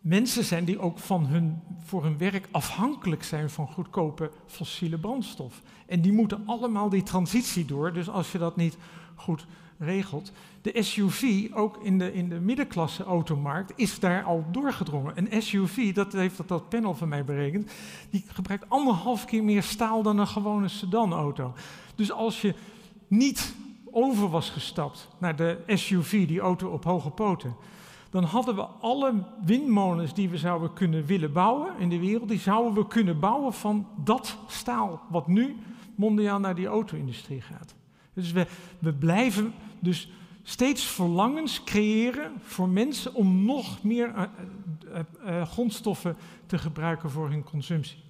mensen 0.00 0.44
zijn 0.44 0.64
die 0.64 0.78
ook 0.78 0.98
van 0.98 1.26
hun, 1.26 1.62
voor 1.84 2.02
hun 2.02 2.18
werk 2.18 2.48
afhankelijk 2.50 3.22
zijn 3.22 3.50
van 3.50 3.68
goedkope 3.68 4.30
fossiele 4.46 4.98
brandstof. 4.98 5.62
En 5.86 6.00
die 6.00 6.12
moeten 6.12 6.42
allemaal 6.46 6.88
die 6.88 7.02
transitie 7.02 7.64
door. 7.64 7.92
Dus 7.92 8.08
als 8.08 8.32
je 8.32 8.38
dat 8.38 8.56
niet 8.56 8.76
goed 9.14 9.46
regelt. 9.78 10.32
De 10.62 10.82
SUV, 10.82 11.48
ook 11.54 11.78
in 11.82 11.98
de, 11.98 12.12
in 12.12 12.28
de 12.28 12.40
middenklasse 12.40 13.04
automarkt, 13.04 13.72
is 13.76 14.00
daar 14.00 14.22
al 14.22 14.44
doorgedrongen. 14.50 15.12
Een 15.16 15.42
SUV, 15.42 15.94
dat 15.94 16.12
heeft 16.12 16.36
dat, 16.36 16.48
dat 16.48 16.68
panel 16.68 16.94
van 16.94 17.08
mij 17.08 17.24
berekend, 17.24 17.70
die 18.10 18.24
gebruikt 18.26 18.68
anderhalf 18.68 19.24
keer 19.24 19.44
meer 19.44 19.62
staal 19.62 20.02
dan 20.02 20.18
een 20.18 20.26
gewone 20.26 20.68
sedanauto. 20.68 21.54
Dus 21.94 22.12
als 22.12 22.40
je 22.40 22.54
niet 23.08 23.54
over 23.90 24.28
was 24.28 24.50
gestapt 24.50 25.08
naar 25.18 25.36
de 25.36 25.58
SUV, 25.66 26.26
die 26.26 26.40
auto 26.40 26.68
op 26.68 26.84
hoge 26.84 27.10
poten, 27.10 27.56
dan 28.10 28.24
hadden 28.24 28.54
we 28.54 28.62
alle 28.62 29.12
windmolens 29.44 30.14
die 30.14 30.28
we 30.28 30.38
zouden 30.38 30.72
kunnen 30.72 31.06
willen 31.06 31.32
bouwen 31.32 31.78
in 31.78 31.88
de 31.88 31.98
wereld, 31.98 32.28
die 32.28 32.38
zouden 32.38 32.74
we 32.74 32.86
kunnen 32.86 33.20
bouwen 33.20 33.52
van 33.52 33.86
dat 34.04 34.36
staal 34.46 35.00
wat 35.08 35.26
nu 35.26 35.56
mondiaal 35.94 36.40
naar 36.40 36.54
die 36.54 36.66
auto-industrie 36.66 37.40
gaat. 37.40 37.74
Dus 38.12 38.32
we, 38.32 38.46
we 38.78 38.92
blijven 38.92 39.54
dus 39.80 40.10
steeds 40.42 40.84
verlangens 40.84 41.64
creëren 41.64 42.32
voor 42.40 42.68
mensen 42.68 43.14
om 43.14 43.44
nog 43.44 43.82
meer 43.82 44.14
uh, 44.14 44.24
uh, 45.24 45.46
grondstoffen 45.46 46.16
te 46.46 46.58
gebruiken 46.58 47.10
voor 47.10 47.30
hun 47.30 47.44
consumptie. 47.44 48.04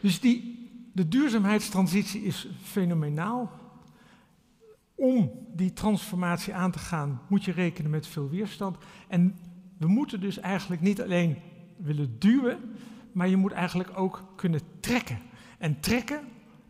Dus 0.00 0.20
die, 0.20 0.68
de 0.92 1.08
duurzaamheidstransitie 1.08 2.22
is 2.22 2.48
fenomenaal. 2.62 3.50
Om 4.94 5.32
die 5.54 5.72
transformatie 5.72 6.54
aan 6.54 6.70
te 6.70 6.78
gaan, 6.78 7.20
moet 7.28 7.44
je 7.44 7.52
rekenen 7.52 7.90
met 7.90 8.06
veel 8.06 8.30
weerstand. 8.30 8.76
En 9.08 9.36
we 9.78 9.86
moeten 9.86 10.20
dus 10.20 10.38
eigenlijk 10.38 10.82
niet 10.82 11.02
alleen 11.02 11.36
willen 11.76 12.18
duwen, 12.18 12.58
maar 13.12 13.28
je 13.28 13.36
moet 13.36 13.52
eigenlijk 13.52 13.98
ook 13.98 14.24
kunnen 14.36 14.60
trekken. 14.80 15.18
En 15.58 15.80
trekken 15.80 16.20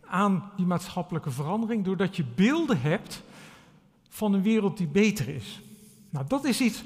aan 0.09 0.51
die 0.55 0.65
maatschappelijke 0.65 1.31
verandering, 1.31 1.85
doordat 1.85 2.15
je 2.15 2.25
beelden 2.35 2.81
hebt 2.81 3.23
van 4.09 4.33
een 4.33 4.41
wereld 4.41 4.77
die 4.77 4.87
beter 4.87 5.27
is. 5.29 5.61
Nou, 6.09 6.25
dat 6.27 6.45
is 6.45 6.61
iets 6.61 6.83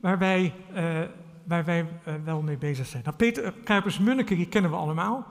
waar 0.00 0.18
wij, 0.18 0.54
uh, 0.74 1.00
waar 1.44 1.64
wij 1.64 1.80
uh, 1.80 2.14
wel 2.24 2.42
mee 2.42 2.56
bezig 2.56 2.86
zijn. 2.86 3.02
Nou, 3.04 3.16
Peter 3.16 3.52
Kuipers-Munneke, 3.64 4.36
die 4.36 4.46
kennen 4.46 4.70
we 4.70 4.76
allemaal. 4.76 5.26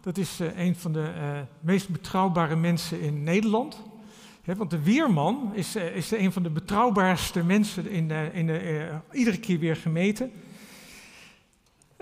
Dat 0.00 0.18
is 0.18 0.40
uh, 0.40 0.58
een 0.58 0.76
van 0.76 0.92
de 0.92 1.10
meest 1.60 1.88
betrouwbare 1.88 2.56
mensen 2.56 3.00
in 3.00 3.22
Nederland. 3.22 3.82
Want 4.44 4.70
de 4.70 4.82
weerman 4.82 5.50
is, 5.54 5.76
is 5.76 6.10
een 6.10 6.32
van 6.32 6.42
de 6.42 6.50
betrouwbaarste 6.50 7.44
mensen 7.44 7.90
in, 7.90 8.10
in 8.10 8.46
de, 8.46 8.90
iedere 9.12 9.38
keer 9.38 9.58
weer 9.58 9.76
gemeten. 9.76 10.32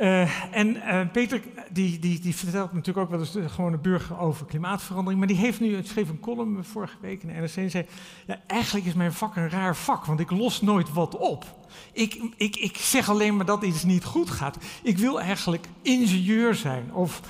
Uh, 0.00 0.54
en 0.56 0.76
uh, 0.76 1.00
Peter 1.12 1.42
die, 1.70 1.98
die, 1.98 2.20
die 2.20 2.36
vertelt 2.36 2.72
natuurlijk 2.72 3.06
ook 3.06 3.10
wel 3.10 3.20
eens 3.20 3.32
de 3.32 3.48
gewone 3.48 3.78
burger 3.78 4.18
over 4.18 4.46
klimaatverandering. 4.46 5.18
Maar 5.18 5.28
die 5.28 5.36
heeft 5.36 5.60
nu, 5.60 5.82
schreef 5.82 6.08
een 6.08 6.20
column 6.20 6.64
vorige 6.64 6.96
week 7.00 7.22
in 7.22 7.28
de 7.28 7.34
NRC 7.34 7.56
en 7.56 7.70
zei... 7.70 7.86
Ja, 8.26 8.40
eigenlijk 8.46 8.86
is 8.86 8.94
mijn 8.94 9.12
vak 9.12 9.36
een 9.36 9.50
raar 9.50 9.76
vak, 9.76 10.04
want 10.04 10.20
ik 10.20 10.30
los 10.30 10.60
nooit 10.60 10.92
wat 10.92 11.16
op. 11.16 11.44
Ik, 11.92 12.22
ik, 12.36 12.56
ik 12.56 12.76
zeg 12.76 13.08
alleen 13.08 13.36
maar 13.36 13.46
dat 13.46 13.62
iets 13.62 13.84
niet 13.84 14.04
goed 14.04 14.30
gaat. 14.30 14.58
Ik 14.82 14.98
wil 14.98 15.20
eigenlijk 15.20 15.66
ingenieur 15.82 16.54
zijn 16.54 16.94
of 16.94 17.20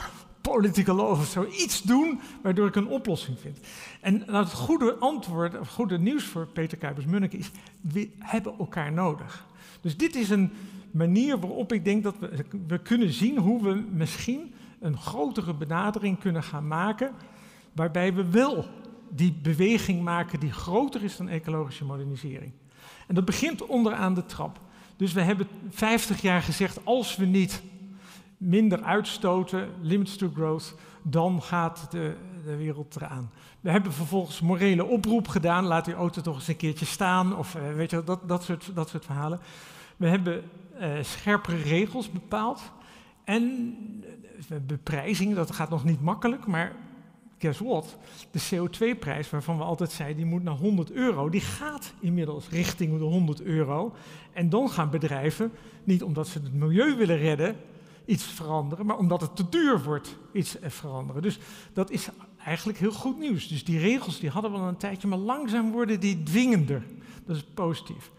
politicoloog 0.40 1.18
of 1.18 1.26
zo. 1.26 1.44
Iets 1.44 1.82
doen 1.82 2.20
waardoor 2.42 2.66
ik 2.66 2.76
een 2.76 2.88
oplossing 2.88 3.38
vind. 3.40 3.58
En 4.00 4.22
nou, 4.26 4.44
het 4.44 4.52
goede 4.52 4.94
antwoord, 4.94 5.58
of 5.58 5.68
goede 5.68 5.98
nieuws 5.98 6.24
voor 6.24 6.46
Peter 6.46 6.78
Kuipers-Munneke 6.78 7.36
is... 7.36 7.50
we 7.80 8.10
hebben 8.18 8.54
elkaar 8.58 8.92
nodig. 8.92 9.46
Dus 9.80 9.96
dit 9.96 10.14
is 10.14 10.30
een 10.30 10.52
manier 10.90 11.38
waarop 11.38 11.72
ik 11.72 11.84
denk 11.84 12.02
dat 12.02 12.18
we, 12.18 12.44
we 12.66 12.78
kunnen 12.78 13.12
zien 13.12 13.38
hoe 13.38 13.62
we 13.62 13.84
misschien 13.92 14.54
een 14.80 14.96
grotere 14.96 15.54
benadering 15.54 16.18
kunnen 16.18 16.42
gaan 16.42 16.68
maken, 16.68 17.10
waarbij 17.72 18.14
we 18.14 18.30
wel 18.30 18.64
die 19.08 19.32
beweging 19.42 20.02
maken 20.02 20.40
die 20.40 20.52
groter 20.52 21.04
is 21.04 21.16
dan 21.16 21.28
ecologische 21.28 21.84
modernisering. 21.84 22.52
En 23.06 23.14
dat 23.14 23.24
begint 23.24 23.66
onderaan 23.66 24.14
de 24.14 24.26
trap. 24.26 24.60
Dus 24.96 25.12
we 25.12 25.20
hebben 25.20 25.46
50 25.68 26.20
jaar 26.20 26.42
gezegd, 26.42 26.84
als 26.84 27.16
we 27.16 27.26
niet 27.26 27.62
minder 28.36 28.82
uitstoten, 28.82 29.68
limits 29.80 30.16
to 30.16 30.30
growth, 30.34 30.74
dan 31.02 31.42
gaat 31.42 31.86
de, 31.90 32.16
de 32.44 32.56
wereld 32.56 32.96
eraan. 32.96 33.30
We 33.60 33.70
hebben 33.70 33.92
vervolgens 33.92 34.40
morele 34.40 34.84
oproep 34.84 35.28
gedaan, 35.28 35.64
laat 35.64 35.84
die 35.84 35.94
auto 35.94 36.20
toch 36.20 36.34
eens 36.34 36.48
een 36.48 36.56
keertje 36.56 36.86
staan, 36.86 37.36
of 37.36 37.54
eh, 37.54 37.74
weet 37.74 37.90
je, 37.90 38.04
dat, 38.04 38.28
dat, 38.28 38.42
soort, 38.42 38.70
dat 38.74 38.88
soort 38.88 39.04
verhalen. 39.04 39.40
We 39.96 40.08
hebben 40.08 40.42
scherpere 41.02 41.56
regels 41.56 42.10
bepaald. 42.10 42.60
En 43.24 43.74
uh, 44.52 44.58
beprijzing, 44.66 45.34
dat 45.34 45.50
gaat 45.50 45.70
nog 45.70 45.84
niet 45.84 46.02
makkelijk, 46.02 46.46
maar 46.46 46.76
guess 47.38 47.58
what? 47.58 47.96
De 48.30 48.40
CO2-prijs, 48.40 49.30
waarvan 49.30 49.56
we 49.56 49.62
altijd 49.62 49.90
zeiden, 49.90 50.16
die 50.16 50.26
moet 50.26 50.42
naar 50.42 50.54
100 50.54 50.90
euro, 50.90 51.28
die 51.28 51.40
gaat 51.40 51.92
inmiddels 52.00 52.48
richting 52.48 52.98
de 52.98 53.04
100 53.04 53.42
euro. 53.42 53.94
En 54.32 54.48
dan 54.48 54.70
gaan 54.70 54.90
bedrijven, 54.90 55.52
niet 55.84 56.02
omdat 56.02 56.28
ze 56.28 56.38
het 56.38 56.54
milieu 56.54 56.96
willen 56.96 57.18
redden, 57.18 57.56
iets 58.04 58.24
veranderen, 58.24 58.86
maar 58.86 58.98
omdat 58.98 59.20
het 59.20 59.36
te 59.36 59.48
duur 59.48 59.82
wordt, 59.82 60.16
iets 60.32 60.56
veranderen. 60.62 61.22
Dus 61.22 61.38
dat 61.72 61.90
is 61.90 62.08
eigenlijk 62.44 62.78
heel 62.78 62.92
goed 62.92 63.18
nieuws. 63.18 63.48
Dus 63.48 63.64
die 63.64 63.78
regels 63.78 64.20
die 64.20 64.30
hadden 64.30 64.52
we 64.52 64.58
al 64.58 64.68
een 64.68 64.76
tijdje, 64.76 65.08
maar 65.08 65.18
langzaam 65.18 65.70
worden 65.70 66.00
die 66.00 66.22
dwingender. 66.22 66.82
Dat 67.26 67.36
is 67.36 67.44
positief. 67.54 68.10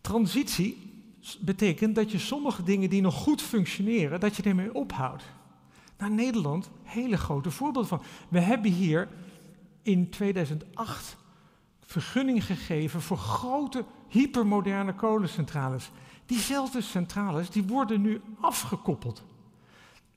Transitie 0.00 0.87
betekent 1.36 1.94
dat 1.94 2.10
je 2.10 2.18
sommige 2.18 2.62
dingen 2.62 2.90
die 2.90 3.00
nog 3.00 3.14
goed 3.14 3.42
functioneren, 3.42 4.20
dat 4.20 4.36
je 4.36 4.42
ermee 4.42 4.74
ophoudt. 4.74 5.24
Nou, 5.98 6.12
Nederland, 6.12 6.70
hele 6.82 7.16
grote 7.16 7.50
voorbeeld 7.50 7.88
van. 7.88 8.02
We 8.28 8.40
hebben 8.40 8.70
hier 8.70 9.08
in 9.82 10.10
2008 10.10 11.16
vergunning 11.80 12.44
gegeven 12.44 13.00
voor 13.00 13.16
grote 13.16 13.84
hypermoderne 14.08 14.94
kolencentrales. 14.94 15.90
Diezelfde 16.26 16.80
centrales 16.80 17.50
die 17.50 17.62
worden 17.62 18.00
nu 18.00 18.20
afgekoppeld. 18.40 19.22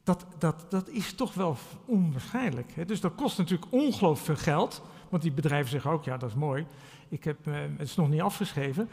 Dat, 0.03 0.25
dat, 0.37 0.65
dat 0.69 0.89
is 0.89 1.13
toch 1.13 1.33
wel 1.33 1.57
onwaarschijnlijk. 1.85 2.71
Hè? 2.75 2.85
Dus 2.85 3.01
dat 3.01 3.15
kost 3.15 3.37
natuurlijk 3.37 3.71
ongelooflijk 3.71 4.39
veel 4.39 4.53
geld. 4.53 4.81
Want 5.09 5.23
die 5.23 5.31
bedrijven 5.31 5.69
zeggen 5.69 5.91
ook, 5.91 6.03
ja 6.03 6.17
dat 6.17 6.29
is 6.29 6.35
mooi, 6.35 6.65
ik 7.09 7.23
heb, 7.23 7.47
uh, 7.47 7.55
het 7.77 7.87
is 7.87 7.95
nog 7.95 8.09
niet 8.09 8.21
afgeschreven. 8.21 8.89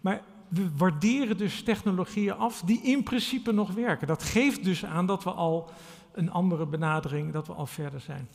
Maar 0.00 0.22
we 0.52 0.70
waarderen 0.76 1.36
dus 1.36 1.62
technologieën 1.62 2.36
af 2.36 2.60
die 2.60 2.82
in 2.82 3.02
principe 3.02 3.52
nog 3.52 3.70
werken. 3.70 4.06
Dat 4.06 4.22
geeft 4.22 4.64
dus 4.64 4.84
aan 4.84 5.06
dat 5.06 5.24
we 5.24 5.30
al 5.30 5.70
een 6.12 6.30
andere 6.30 6.66
benadering, 6.66 7.32
dat 7.32 7.46
we 7.46 7.52
al 7.52 7.66
verder 7.66 8.00
zijn. 8.00 8.28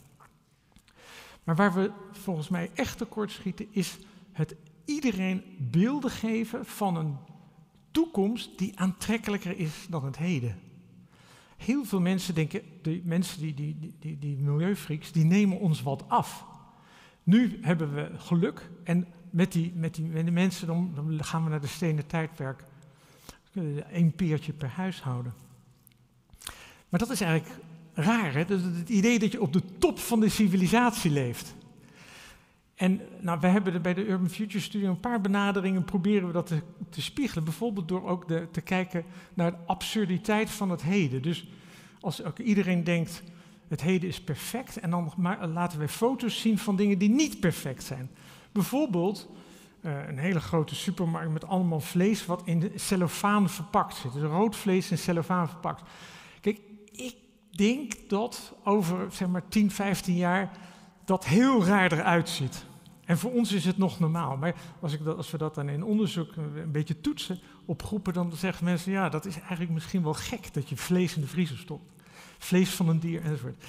Maar 1.43 1.55
waar 1.55 1.73
we 1.73 1.91
volgens 2.11 2.49
mij 2.49 2.71
echt 2.73 2.97
tekort 2.97 3.31
schieten, 3.31 3.67
is 3.71 3.97
het 4.31 4.55
iedereen 4.85 5.43
beelden 5.57 6.11
geven 6.11 6.65
van 6.65 6.95
een 6.95 7.17
toekomst 7.91 8.57
die 8.57 8.79
aantrekkelijker 8.79 9.57
is 9.57 9.85
dan 9.89 10.05
het 10.05 10.17
heden. 10.17 10.59
Heel 11.57 11.85
veel 11.85 12.01
mensen 12.01 12.35
denken, 12.35 12.61
de 12.81 13.01
mensen 13.03 13.39
die, 13.39 13.53
die, 13.53 13.77
die, 13.79 13.95
die, 13.99 14.19
die 14.19 14.37
milieufreaks, 14.37 15.11
die 15.11 15.25
nemen 15.25 15.59
ons 15.59 15.83
wat 15.83 16.09
af. 16.09 16.45
Nu 17.23 17.57
hebben 17.61 17.93
we 17.93 18.11
geluk 18.17 18.69
en 18.83 19.07
met 19.37 19.51
die, 19.51 19.71
met 19.75 19.95
die, 19.95 20.05
met 20.05 20.23
die 20.23 20.33
mensen, 20.33 20.67
dan, 20.67 20.91
dan, 20.95 21.23
gaan 21.23 21.43
we 21.43 21.49
naar 21.49 21.61
de 21.61 21.67
stenen 21.67 22.07
tijdperk. 22.07 22.63
Eén 23.91 24.11
peertje 24.11 24.53
per 24.53 24.69
huishouden. 24.69 25.33
Maar 26.89 26.99
dat 26.99 27.09
is 27.09 27.21
eigenlijk 27.21 27.59
raar, 27.93 28.33
hè? 28.33 28.39
Het 28.39 28.89
idee 28.89 29.19
dat 29.19 29.31
je 29.31 29.41
op 29.41 29.53
de 29.53 29.61
top 29.77 29.99
van 29.99 30.19
de 30.19 30.29
civilisatie 30.29 31.11
leeft. 31.11 31.55
En 32.75 33.01
nou, 33.19 33.39
we 33.39 33.47
hebben 33.47 33.73
er 33.73 33.81
bij 33.81 33.93
de 33.93 34.07
Urban 34.07 34.29
Future 34.29 34.63
Studio 34.63 34.89
een 34.89 34.99
paar 34.99 35.21
benaderingen, 35.21 35.83
proberen 35.83 36.27
we 36.27 36.33
dat 36.33 36.47
te, 36.47 36.61
te 36.89 37.01
spiegelen. 37.01 37.43
Bijvoorbeeld 37.43 37.87
door 37.87 38.07
ook 38.07 38.27
de, 38.27 38.47
te 38.51 38.61
kijken 38.61 39.03
naar 39.33 39.51
de 39.51 39.57
absurditeit 39.65 40.49
van 40.49 40.69
het 40.69 40.81
heden. 40.81 41.21
Dus 41.21 41.47
als 41.99 42.23
ook 42.23 42.39
iedereen 42.39 42.83
denkt, 42.83 43.23
het 43.67 43.81
heden 43.81 44.09
is 44.09 44.21
perfect, 44.21 44.79
en 44.79 44.89
dan 44.89 45.13
laten 45.53 45.79
we 45.79 45.87
foto's 45.87 46.41
zien 46.41 46.57
van 46.57 46.75
dingen 46.75 46.97
die 46.97 47.09
niet 47.09 47.39
perfect 47.39 47.83
zijn. 47.83 48.09
Bijvoorbeeld 48.57 49.27
uh, 49.81 50.07
een 50.07 50.17
hele 50.17 50.39
grote 50.39 50.75
supermarkt 50.75 51.31
met 51.31 51.45
allemaal 51.45 51.79
vlees 51.79 52.25
wat 52.25 52.41
in 52.45 52.59
de 52.59 52.71
cellofaan 52.75 53.49
verpakt 53.49 53.95
zit. 53.95 54.13
Dus 54.13 54.21
rood 54.21 54.55
vlees 54.55 54.91
in 54.91 54.97
cellofaan 54.97 55.49
verpakt. 55.49 55.89
Kijk, 56.41 56.59
ik 56.91 57.15
denk 57.51 58.09
dat 58.09 58.53
over 58.63 59.11
zeg 59.11 59.27
maar 59.27 59.47
10, 59.47 59.71
15 59.71 60.15
jaar 60.15 60.51
dat 61.05 61.25
heel 61.25 61.65
raar 61.65 61.91
eruit 61.91 62.29
ziet. 62.29 62.65
En 63.05 63.17
voor 63.17 63.31
ons 63.31 63.51
is 63.51 63.65
het 63.65 63.77
nog 63.77 63.99
normaal. 63.99 64.37
Maar 64.37 64.55
als, 64.79 64.93
ik 64.93 65.03
dat, 65.03 65.17
als 65.17 65.31
we 65.31 65.37
dat 65.37 65.55
dan 65.55 65.69
in 65.69 65.83
onderzoek 65.83 66.35
een 66.35 66.71
beetje 66.71 67.01
toetsen 67.01 67.39
op 67.65 67.83
groepen, 67.83 68.13
dan 68.13 68.31
zeggen 68.35 68.65
mensen, 68.65 68.91
ja, 68.91 69.09
dat 69.09 69.25
is 69.25 69.39
eigenlijk 69.39 69.71
misschien 69.71 70.03
wel 70.03 70.13
gek 70.13 70.53
dat 70.53 70.69
je 70.69 70.77
vlees 70.77 71.15
in 71.15 71.21
de 71.21 71.27
vriezer 71.27 71.57
stopt. 71.57 71.91
Vlees 72.37 72.69
van 72.69 72.89
een 72.89 72.99
dier 72.99 73.21
enzovoort. 73.21 73.63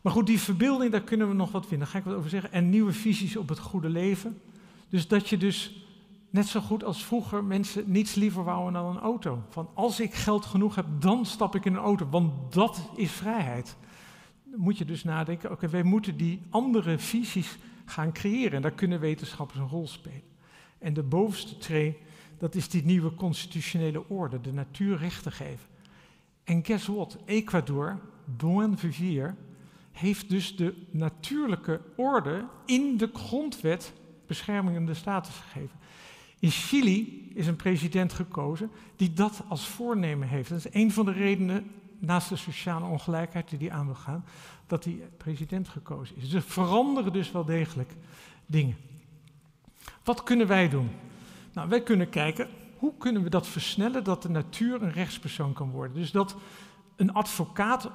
Maar 0.00 0.12
goed, 0.12 0.26
die 0.26 0.40
verbeelding, 0.40 0.92
daar 0.92 1.00
kunnen 1.00 1.28
we 1.28 1.34
nog 1.34 1.52
wat 1.52 1.66
vinden. 1.66 1.78
Daar 1.78 1.88
ga 1.88 1.98
ik 1.98 2.04
wat 2.04 2.14
over 2.14 2.30
zeggen. 2.30 2.52
En 2.52 2.70
nieuwe 2.70 2.92
visies 2.92 3.36
op 3.36 3.48
het 3.48 3.58
goede 3.58 3.88
leven. 3.88 4.40
Dus 4.88 5.08
dat 5.08 5.28
je 5.28 5.36
dus 5.36 5.84
net 6.30 6.46
zo 6.46 6.60
goed 6.60 6.84
als 6.84 7.04
vroeger 7.04 7.44
mensen 7.44 7.84
niets 7.86 8.14
liever 8.14 8.44
wouden 8.44 8.72
dan 8.72 8.96
een 8.96 9.02
auto. 9.02 9.42
Van 9.48 9.68
als 9.74 10.00
ik 10.00 10.14
geld 10.14 10.44
genoeg 10.44 10.74
heb, 10.74 10.86
dan 10.98 11.26
stap 11.26 11.54
ik 11.54 11.64
in 11.64 11.74
een 11.74 11.80
auto. 11.80 12.08
Want 12.08 12.52
dat 12.52 12.90
is 12.96 13.10
vrijheid. 13.10 13.76
Dan 14.44 14.60
moet 14.60 14.78
je 14.78 14.84
dus 14.84 15.04
nadenken, 15.04 15.50
oké, 15.50 15.68
wij 15.68 15.82
moeten 15.82 16.16
die 16.16 16.42
andere 16.50 16.98
visies 16.98 17.58
gaan 17.84 18.12
creëren. 18.12 18.52
En 18.52 18.62
daar 18.62 18.70
kunnen 18.70 19.00
wetenschappers 19.00 19.58
een 19.58 19.68
rol 19.68 19.88
spelen. 19.88 20.22
En 20.78 20.94
de 20.94 21.02
bovenste 21.02 21.58
tree, 21.58 21.98
dat 22.38 22.54
is 22.54 22.68
die 22.68 22.84
nieuwe 22.84 23.14
constitutionele 23.14 24.08
orde, 24.08 24.40
de 24.40 24.52
natuurrechten 24.52 25.32
geven. 25.32 25.68
En 26.44 26.64
guess 26.64 26.86
what? 26.86 27.18
Ecuador, 27.24 28.00
Buen 28.24 28.78
Vivier, 28.78 29.36
heeft 29.92 30.30
dus 30.30 30.56
de 30.56 30.74
natuurlijke 30.90 31.80
orde 31.96 32.44
in 32.66 32.96
de 32.96 33.10
grondwet 33.12 33.92
beschermingende 34.26 34.94
status 34.94 35.34
gegeven. 35.34 35.78
In 36.38 36.50
Chili 36.50 37.30
is 37.34 37.46
een 37.46 37.56
president 37.56 38.12
gekozen 38.12 38.70
die 38.96 39.12
dat 39.12 39.42
als 39.48 39.68
voornemen 39.68 40.28
heeft. 40.28 40.48
Dat 40.48 40.58
is 40.58 40.74
een 40.74 40.92
van 40.92 41.04
de 41.04 41.12
redenen, 41.12 41.70
naast 41.98 42.28
de 42.28 42.36
sociale 42.36 42.86
ongelijkheid 42.86 43.48
die 43.48 43.58
die 43.58 43.72
aan 43.72 43.86
wil 43.86 43.94
gaan, 43.94 44.24
dat 44.66 44.82
die 44.82 45.02
president 45.16 45.68
gekozen 45.68 46.16
is. 46.16 46.28
Ze 46.28 46.40
veranderen 46.40 47.12
dus 47.12 47.32
wel 47.32 47.44
degelijk 47.44 47.92
dingen. 48.46 48.76
Wat 50.04 50.22
kunnen 50.22 50.46
wij 50.46 50.68
doen? 50.68 50.90
Nou, 51.52 51.68
wij 51.68 51.82
kunnen 51.82 52.08
kijken, 52.08 52.48
hoe 52.76 52.92
kunnen 52.98 53.22
we 53.22 53.30
dat 53.30 53.46
versnellen 53.46 54.04
dat 54.04 54.22
de 54.22 54.28
natuur 54.28 54.82
een 54.82 54.92
rechtspersoon 54.92 55.52
kan 55.52 55.70
worden? 55.70 55.96
Dus 55.96 56.10
dat 56.10 56.36
een 56.96 57.12
advocaat 57.12 57.90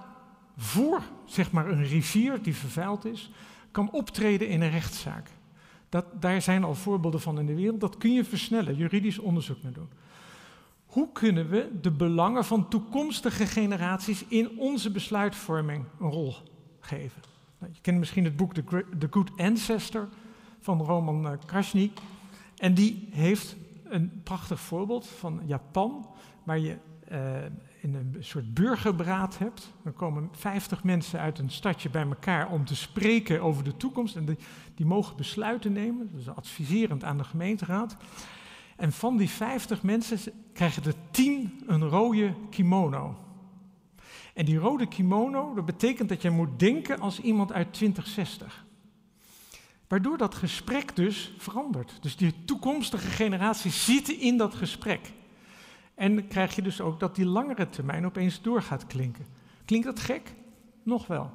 voor 0.58 1.02
zeg 1.26 1.52
maar, 1.52 1.70
een 1.70 1.86
rivier 1.86 2.42
die 2.42 2.56
vervuild 2.56 3.06
is, 3.06 3.32
kan 3.72 3.92
optreden 3.92 4.48
in 4.48 4.62
een 4.62 4.72
rechtszaak. 4.72 5.30
Dat, 5.90 6.06
daar 6.22 6.42
zijn 6.42 6.64
al 6.64 6.76
voorbeelden 6.76 7.22
van 7.22 7.40
in 7.40 7.46
de 7.46 7.56
wereld. 7.56 7.80
Dat 7.80 7.98
kun 7.98 8.14
je 8.14 8.24
versnellen, 8.24 8.76
juridisch 8.76 9.20
onderzoek 9.20 9.64
naar 9.64 9.74
doen. 9.74 9.90
Hoe 10.86 11.12
kunnen 11.12 11.50
we 11.50 11.70
de 11.82 11.92
belangen 11.92 12.46
van 12.46 12.70
toekomstige 12.70 13.48
generaties 13.48 14.26
in 14.28 14.60
onze 14.60 14.92
besluitvorming 14.92 15.86
een 16.00 16.10
rol 16.10 16.36
geven? 16.80 17.22
Nou, 17.58 17.72
je 17.74 17.82
kent 17.82 18.00
misschien 18.00 18.24
het 18.24 18.36
boek 18.36 18.54
The 18.54 19.08
Good 19.10 19.32
Ancestor 19.38 20.08
van 20.60 20.82
Roman 20.82 21.28
eh, 21.28 21.32
Krasny. 21.46 21.92
En 22.58 22.74
die 22.74 23.08
heeft 23.12 23.56
een 23.84 24.22
prachtig 24.24 24.60
voorbeeld 24.60 25.08
van 25.08 25.42
Japan, 25.46 26.08
waar 26.44 26.60
je 26.60 26.78
uh, 27.12 27.20
in 27.86 27.96
een 27.96 28.16
soort 28.20 28.54
burgerberaad 28.54 29.38
hebt. 29.38 29.74
Dan 29.84 29.94
komen 29.94 30.30
50 30.32 30.84
mensen 30.84 31.20
uit 31.20 31.40
een 31.40 31.50
stadje 31.50 31.90
bij 31.90 32.04
elkaar 32.08 32.52
om 32.52 32.66
te 32.66 32.76
spreken 32.76 33.42
over 33.42 33.64
de 33.64 33.78
toekomst. 33.78 34.16
En 34.16 34.26
die, 34.26 34.38
die 34.76 34.86
mogen 34.86 35.18
besluiten 35.18 35.72
nemen, 35.72 36.10
dus 36.14 36.30
adviserend 36.30 37.04
aan 37.04 37.18
de 37.18 37.24
gemeenteraad. 37.24 37.98
En 38.76 38.92
van 38.92 39.18
die 39.18 39.30
50 39.30 39.84
mensen 39.84 40.20
krijgen 40.54 40.84
er 40.84 40.94
10 41.12 41.64
een 41.68 41.90
rode 41.90 42.34
kimono. 42.50 43.18
En 44.34 44.46
die 44.46 44.58
rode 44.58 44.88
kimono, 44.88 45.54
dat 45.54 45.66
betekent 45.66 46.10
dat 46.10 46.22
je 46.22 46.30
moet 46.30 46.60
denken 46.60 47.00
als 47.00 47.20
iemand 47.20 47.54
uit 47.54 47.74
2060. 47.74 48.66
Waardoor 49.88 50.18
dat 50.18 50.36
gesprek 50.36 50.96
dus 50.96 51.34
verandert. 51.38 51.98
Dus 52.02 52.16
die 52.16 52.44
toekomstige 52.46 53.08
generatie 53.08 53.72
zitten 53.72 54.20
in 54.20 54.38
dat 54.38 54.56
gesprek. 54.56 55.12
En 55.96 56.28
krijg 56.28 56.56
je 56.56 56.62
dus 56.62 56.82
ook 56.82 57.00
dat 57.00 57.16
die 57.16 57.26
langere 57.26 57.70
termijn 57.70 58.06
opeens 58.06 58.42
door 58.42 58.62
gaat 58.62 58.88
klinken. 58.88 59.26
Klinkt 59.66 59.86
dat 59.86 60.00
gek? 60.00 60.34
Nog 60.84 61.08
wel. 61.08 61.32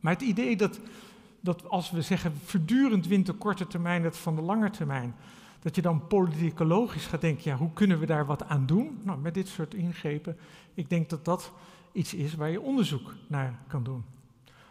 Maar 0.00 0.12
het 0.12 0.22
idee 0.22 0.56
dat, 0.56 0.80
dat 1.40 1.68
als 1.68 1.90
we 1.90 2.02
zeggen 2.02 2.32
voortdurend 2.44 3.06
wint 3.06 3.26
de 3.26 3.32
korte 3.32 3.66
termijn 3.66 4.04
het 4.04 4.16
van 4.16 4.36
de 4.36 4.42
lange 4.42 4.70
termijn, 4.70 5.14
dat 5.60 5.76
je 5.76 5.82
dan 5.82 6.06
politicologisch 6.06 7.06
gaat 7.06 7.20
denken, 7.20 7.50
ja, 7.50 7.56
hoe 7.56 7.72
kunnen 7.72 7.98
we 7.98 8.06
daar 8.06 8.26
wat 8.26 8.44
aan 8.44 8.66
doen? 8.66 8.98
Nou, 9.02 9.18
met 9.18 9.34
dit 9.34 9.48
soort 9.48 9.74
ingrepen, 9.74 10.36
ik 10.74 10.90
denk 10.90 11.10
dat 11.10 11.24
dat 11.24 11.52
iets 11.92 12.14
is 12.14 12.34
waar 12.34 12.50
je 12.50 12.60
onderzoek 12.60 13.14
naar 13.26 13.58
kan 13.66 13.82
doen. 13.82 14.04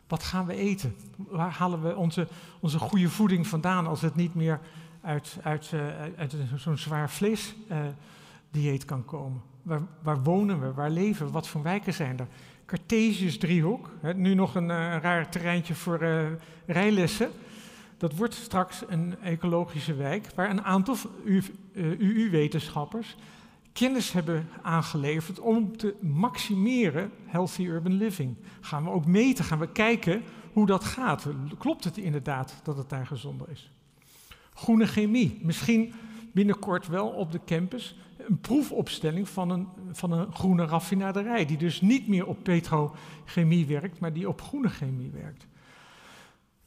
Wat 0.07 0.24
gaan 0.24 0.45
we 0.45 0.53
eten? 0.53 0.95
Waar 1.15 1.51
halen 1.51 1.82
we 1.82 1.95
onze, 1.95 2.28
onze 2.59 2.80
goede 2.80 3.09
voeding 3.09 3.47
vandaan 3.47 3.88
als 3.88 4.01
het 4.01 4.15
niet 4.15 4.36
meer 4.36 4.59
uit, 5.01 5.38
uit, 5.43 5.72
uh, 5.74 5.82
uit 6.18 6.36
zo'n 6.55 6.78
zwaar 6.78 7.09
vleesdieet 7.09 7.72
uh, 7.72 7.78
kan 8.86 9.05
komen? 9.05 9.41
Waar, 9.62 9.82
waar, 10.03 10.24
wonen 10.24 10.60
we? 10.62 10.74
Waar 10.74 10.89
leven 10.89 11.26
we? 11.26 11.32
Wat 11.32 11.47
voor 11.47 11.64
wijken 11.64 11.93
zijn 11.93 12.20
er? 12.20 12.28
Cartesius 12.66 13.38
driehoek, 13.38 13.89
hè, 14.01 14.14
nu 14.14 14.34
nog 14.34 14.55
een 14.55 14.70
uh, 14.70 14.97
raar 15.01 15.30
terreintje 15.30 15.76
voor 15.76 15.99
rijlessen. 16.66 17.30
Dat 17.97 18.16
wordt 18.16 18.34
straks 18.34 18.84
een 18.88 19.16
ecologische 19.22 19.95
wijk 19.95 20.28
waar 20.36 20.49
een 20.49 20.64
aantal 20.64 20.95
UU-wetenschappers 21.74 23.16
kennis 23.78 24.12
hebben 24.12 24.49
aangeleverd 24.62 25.39
om 25.39 25.78
te 25.78 25.95
maximeren 26.01 27.12
healthy 27.26 27.64
urban 27.64 27.93
living. 27.93 28.36
Gaan 28.62 28.84
we 28.84 28.89
ook 28.89 29.05
meten, 29.05 29.45
gaan 29.45 29.60
we 29.60 29.72
kijken 29.72 30.24
hoe 30.53 30.66
dat 30.66 30.84
gaat. 30.84 31.28
Klopt 31.58 31.84
het 31.84 31.97
inderdaad 31.97 32.60
dat 32.64 32.78
het 32.78 32.89
daar 32.89 33.08
gezonder 33.08 33.49
is? 33.49 33.72
Groene 34.53 34.88
chemie, 34.88 35.39
misschien 35.41 35.93
binnenkort 36.32 36.88
wel 36.88 37.08
op 37.08 37.32
de 37.32 37.39
campus 37.45 37.95
een 38.28 38.39
proefopstelling 38.39 39.30
van 39.30 39.49
een, 39.49 39.67
van 39.91 40.11
een 40.11 40.34
groene 40.34 40.65
raffinaderij, 40.65 41.45
die 41.45 41.57
dus 41.57 41.82
niet 41.82 42.07
meer 42.07 42.25
op 42.25 42.43
petrochemie 42.43 43.65
werkt, 43.65 43.99
maar 43.99 44.13
die 44.13 44.28
op 44.28 44.41
groene 44.41 44.69
chemie 44.69 45.11
werkt. 45.11 45.47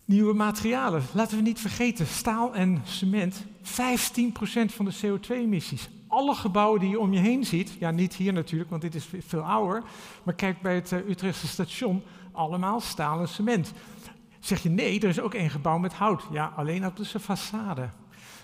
Nieuwe 0.04 0.34
materialen, 0.34 1.02
laten 1.14 1.36
we 1.36 1.42
niet 1.42 1.61
vergeten, 1.61 2.06
staal 2.06 2.54
en 2.54 2.80
cement, 2.84 3.44
15% 3.62 3.64
van 4.74 4.84
de 4.84 4.96
CO2-emissies 5.04 5.88
alle 6.11 6.34
gebouwen 6.34 6.80
die 6.80 6.90
je 6.90 7.00
om 7.00 7.12
je 7.12 7.18
heen 7.18 7.44
ziet, 7.44 7.76
ja 7.78 7.90
niet 7.90 8.14
hier 8.14 8.32
natuurlijk, 8.32 8.70
want 8.70 8.82
dit 8.82 8.94
is 8.94 9.08
veel 9.26 9.40
ouder, 9.40 9.82
maar 10.22 10.34
kijk 10.34 10.61
bij 10.61 10.74
het 10.74 10.90
uh, 10.90 11.08
Utrechtse 11.08 11.46
station, 11.46 12.02
allemaal 12.32 12.80
staal 12.80 13.20
en 13.20 13.28
cement. 13.28 13.72
Zeg 14.38 14.62
je 14.62 14.68
nee, 14.68 15.00
er 15.00 15.08
is 15.08 15.20
ook 15.20 15.34
één 15.34 15.50
gebouw 15.50 15.78
met 15.78 15.92
hout. 15.92 16.22
Ja, 16.32 16.52
alleen 16.56 16.86
op 16.86 16.96
de 16.96 17.06
façade. 17.20 17.90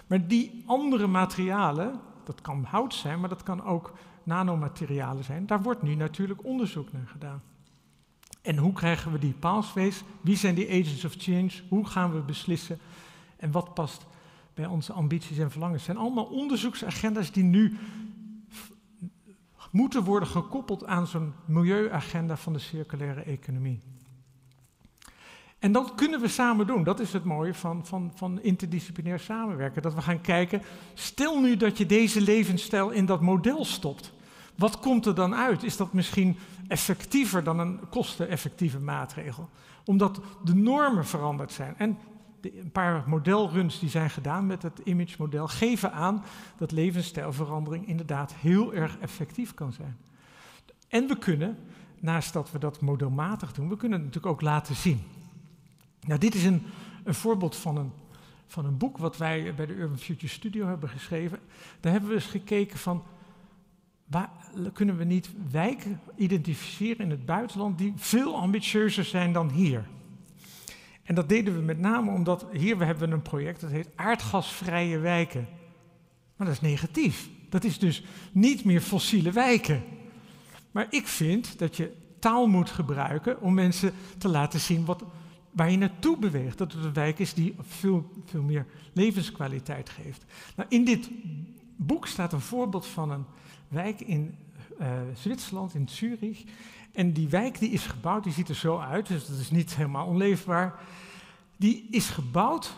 Maar 0.06 0.26
die 0.26 0.62
andere 0.66 1.06
materialen, 1.06 2.00
dat 2.26 2.40
kan 2.40 2.64
hout 2.64 2.94
zijn, 2.94 3.20
maar 3.20 3.28
dat 3.28 3.42
kan 3.42 3.64
ook 3.64 3.92
nanomaterialen 4.22 5.24
zijn, 5.24 5.46
daar 5.46 5.62
wordt 5.62 5.82
nu 5.82 5.94
natuurlijk 5.94 6.44
onderzoek 6.44 6.92
naar 6.92 7.06
gedaan. 7.06 7.42
En 8.42 8.56
hoe 8.56 8.72
krijgen 8.72 9.12
we 9.12 9.18
die 9.18 9.32
pathways? 9.32 10.02
Wie 10.20 10.36
zijn 10.36 10.54
die 10.54 10.68
agents 10.68 11.04
of 11.04 11.14
change? 11.18 11.50
Hoe 11.68 11.86
gaan 11.86 12.12
we 12.12 12.20
beslissen? 12.20 12.78
En 13.36 13.50
wat 13.50 13.74
past 13.74 14.06
bij 14.54 14.66
onze 14.66 14.92
ambities 14.92 15.38
en 15.38 15.50
verlangens. 15.50 15.86
Het 15.86 15.94
zijn 15.94 16.06
allemaal 16.06 16.24
onderzoeksagenda's 16.24 17.32
die 17.32 17.44
nu 17.44 17.78
moeten 19.70 20.04
worden 20.04 20.28
gekoppeld 20.28 20.86
aan 20.86 21.06
zo'n 21.06 21.32
milieuagenda 21.44 22.36
van 22.36 22.52
de 22.52 22.58
circulaire 22.58 23.20
economie. 23.20 23.80
En 25.66 25.72
dat 25.72 25.94
kunnen 25.94 26.20
we 26.20 26.28
samen 26.28 26.66
doen. 26.66 26.84
Dat 26.84 27.00
is 27.00 27.12
het 27.12 27.24
mooie 27.24 27.54
van, 27.54 27.86
van, 27.86 28.12
van 28.14 28.42
interdisciplinair 28.42 29.18
samenwerken. 29.18 29.82
Dat 29.82 29.94
we 29.94 30.00
gaan 30.00 30.20
kijken, 30.20 30.62
stel 30.94 31.40
nu 31.40 31.56
dat 31.56 31.78
je 31.78 31.86
deze 31.86 32.20
levensstijl 32.20 32.90
in 32.90 33.06
dat 33.06 33.20
model 33.20 33.64
stopt. 33.64 34.12
Wat 34.54 34.80
komt 34.80 35.06
er 35.06 35.14
dan 35.14 35.34
uit? 35.34 35.62
Is 35.62 35.76
dat 35.76 35.92
misschien 35.92 36.36
effectiever 36.68 37.44
dan 37.44 37.58
een 37.58 37.80
kosteneffectieve 37.90 38.78
maatregel? 38.78 39.48
Omdat 39.84 40.20
de 40.44 40.54
normen 40.54 41.06
veranderd 41.06 41.52
zijn. 41.52 41.74
En 41.76 41.98
een 42.40 42.70
paar 42.72 43.04
modelruns 43.06 43.78
die 43.78 43.90
zijn 43.90 44.10
gedaan 44.10 44.46
met 44.46 44.62
het 44.62 44.80
image-model 44.84 45.48
geven 45.48 45.92
aan 45.92 46.24
dat 46.56 46.72
levensstijlverandering 46.72 47.88
inderdaad 47.88 48.34
heel 48.34 48.74
erg 48.74 48.98
effectief 48.98 49.54
kan 49.54 49.72
zijn. 49.72 49.96
En 50.88 51.06
we 51.06 51.18
kunnen, 51.18 51.58
naast 52.00 52.32
dat 52.32 52.50
we 52.50 52.58
dat 52.58 52.80
modelmatig 52.80 53.52
doen, 53.52 53.68
we 53.68 53.76
kunnen 53.76 53.98
het 53.98 54.06
natuurlijk 54.06 54.34
ook 54.34 54.42
laten 54.42 54.74
zien. 54.74 55.02
Nou, 56.06 56.20
dit 56.20 56.34
is 56.34 56.44
een, 56.44 56.62
een 57.04 57.14
voorbeeld 57.14 57.56
van 57.56 57.76
een, 57.76 57.92
van 58.46 58.64
een 58.64 58.76
boek 58.76 58.98
wat 58.98 59.16
wij 59.16 59.54
bij 59.54 59.66
de 59.66 59.74
Urban 59.74 59.98
Future 59.98 60.32
Studio 60.32 60.66
hebben 60.66 60.88
geschreven. 60.88 61.38
Daar 61.80 61.92
hebben 61.92 62.10
we 62.10 62.16
eens 62.16 62.26
gekeken 62.26 62.78
van, 62.78 63.02
waar 64.06 64.30
kunnen 64.72 64.96
we 64.96 65.04
niet 65.04 65.30
wijken 65.50 66.00
identificeren 66.16 67.04
in 67.04 67.10
het 67.10 67.26
buitenland 67.26 67.78
die 67.78 67.92
veel 67.96 68.36
ambitieuzer 68.36 69.04
zijn 69.04 69.32
dan 69.32 69.50
hier? 69.50 69.86
En 71.02 71.14
dat 71.14 71.28
deden 71.28 71.54
we 71.54 71.60
met 71.60 71.78
name 71.78 72.10
omdat 72.10 72.46
hier 72.52 72.78
we 72.78 72.84
hebben 72.84 73.10
een 73.10 73.22
project 73.22 73.60
dat 73.60 73.70
heet 73.70 73.88
aardgasvrije 73.94 74.98
wijken. 74.98 75.48
Maar 76.36 76.46
dat 76.46 76.56
is 76.56 76.62
negatief. 76.62 77.28
Dat 77.48 77.64
is 77.64 77.78
dus 77.78 78.04
niet 78.32 78.64
meer 78.64 78.80
fossiele 78.80 79.32
wijken. 79.32 79.82
Maar 80.70 80.86
ik 80.90 81.06
vind 81.06 81.58
dat 81.58 81.76
je 81.76 81.92
taal 82.18 82.46
moet 82.46 82.70
gebruiken 82.70 83.40
om 83.40 83.54
mensen 83.54 83.92
te 84.18 84.28
laten 84.28 84.60
zien 84.60 84.84
wat, 84.84 85.04
waar 85.56 85.70
je 85.70 85.76
naartoe 85.76 86.18
beweegt. 86.18 86.58
Dat 86.58 86.72
het 86.72 86.84
een 86.84 86.92
wijk 86.92 87.18
is 87.18 87.34
die 87.34 87.54
veel, 87.60 88.10
veel 88.24 88.42
meer 88.42 88.66
levenskwaliteit 88.92 89.90
geeft. 89.90 90.24
Nou, 90.56 90.68
in 90.68 90.84
dit 90.84 91.10
boek 91.76 92.06
staat 92.06 92.32
een 92.32 92.40
voorbeeld 92.40 92.86
van 92.86 93.10
een 93.10 93.24
wijk 93.68 94.00
in 94.00 94.34
uh, 94.80 94.88
Zwitserland, 95.14 95.74
in 95.74 95.88
Zurich. 95.88 96.44
En 96.92 97.12
die 97.12 97.28
wijk 97.28 97.58
die 97.58 97.70
is 97.70 97.86
gebouwd, 97.86 98.24
die 98.24 98.32
ziet 98.32 98.48
er 98.48 98.54
zo 98.54 98.78
uit, 98.78 99.08
dus 99.08 99.26
dat 99.26 99.38
is 99.38 99.50
niet 99.50 99.76
helemaal 99.76 100.06
onleefbaar. 100.06 100.74
Die 101.56 101.86
is 101.90 102.08
gebouwd 102.08 102.76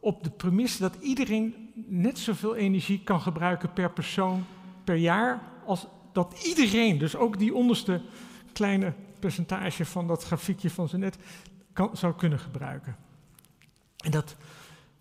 op 0.00 0.24
de 0.24 0.30
premisse 0.30 0.80
dat 0.80 0.96
iedereen 1.00 1.54
net 1.86 2.18
zoveel 2.18 2.56
energie 2.56 3.00
kan 3.04 3.20
gebruiken 3.20 3.72
per 3.72 3.90
persoon 3.90 4.44
per 4.84 4.96
jaar, 4.96 5.42
als 5.64 5.86
dat 6.12 6.42
iedereen, 6.44 6.98
dus 6.98 7.16
ook 7.16 7.38
die 7.38 7.54
onderste 7.54 8.02
kleine 8.52 8.92
percentage 9.18 9.84
van 9.84 10.06
dat 10.06 10.24
grafiekje 10.24 10.70
van 10.70 10.88
ze 10.88 10.98
net, 10.98 11.18
kan, 11.76 11.96
zou 11.96 12.14
kunnen 12.14 12.38
gebruiken. 12.38 12.96
En 13.96 14.10
dat 14.10 14.36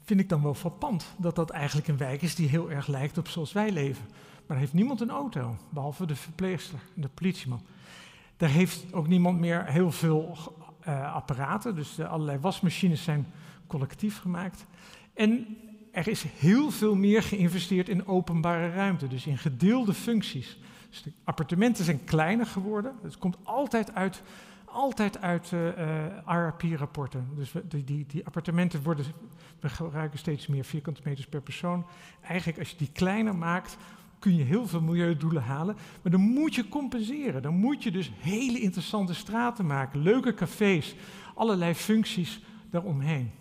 vind 0.03 0.19
ik 0.19 0.30
dan 0.30 0.43
wel 0.43 0.53
frappant, 0.53 1.05
dat 1.17 1.36
dat 1.36 1.49
eigenlijk 1.49 1.88
een 1.88 1.97
wijk 1.97 2.21
is 2.21 2.36
die 2.36 2.49
heel 2.49 2.71
erg 2.71 2.88
lijkt 2.88 3.17
op 3.17 3.28
zoals 3.28 3.53
wij 3.53 3.71
leven. 3.71 4.05
Maar 4.45 4.57
heeft 4.57 4.73
niemand 4.73 5.01
een 5.01 5.09
auto, 5.09 5.57
behalve 5.69 6.05
de 6.05 6.15
verpleegster 6.15 6.80
en 6.95 7.01
de 7.01 7.09
politieman. 7.13 7.61
Daar 8.38 8.49
heeft 8.49 8.93
ook 8.93 9.07
niemand 9.07 9.39
meer 9.39 9.65
heel 9.65 9.91
veel 9.91 10.38
uh, 10.88 11.13
apparaten, 11.13 11.76
dus 11.76 11.99
allerlei 11.99 12.38
wasmachines 12.39 13.03
zijn 13.03 13.26
collectief 13.67 14.19
gemaakt. 14.19 14.65
En 15.13 15.57
er 15.91 16.07
is 16.07 16.23
heel 16.23 16.71
veel 16.71 16.95
meer 16.95 17.23
geïnvesteerd 17.23 17.89
in 17.89 18.07
openbare 18.07 18.69
ruimte, 18.69 19.07
dus 19.07 19.26
in 19.26 19.38
gedeelde 19.38 19.93
functies. 19.93 20.57
Dus 20.89 21.03
de 21.03 21.11
appartementen 21.23 21.86
zijn 21.86 22.03
kleiner 22.03 22.45
geworden. 22.45 22.95
Het 23.03 23.17
komt 23.17 23.38
altijd 23.43 23.93
uit, 23.93 24.21
altijd 24.76 25.21
uit 25.21 25.51
eh, 25.51 26.05
eh, 26.26 26.47
RP-rapporten. 26.47 27.28
Dus 27.36 27.51
die, 27.63 27.84
die, 27.84 28.05
die, 28.07 28.26
appartementen 28.26 28.84
worden, 28.84 29.05
we 29.59 29.69
gebruiken 29.69 30.19
steeds 30.19 30.47
meer 30.47 30.63
vierkante 30.63 31.01
meters 31.03 31.28
per 31.28 31.41
persoon. 31.41 31.86
Eigenlijk 32.21 32.59
als 32.59 32.69
je 32.69 32.78
die 32.78 32.91
kleiner 32.93 33.36
maakt, 33.36 33.78
kun 34.19 34.36
je 34.36 34.43
heel 34.43 34.67
veel 34.67 34.82
milieudoelen 34.82 35.43
halen. 35.43 35.76
Maar 36.01 36.11
dan 36.11 36.21
moet 36.21 36.55
je 36.55 36.69
compenseren. 36.69 37.41
Dan 37.41 37.55
moet 37.55 37.84
je 37.84 37.91
dus 37.91 38.11
hele 38.17 38.59
interessante 38.59 39.13
straten 39.13 39.65
maken, 39.65 40.01
leuke 40.01 40.34
cafés, 40.34 40.95
allerlei 41.36 41.76
functies 41.76 42.43
daaromheen. 42.69 43.32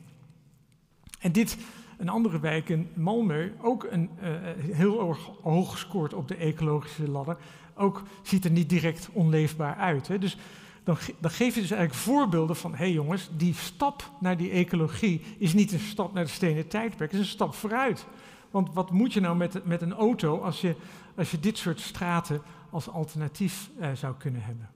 En 1.21 1.33
dit, 1.33 1.59
een 1.99 2.09
andere 2.09 2.41
wijk 2.41 2.69
in 2.69 2.89
Malmö, 2.99 3.61
ook 3.63 3.87
een, 3.91 4.11
uh, 4.23 4.29
heel 4.77 5.09
erg 5.09 5.31
hoog 5.43 5.71
gescoord 5.71 6.15
op 6.15 6.29
de 6.29 6.37
ecologische 6.37 7.11
ladder, 7.11 7.37
ook 7.75 8.03
ziet 8.23 8.45
er 8.45 8.51
niet 8.51 8.69
direct 8.69 9.09
onleefbaar 9.13 9.77
uit. 9.77 10.09
Hè. 10.09 10.19
Dus 10.19 10.37
dan, 10.85 10.97
dan 11.19 11.31
geef 11.31 11.55
je 11.55 11.61
dus 11.61 11.71
eigenlijk 11.71 12.01
voorbeelden 12.01 12.57
van, 12.57 12.71
hé 12.71 12.77
hey 12.77 12.93
jongens, 12.93 13.31
die 13.37 13.55
stap 13.55 14.11
naar 14.21 14.37
die 14.37 14.51
ecologie 14.51 15.21
is 15.39 15.53
niet 15.53 15.73
een 15.73 15.79
stap 15.79 16.13
naar 16.13 16.25
de 16.25 16.31
stenen 16.31 16.69
tijdperk, 16.69 17.11
het 17.11 17.21
is 17.21 17.27
een 17.27 17.33
stap 17.33 17.55
vooruit. 17.55 18.07
Want 18.51 18.75
wat 18.75 18.91
moet 18.91 19.13
je 19.13 19.21
nou 19.21 19.37
met, 19.37 19.65
met 19.65 19.83
een 19.83 19.93
auto 19.93 20.41
als 20.41 20.61
je, 20.61 20.77
als 21.17 21.31
je 21.31 21.41
dit 21.41 21.59
soort 21.59 21.81
straten 21.81 22.43
als 22.71 22.89
alternatief 22.89 23.71
eh, 23.79 23.93
zou 23.93 24.15
kunnen 24.15 24.43
hebben? 24.43 24.71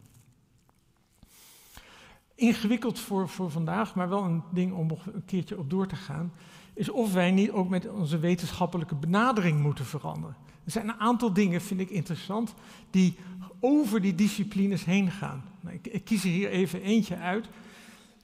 Ingewikkeld 2.34 2.98
voor, 2.98 3.28
voor 3.28 3.50
vandaag, 3.50 3.94
maar 3.94 4.08
wel 4.08 4.24
een 4.24 4.42
ding 4.52 4.72
om 4.72 4.86
nog 4.86 5.06
een 5.06 5.24
keertje 5.24 5.58
op 5.58 5.70
door 5.70 5.86
te 5.86 5.96
gaan, 5.96 6.32
is 6.74 6.90
of 6.90 7.12
wij 7.12 7.30
niet 7.30 7.50
ook 7.50 7.68
met 7.68 7.88
onze 7.88 8.18
wetenschappelijke 8.18 8.94
benadering 8.94 9.60
moeten 9.60 9.84
veranderen. 9.84 10.36
Er 10.68 10.74
zijn 10.74 10.88
een 10.88 11.00
aantal 11.00 11.32
dingen, 11.32 11.60
vind 11.60 11.80
ik 11.80 11.90
interessant, 11.90 12.54
die 12.90 13.16
over 13.60 14.00
die 14.00 14.14
disciplines 14.14 14.84
heen 14.84 15.10
gaan. 15.10 15.44
Nou, 15.60 15.74
ik, 15.74 15.86
ik, 15.86 16.04
kies 16.04 16.24
er 16.24 16.30
hier 16.30 16.48
even 16.48 16.82
eentje 16.82 17.16
uit. 17.16 17.48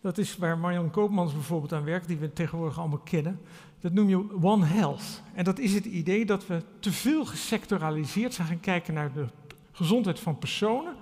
Dat 0.01 0.19
is 0.19 0.37
waar 0.37 0.59
Marjan 0.59 0.91
Koopmans 0.91 1.33
bijvoorbeeld 1.33 1.73
aan 1.73 1.85
werkt, 1.85 2.09
die 2.09 2.17
we 2.17 2.33
tegenwoordig 2.33 2.79
allemaal 2.79 2.99
kennen. 2.99 3.41
Dat 3.81 3.93
noem 3.93 4.09
je 4.09 4.43
One 4.43 4.65
Health. 4.65 5.23
En 5.35 5.45
dat 5.45 5.59
is 5.59 5.75
het 5.75 5.85
idee 5.85 6.25
dat 6.25 6.47
we 6.47 6.63
te 6.79 6.93
veel 6.93 7.25
gesectoraliseerd 7.25 8.35
zijn 8.35 8.49
gaan 8.49 8.61
kijken 8.61 8.95
naar 8.95 9.13
de 9.13 9.27
gezondheid 9.73 10.21
van 10.21 10.39
personen, 10.39 10.95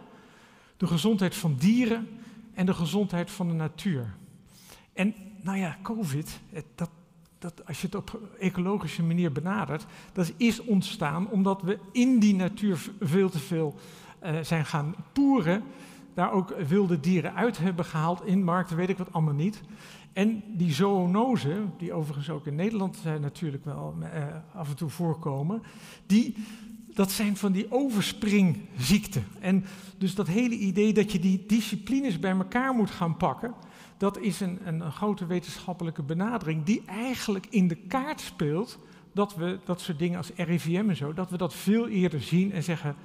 de 0.76 0.86
gezondheid 0.86 1.34
van 1.34 1.56
dieren 1.58 2.08
en 2.54 2.66
de 2.66 2.74
gezondheid 2.74 3.30
van 3.30 3.48
de 3.48 3.54
natuur. 3.54 4.14
En 4.92 5.14
nou 5.40 5.58
ja, 5.58 5.78
COVID, 5.82 6.40
dat, 6.74 6.90
dat, 7.42 7.66
als 7.66 7.80
je 7.80 7.86
het 7.86 7.94
op 7.94 8.20
ecologische 8.38 9.02
manier 9.02 9.32
benadert, 9.32 9.86
dat 10.12 10.32
is 10.36 10.60
ontstaan 10.60 11.28
omdat 11.28 11.62
we 11.62 11.78
in 11.92 12.18
die 12.18 12.34
natuur 12.34 12.90
veel 13.00 13.30
te 13.30 13.38
veel 13.38 13.74
uh, 14.22 14.38
zijn 14.42 14.66
gaan 14.66 14.94
poeren, 15.12 15.62
daar 16.14 16.32
ook 16.32 16.54
wilde 16.68 17.00
dieren 17.00 17.34
uit 17.34 17.58
hebben 17.58 17.84
gehaald 17.84 18.24
in 18.24 18.44
markten, 18.44 18.76
weet 18.76 18.88
ik 18.88 18.98
wat 18.98 19.12
allemaal 19.12 19.34
niet. 19.34 19.62
En 20.12 20.42
die 20.46 20.72
zoonose, 20.72 21.62
die 21.78 21.92
overigens 21.92 22.30
ook 22.30 22.46
in 22.46 22.54
Nederland 22.54 22.98
uh, 23.06 23.14
natuurlijk 23.14 23.64
wel 23.64 23.94
uh, 24.00 24.06
af 24.54 24.68
en 24.68 24.76
toe 24.76 24.90
voorkomen, 24.90 25.62
die, 26.06 26.36
dat 26.94 27.10
zijn 27.10 27.36
van 27.36 27.52
die 27.52 27.66
overspringziekten. 27.70 29.24
En 29.40 29.64
dus 29.98 30.14
dat 30.14 30.26
hele 30.26 30.54
idee 30.54 30.92
dat 30.92 31.12
je 31.12 31.18
die 31.18 31.44
disciplines 31.46 32.18
bij 32.18 32.30
elkaar 32.30 32.74
moet 32.74 32.90
gaan 32.90 33.16
pakken, 33.16 33.54
dat 34.02 34.18
is 34.18 34.40
een, 34.40 34.58
een, 34.64 34.92
grote 34.92 35.26
wetenschappelijke 35.26 36.02
benadering 36.02 36.64
die 36.64 36.82
eigenlijk 36.86 37.46
in 37.50 37.68
de 37.68 37.74
kaart 37.74 38.20
speelt 38.20 38.78
dat 39.12 39.34
we 39.34 39.58
dat 39.64 39.80
soort 39.80 39.98
dingen 39.98 40.16
als 40.16 40.30
RIVM 40.36 40.88
en 40.88 40.96
zo, 40.96 41.12
dat 41.12 41.30
we 41.30 41.36
dat 41.36 41.54
veel 41.54 41.88
eerder 41.88 42.22
zien 42.22 42.52
en 42.52 42.62
zeggen, 42.62 42.96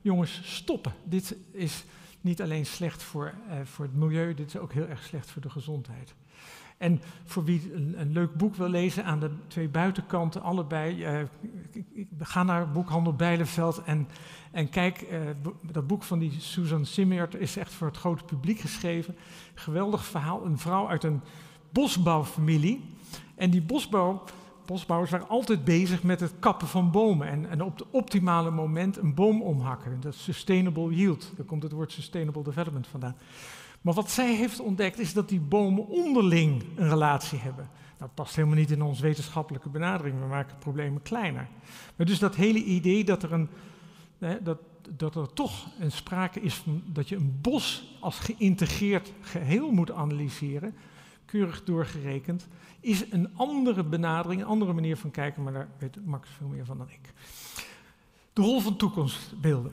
jongens, 0.00 0.40
stoppen. 0.44 0.92
Dit 1.04 1.36
is 1.52 1.84
niet 2.20 2.42
alleen 2.42 2.66
slecht 2.66 3.02
voor, 3.02 3.34
uh, 3.48 3.54
voor 3.64 3.84
het 3.84 3.94
milieu, 3.94 4.34
dit 4.34 4.46
is 4.46 4.56
ook 4.56 4.72
heel 4.72 4.86
erg 4.86 5.02
slecht 5.02 5.30
voor 5.30 5.42
de 5.42 5.50
gezondheid. 5.50 6.14
En 6.78 7.00
voor 7.24 7.44
wie 7.44 7.74
een, 7.74 8.00
een, 8.00 8.12
leuk 8.12 8.34
boek 8.34 8.54
wil 8.54 8.68
lezen, 8.68 9.04
aan 9.04 9.20
de 9.20 9.30
twee 9.46 9.68
buitenkanten, 9.68 10.42
allebei, 10.42 11.20
uh, 11.20 11.26
ga 12.18 12.42
naar 12.42 12.70
boekhandel 12.70 13.14
Bijlenveld 13.14 13.82
en, 13.82 14.08
en 14.54 14.68
kijk, 14.68 15.06
uh, 15.10 15.18
dat 15.72 15.86
boek 15.86 16.02
van 16.02 16.18
die 16.18 16.32
Susan 16.38 16.86
Simmeert 16.86 17.34
is 17.34 17.56
echt 17.56 17.72
voor 17.72 17.86
het 17.86 17.96
grote 17.96 18.24
publiek 18.24 18.58
geschreven. 18.58 19.16
Geweldig 19.54 20.04
verhaal, 20.04 20.44
een 20.44 20.58
vrouw 20.58 20.88
uit 20.88 21.04
een 21.04 21.20
bosbouwfamilie. 21.72 22.84
En 23.34 23.50
die 23.50 23.62
bosbouw, 23.62 24.22
bosbouwers 24.66 25.10
waren 25.10 25.28
altijd 25.28 25.64
bezig 25.64 26.02
met 26.02 26.20
het 26.20 26.32
kappen 26.38 26.68
van 26.68 26.90
bomen 26.90 27.28
en, 27.28 27.50
en 27.50 27.62
op 27.62 27.78
het 27.78 27.90
optimale 27.90 28.50
moment 28.50 28.96
een 28.96 29.14
boom 29.14 29.42
omhakken. 29.42 30.00
Dat 30.00 30.14
is 30.14 30.22
sustainable 30.22 30.94
yield, 30.94 31.32
daar 31.36 31.46
komt 31.46 31.62
het 31.62 31.72
woord 31.72 31.92
sustainable 31.92 32.42
development 32.42 32.86
vandaan. 32.86 33.16
Maar 33.80 33.94
wat 33.94 34.10
zij 34.10 34.34
heeft 34.34 34.60
ontdekt 34.60 34.98
is 34.98 35.12
dat 35.12 35.28
die 35.28 35.40
bomen 35.40 35.88
onderling 35.88 36.64
een 36.74 36.88
relatie 36.88 37.38
hebben. 37.38 37.68
Dat 37.96 38.14
past 38.14 38.36
helemaal 38.36 38.56
niet 38.56 38.70
in 38.70 38.82
onze 38.82 39.02
wetenschappelijke 39.02 39.68
benadering, 39.68 40.20
we 40.20 40.26
maken 40.26 40.58
problemen 40.58 41.02
kleiner. 41.02 41.48
Maar 41.96 42.06
dus 42.06 42.18
dat 42.18 42.34
hele 42.34 42.64
idee 42.64 43.04
dat 43.04 43.22
er, 43.22 43.32
een, 43.32 43.48
dat, 44.18 44.58
dat 44.96 45.14
er 45.14 45.32
toch 45.32 45.68
een 45.78 45.92
sprake 45.92 46.40
is 46.40 46.64
dat 46.84 47.08
je 47.08 47.16
een 47.16 47.38
bos 47.40 47.96
als 48.00 48.18
geïntegreerd 48.18 49.12
geheel 49.20 49.70
moet 49.70 49.90
analyseren, 49.90 50.74
keurig 51.24 51.64
doorgerekend, 51.64 52.48
is 52.80 53.10
een 53.10 53.36
andere 53.36 53.84
benadering, 53.84 54.40
een 54.40 54.46
andere 54.46 54.72
manier 54.72 54.96
van 54.96 55.10
kijken, 55.10 55.42
maar 55.42 55.52
daar 55.52 55.68
weet 55.78 56.06
Max 56.06 56.28
veel 56.28 56.48
meer 56.48 56.64
van 56.64 56.78
dan 56.78 56.88
ik. 56.88 57.12
De 58.32 58.42
rol 58.42 58.60
van 58.60 58.76
toekomstbeelden. 58.76 59.72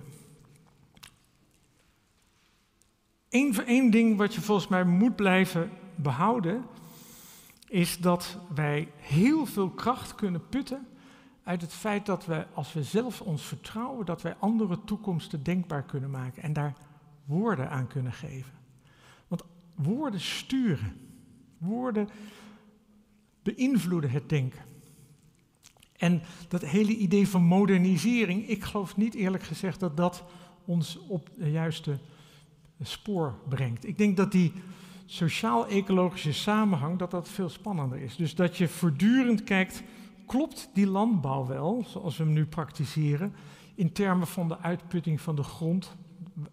Eén 3.30 3.92
ding 3.92 4.18
wat 4.18 4.34
je 4.34 4.42
volgens 4.42 4.68
mij 4.68 4.84
moet 4.84 5.16
blijven 5.16 5.70
behouden, 5.96 6.66
is 7.68 7.98
dat 7.98 8.38
wij 8.54 8.92
heel 8.98 9.46
veel 9.46 9.70
kracht 9.70 10.16
kunnen 10.16 10.50
putten 10.50 10.88
uit 11.52 11.62
het 11.62 11.74
feit 11.74 12.06
dat 12.06 12.26
we, 12.26 12.46
als 12.54 12.74
we 12.74 12.84
zelf 12.84 13.22
ons 13.22 13.42
vertrouwen, 13.42 14.06
dat 14.06 14.22
wij 14.22 14.36
andere 14.40 14.84
toekomsten 14.84 15.44
denkbaar 15.44 15.84
kunnen 15.84 16.10
maken 16.10 16.44
en 16.44 16.54
daar 16.54 16.74
woorden 17.26 17.70
aan 17.70 17.88
kunnen 17.88 18.14
geven. 18.14 18.52
Want 19.28 19.44
woorden 19.76 20.20
sturen, 20.20 20.94
woorden 21.58 22.10
beïnvloeden 23.44 24.10
het 24.10 24.30
denken. 24.30 24.60
En 25.98 26.22
dat 26.48 26.62
hele 26.62 26.96
idee 26.96 27.28
van 27.28 27.44
modernisering, 27.44 28.48
ik 28.48 28.64
geloof 28.64 28.98
niet 28.98 29.14
eerlijk 29.14 29.44
gezegd 29.44 29.80
dat 29.80 29.98
dat 29.98 30.24
ons 30.66 31.00
op 31.08 31.30
de 31.38 31.52
juiste 31.52 32.00
spoor 32.82 33.36
brengt. 33.50 33.88
Ik 33.88 33.98
denk 33.98 34.18
dat 34.18 34.32
die 34.32 34.54
sociaal-ecologische 35.06 36.34
samenhang 36.34 37.00
dat 37.00 37.12
dat 37.12 37.30
veel 37.30 37.50
spannender 37.50 38.00
is. 38.00 38.16
Dus 38.16 38.36
dat 38.36 38.58
je 38.58 38.68
voortdurend 38.68 39.44
kijkt, 39.44 39.84
klopt 40.32 40.70
die 40.74 40.88
landbouw 40.88 41.46
wel, 41.46 41.84
zoals 41.88 42.18
we 42.18 42.24
hem 42.24 42.34
nu 42.34 42.46
praktiseren, 42.46 43.34
in 43.76 43.92
termen 43.92 44.28
van 44.28 44.48
de 44.48 44.60
uitputting 44.60 45.22
van 45.22 45.36
de 45.36 45.44
grond, 45.44 45.96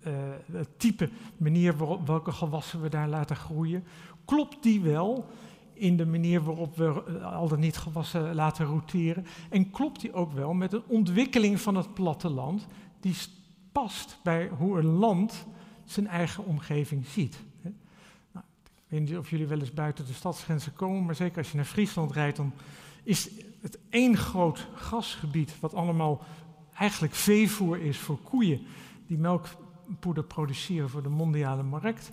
uh, 0.07 0.13
het 0.53 0.79
type 0.79 1.11
manier 1.37 1.77
waarop 1.77 2.07
welke 2.07 2.33
gewassen 2.33 2.83
we 2.83 2.89
daar 2.89 3.09
laten 3.09 3.37
groeien, 3.37 3.85
klopt 4.25 4.63
die 4.63 4.81
wel 4.81 5.27
in 5.73 5.97
de 5.97 6.07
manier 6.07 6.43
waarop 6.43 6.77
we 6.77 7.05
eh, 7.07 7.35
al 7.35 7.49
dan 7.49 7.61
niet 7.61 7.77
gewassen 7.77 8.35
laten 8.35 8.67
roteren? 8.67 9.27
En 9.51 9.71
klopt 9.71 10.01
die 10.01 10.13
ook 10.13 10.33
wel 10.33 10.53
met 10.53 10.73
een 10.73 10.87
ontwikkeling 10.87 11.61
van 11.61 11.75
het 11.75 11.95
platteland 11.95 12.67
die 13.01 13.17
past 13.73 14.19
bij 14.23 14.49
hoe 14.49 14.79
een 14.79 14.93
land 14.93 15.47
zijn 15.85 16.07
eigen 16.07 16.45
omgeving 16.45 17.07
ziet. 17.07 17.39
Nou, 18.33 18.45
ik 18.65 18.83
weet 18.89 19.01
niet 19.01 19.17
of 19.17 19.31
jullie 19.31 19.47
wel 19.47 19.59
eens 19.59 19.75
buiten 19.75 20.07
de 20.07 20.13
stadsgrenzen 20.13 20.73
komen, 20.73 21.05
maar 21.05 21.15
zeker 21.15 21.39
als 21.39 21.51
je 21.51 21.57
naar 21.57 21.65
Friesland 21.65 22.13
rijdt, 22.13 22.37
dan 22.37 22.53
is 23.03 23.31
het 23.61 23.79
één 23.91 24.17
groot 24.17 24.67
grasgebied 24.75 25.61
wat 25.61 25.75
allemaal 25.75 26.23
eigenlijk 26.75 27.15
veevoer 27.15 27.79
is 27.79 27.99
voor 27.99 28.19
koeien 28.19 28.67
die 29.07 29.19
melkpoeder 29.19 30.25
produceren 30.25 30.91
voor 30.91 31.03
de 31.03 31.09
mondiale 31.09 31.63
markt. 31.63 32.11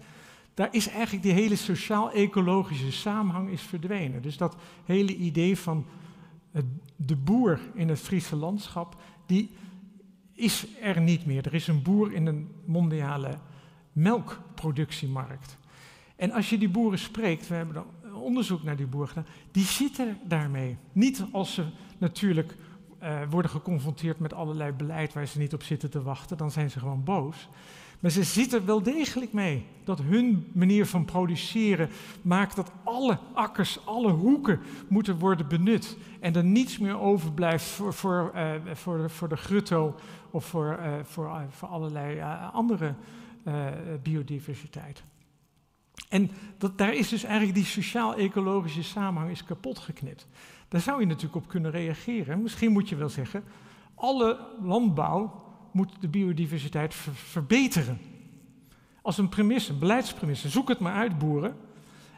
Daar 0.54 0.74
is 0.74 0.88
eigenlijk 0.88 1.24
die 1.24 1.34
hele 1.34 1.56
sociaal-ecologische 1.56 2.92
samenhang 2.92 3.50
is 3.50 3.62
verdwenen. 3.62 4.22
Dus 4.22 4.38
dat 4.38 4.56
hele 4.86 5.16
idee 5.16 5.58
van 5.58 5.86
de 6.96 7.16
boer 7.16 7.60
in 7.74 7.90
het 7.90 8.00
Friese 8.00 8.36
landschap, 8.36 9.02
die 9.26 9.52
is 10.34 10.66
er 10.82 11.02
niet 11.02 11.26
meer. 11.26 11.46
Er 11.46 11.54
is 11.54 11.68
een 11.68 11.82
boer 11.82 12.14
in 12.14 12.26
een 12.26 12.52
mondiale 12.66 13.38
melkproductiemarkt. 13.92 15.58
En 16.16 16.32
als 16.32 16.50
je 16.50 16.58
die 16.58 16.70
boeren 16.70 17.00
spreekt, 17.00 17.48
we 17.48 17.56
hebben 17.56 17.86
onderzoek 18.26 18.64
naar 18.64 18.76
die 18.76 18.86
boeren 18.86 19.10
gedaan, 19.10 19.28
die 19.52 19.64
zitten 19.64 20.18
daarmee. 20.24 20.78
Niet 20.92 21.26
als 21.32 21.54
ze 21.54 21.66
natuurlijk 21.98 22.56
uh, 23.04 23.22
worden 23.30 23.52
geconfronteerd 23.52 24.20
met 24.20 24.34
allerlei 24.34 24.72
beleid 24.72 25.14
waar 25.14 25.28
ze 25.28 25.40
niet 25.40 25.54
op 25.54 25.64
zitten 25.64 25.90
te 25.90 26.02
wachten, 26.02 26.38
dan 26.38 26.52
zijn 26.52 26.70
ze 26.70 26.80
gewoon 26.80 27.04
boos. 27.04 27.50
Maar 28.00 28.12
ze 28.12 28.24
zitten 28.24 28.66
wel 28.66 28.82
degelijk 28.82 29.34
mee. 29.34 29.66
Dat 29.84 30.02
hun 30.02 30.48
manier 30.54 30.86
van 30.86 31.06
produceren 31.06 31.90
maakt 32.22 32.56
dat 32.56 32.72
alle 32.84 33.20
akkers, 33.34 33.86
alle 33.86 34.12
hoeken 34.12 34.60
moeten 34.88 35.20
worden 35.20 35.48
benut. 35.48 35.98
En 36.20 36.36
er 36.36 36.44
niets 36.44 36.78
meer 36.78 37.00
overblijft 37.00 37.66
voor, 37.66 37.94
voor, 37.94 38.32
uh, 38.36 38.52
voor, 38.74 38.98
de, 38.98 39.10
voor 39.10 39.30
de 39.30 39.38
grutto 39.38 39.96
of 40.32 40.46
voor, 40.46 40.80
uh, 40.80 40.94
voor, 41.04 41.42
voor 41.50 41.68
allerlei 41.68 42.22
andere 42.52 42.94
biodiversiteit. 44.04 45.04
En 46.10 46.32
dat, 46.58 46.78
daar 46.78 46.94
is 46.94 47.10
dus 47.10 47.24
eigenlijk 47.24 47.56
die 47.56 47.66
sociaal-ecologische 47.66 48.84
samenhang 48.84 49.32
is 49.32 49.44
kapot 49.44 49.80
geknipt. 49.80 50.28
Daar 50.68 50.82
zou 50.82 51.00
je 51.00 51.06
natuurlijk 51.06 51.36
op 51.36 51.48
kunnen 51.48 51.72
reageren. 51.72 52.42
Misschien 52.42 52.72
moet 52.72 52.90
je 52.90 52.96
wel 52.96 53.10
zeggen, 53.10 53.44
alle 53.96 54.40
landbouw 54.62 55.44
moet 55.72 55.92
de 56.00 56.08
biodiversiteit 56.08 56.96
verbeteren. 57.14 57.98
Als 59.02 59.18
een 59.18 59.30
premisse, 59.30 59.72
een 59.72 59.80
beleidspremisse. 59.80 60.50
Zoek 60.50 60.68
het 60.70 60.80
maar 60.80 60.94
uit, 60.94 61.18
boeren. 61.18 61.56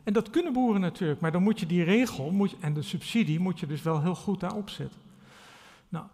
En 0.04 0.14
dat 0.14 0.30
kunnen 0.30 0.54
boeren 0.54 0.82
natuurlijk, 0.82 1.20
maar 1.20 1.32
dan 1.32 1.44
moet 1.44 1.60
je 1.60 1.66
die 1.66 1.84
regel 1.84 2.32
moet 2.32 2.56
en 2.60 2.74
de 2.74 2.82
subsidie 2.82 3.40
moet 3.40 3.60
je 3.60 3.68
dus 3.68 3.82
wel 3.82 4.02
heel 4.02 4.16
goed 4.16 4.40
daarop 4.40 4.70
zetten. 4.70 5.00
Nou, 5.90 6.06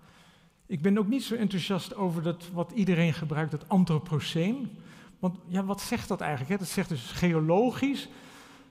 ik 0.65 0.81
ben 0.81 0.97
ook 0.97 1.07
niet 1.07 1.23
zo 1.23 1.35
enthousiast 1.35 1.95
over 1.95 2.23
dat 2.23 2.49
wat 2.53 2.71
iedereen 2.71 3.13
gebruikt, 3.13 3.51
het 3.51 3.69
antropoceen. 3.69 4.77
Want 5.23 5.37
ja, 5.47 5.63
wat 5.63 5.81
zegt 5.81 6.07
dat 6.07 6.21
eigenlijk? 6.21 6.51
Hè? 6.51 6.57
Dat 6.57 6.67
zegt 6.67 6.89
dus 6.89 7.11
geologisch. 7.11 8.09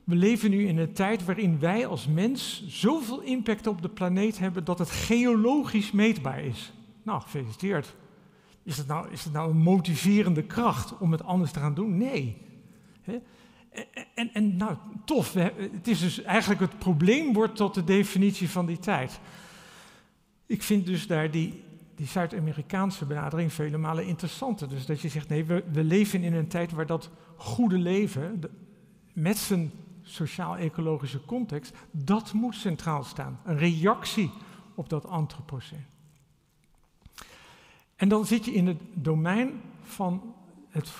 We 0.05 0.15
leven 0.15 0.51
nu 0.51 0.67
in 0.67 0.79
een 0.79 0.93
tijd 0.93 1.25
waarin 1.25 1.59
wij 1.59 1.87
als 1.87 2.07
mens 2.07 2.65
zoveel 2.67 3.21
impact 3.21 3.67
op 3.67 3.83
de 3.83 3.89
planeet 3.89 4.39
hebben 4.39 4.65
dat 4.65 4.79
het 4.79 4.91
geologisch 4.91 5.91
meetbaar 5.91 6.45
is. 6.45 6.73
Nou, 7.03 7.21
gefeliciteerd. 7.21 7.95
Is 8.63 8.77
het 8.77 8.87
nou, 8.87 9.11
is 9.11 9.25
het 9.25 9.33
nou 9.33 9.51
een 9.51 9.63
motiverende 9.63 10.43
kracht 10.43 10.99
om 10.99 11.13
het 11.13 11.23
anders 11.23 11.51
te 11.53 11.59
gaan 11.59 11.75
doen? 11.75 11.97
Nee. 11.97 12.37
En, 14.15 14.31
en, 14.33 14.57
nou, 14.57 14.77
tof. 15.05 15.33
Het 15.33 15.89
is 15.89 16.01
dus 16.01 16.23
eigenlijk 16.23 16.61
het 16.61 16.79
probleem 16.79 17.33
wordt 17.33 17.57
tot 17.57 17.75
de 17.75 17.85
definitie 17.85 18.51
van 18.51 18.67
die 18.67 18.79
tijd. 18.79 19.21
Ik 20.47 20.63
vind 20.63 20.87
dus 20.87 21.07
daar 21.07 21.31
die, 21.31 21.62
die 22.03 22.11
Zuid-Amerikaanse 22.11 23.07
benadering 23.07 23.53
vele 23.53 23.79
malen 23.79 24.07
interessanter. 24.07 24.69
Dus 24.69 24.87
dat 24.87 25.01
je 25.01 25.09
zegt, 25.09 25.29
nee, 25.29 25.45
we, 25.45 25.65
we 25.73 25.85
leven 25.85 26.23
in 26.23 26.35
een 26.35 26.49
tijd 26.49 26.73
waar 26.73 26.87
dat 26.87 27.11
goede 27.37 27.79
leven, 27.79 28.41
met 29.13 29.39
zijn 29.39 29.71
sociaal-ecologische 30.03 31.25
context, 31.25 31.75
dat 31.91 32.33
moet 32.33 32.55
centraal 32.55 33.05
staan. 33.05 33.41
Een 33.45 33.59
reactie 33.59 34.31
op 34.75 34.89
dat 34.89 35.07
antropoceen. 35.07 35.85
En 37.97 38.09
dan 38.09 38.27
zit 38.27 38.45
je 38.45 38.53
in 38.53 38.67
het 38.67 38.81
domein 38.95 39.61
van 39.83 40.35
het 40.69 40.93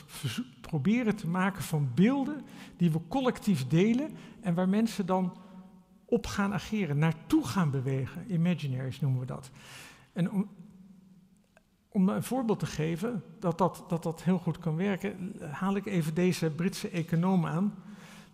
proberen 0.61 1.17
te 1.17 1.29
maken 1.29 1.63
van 1.63 1.91
beelden 1.95 2.45
die 2.77 2.91
we 2.91 3.01
collectief 3.09 3.67
delen 3.67 4.11
en 4.41 4.55
waar 4.55 4.69
mensen 4.69 5.07
dan 5.07 5.37
op 6.05 6.27
gaan 6.27 6.53
ageren, 6.53 6.99
naartoe 6.99 7.47
gaan 7.47 7.71
bewegen. 7.71 8.33
Imaginaries 8.33 9.01
noemen 9.01 9.21
we 9.21 9.27
dat. 9.27 9.51
En 10.13 10.31
om, 10.31 10.49
om 11.93 12.09
een 12.09 12.23
voorbeeld 12.23 12.59
te 12.59 12.67
geven 12.67 13.23
dat 13.39 13.59
dat, 13.59 13.85
dat 13.89 14.03
dat 14.03 14.23
heel 14.23 14.39
goed 14.39 14.59
kan 14.59 14.77
werken, 14.77 15.35
haal 15.51 15.77
ik 15.77 15.87
even 15.87 16.15
deze 16.15 16.51
Britse 16.51 16.89
econoom 16.89 17.47
aan. 17.47 17.75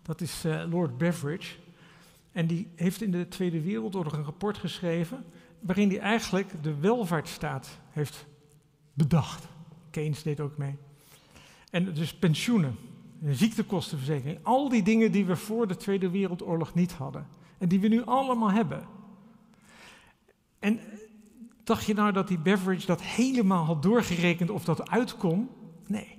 Dat 0.01 0.21
is 0.21 0.45
uh, 0.45 0.63
Lord 0.69 0.97
Beveridge. 0.97 1.55
En 2.31 2.47
die 2.47 2.67
heeft 2.75 3.01
in 3.01 3.11
de 3.11 3.27
Tweede 3.27 3.61
Wereldoorlog 3.61 4.13
een 4.13 4.23
rapport 4.23 4.57
geschreven 4.57 5.25
waarin 5.59 5.89
hij 5.89 5.99
eigenlijk 5.99 6.63
de 6.63 6.75
welvaartsstaat 6.75 7.79
heeft 7.89 8.25
bedacht. 8.93 9.47
Keynes 9.89 10.23
deed 10.23 10.39
ook 10.39 10.57
mee. 10.57 10.75
En 11.69 11.93
dus 11.93 12.13
pensioenen, 12.15 12.75
ziektekostenverzekering, 13.25 14.39
al 14.43 14.69
die 14.69 14.83
dingen 14.83 15.11
die 15.11 15.25
we 15.25 15.35
voor 15.35 15.67
de 15.67 15.75
Tweede 15.75 16.09
Wereldoorlog 16.09 16.73
niet 16.73 16.91
hadden. 16.91 17.27
En 17.57 17.67
die 17.67 17.79
we 17.79 17.87
nu 17.87 18.03
allemaal 18.03 18.51
hebben. 18.51 18.87
En 20.59 20.79
dacht 21.69 21.85
je 21.85 21.93
nou 21.93 22.11
dat 22.11 22.27
die 22.27 22.39
Beveridge 22.39 22.85
dat 22.85 23.01
helemaal 23.01 23.65
had 23.65 23.83
doorgerekend 23.83 24.49
of 24.49 24.63
dat 24.63 24.89
uitkom? 24.89 25.49
Nee. 25.87 26.17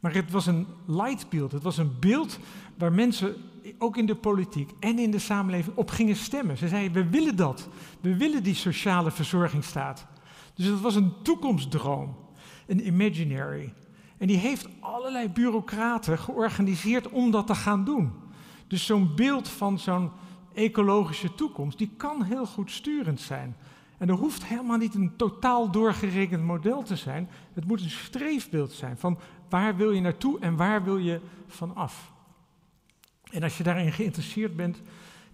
Maar 0.00 0.14
het 0.14 0.30
was 0.30 0.46
een 0.46 0.66
lightbeeld. 0.86 1.52
Het 1.52 1.62
was 1.62 1.78
een 1.78 1.96
beeld 2.00 2.38
waar 2.78 2.92
mensen, 2.92 3.36
ook 3.78 3.96
in 3.96 4.06
de 4.06 4.14
politiek 4.14 4.70
en 4.80 4.98
in 4.98 5.10
de 5.10 5.18
samenleving, 5.18 5.76
op 5.76 5.90
gingen 5.90 6.16
stemmen. 6.16 6.56
Ze 6.56 6.68
zeiden, 6.68 7.02
we 7.02 7.10
willen 7.10 7.36
dat. 7.36 7.68
We 8.00 8.16
willen 8.16 8.42
die 8.42 8.54
sociale 8.54 9.10
verzorgingsstaat. 9.10 10.06
Dus 10.54 10.66
het 10.66 10.80
was 10.80 10.94
een 10.94 11.12
toekomstdroom, 11.22 12.16
een 12.66 12.86
imaginary. 12.86 13.74
En 14.18 14.26
die 14.26 14.36
heeft 14.36 14.68
allerlei 14.80 15.28
bureaucraten 15.28 16.18
georganiseerd 16.18 17.08
om 17.08 17.30
dat 17.30 17.46
te 17.46 17.54
gaan 17.54 17.84
doen. 17.84 18.12
Dus 18.66 18.86
zo'n 18.86 19.14
beeld 19.14 19.48
van 19.48 19.78
zo'n 19.78 20.10
ecologische 20.54 21.34
toekomst, 21.34 21.78
die 21.78 21.90
kan 21.96 22.22
heel 22.22 22.46
goed 22.46 22.70
sturend 22.70 23.20
zijn. 23.20 23.56
En 23.98 24.08
er 24.08 24.14
hoeft 24.14 24.44
helemaal 24.44 24.76
niet 24.76 24.94
een 24.94 25.16
totaal 25.16 25.70
doorgerekend 25.70 26.44
model 26.44 26.82
te 26.82 26.96
zijn. 26.96 27.28
Het 27.52 27.64
moet 27.64 27.80
een 27.80 27.90
streefbeeld 27.90 28.72
zijn 28.72 28.98
van 28.98 29.18
waar 29.48 29.76
wil 29.76 29.90
je 29.90 30.00
naartoe 30.00 30.40
en 30.40 30.56
waar 30.56 30.84
wil 30.84 30.98
je 30.98 31.20
vanaf. 31.46 32.12
En 33.30 33.42
als 33.42 33.56
je 33.56 33.62
daarin 33.62 33.92
geïnteresseerd 33.92 34.56
bent, 34.56 34.82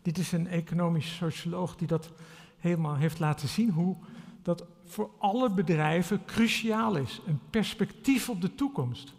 dit 0.02 0.18
is 0.18 0.32
een 0.32 0.46
economisch 0.46 1.16
socioloog 1.16 1.76
die 1.76 1.86
dat 1.86 2.12
helemaal 2.58 2.96
heeft 2.96 3.18
laten 3.18 3.48
zien, 3.48 3.70
hoe 3.70 3.96
dat 4.42 4.64
voor 4.84 5.10
alle 5.18 5.50
bedrijven 5.50 6.24
cruciaal 6.24 6.96
is. 6.96 7.20
Een 7.26 7.40
perspectief 7.50 8.28
op 8.28 8.40
de 8.40 8.54
toekomst. 8.54 9.12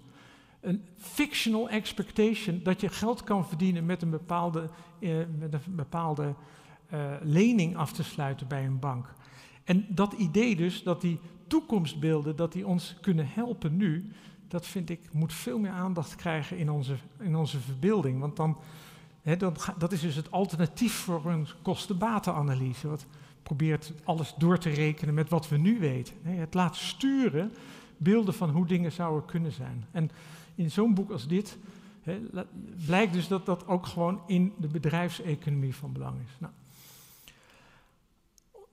Een 0.61 0.85
fictional 0.97 1.69
expectation 1.69 2.59
dat 2.63 2.81
je 2.81 2.89
geld 2.89 3.23
kan 3.23 3.47
verdienen 3.47 3.85
met 3.85 4.01
een 4.01 4.09
bepaalde, 4.09 4.69
eh, 4.99 5.15
met 5.39 5.53
een 5.53 5.75
bepaalde 5.75 6.33
eh, 6.89 6.99
lening 7.21 7.77
af 7.77 7.91
te 7.91 8.03
sluiten 8.03 8.47
bij 8.47 8.65
een 8.65 8.79
bank. 8.79 9.13
En 9.65 9.85
dat 9.89 10.13
idee 10.13 10.55
dus, 10.55 10.83
dat 10.83 11.01
die 11.01 11.19
toekomstbeelden, 11.47 12.35
dat 12.35 12.51
die 12.51 12.67
ons 12.67 12.95
kunnen 13.01 13.27
helpen 13.29 13.77
nu, 13.77 14.11
dat 14.47 14.67
vind 14.67 14.89
ik 14.89 14.99
moet 15.11 15.33
veel 15.33 15.59
meer 15.59 15.71
aandacht 15.71 16.15
krijgen 16.15 16.57
in 16.57 16.69
onze, 16.69 16.95
in 17.19 17.35
onze 17.35 17.59
verbeelding. 17.59 18.19
Want 18.19 18.35
dan, 18.35 18.57
hè, 19.21 19.37
dat 19.77 19.91
is 19.91 20.01
dus 20.01 20.15
het 20.15 20.31
alternatief 20.31 20.93
voor 20.93 21.25
een 21.25 21.47
kostenbatenanalyse. 21.61 22.87
Wat 22.87 23.05
probeert 23.43 23.93
alles 24.03 24.33
door 24.37 24.57
te 24.57 24.69
rekenen 24.69 25.13
met 25.13 25.29
wat 25.29 25.49
we 25.49 25.57
nu 25.57 25.79
weten. 25.79 26.15
Het 26.21 26.53
laat 26.53 26.75
sturen 26.75 27.53
beelden 27.97 28.33
van 28.33 28.49
hoe 28.49 28.65
dingen 28.65 28.91
zouden 28.91 29.25
kunnen 29.25 29.51
zijn. 29.51 29.85
En 29.91 30.11
in 30.55 30.71
zo'n 30.71 30.93
boek 30.93 31.11
als 31.11 31.27
dit 31.27 31.57
blijkt 32.85 33.13
dus 33.13 33.27
dat 33.27 33.45
dat 33.45 33.67
ook 33.67 33.85
gewoon 33.85 34.21
in 34.27 34.53
de 34.57 34.67
bedrijfseconomie 34.67 35.75
van 35.75 35.91
belang 35.91 36.15
is. 36.25 36.31
Nou, 36.37 36.53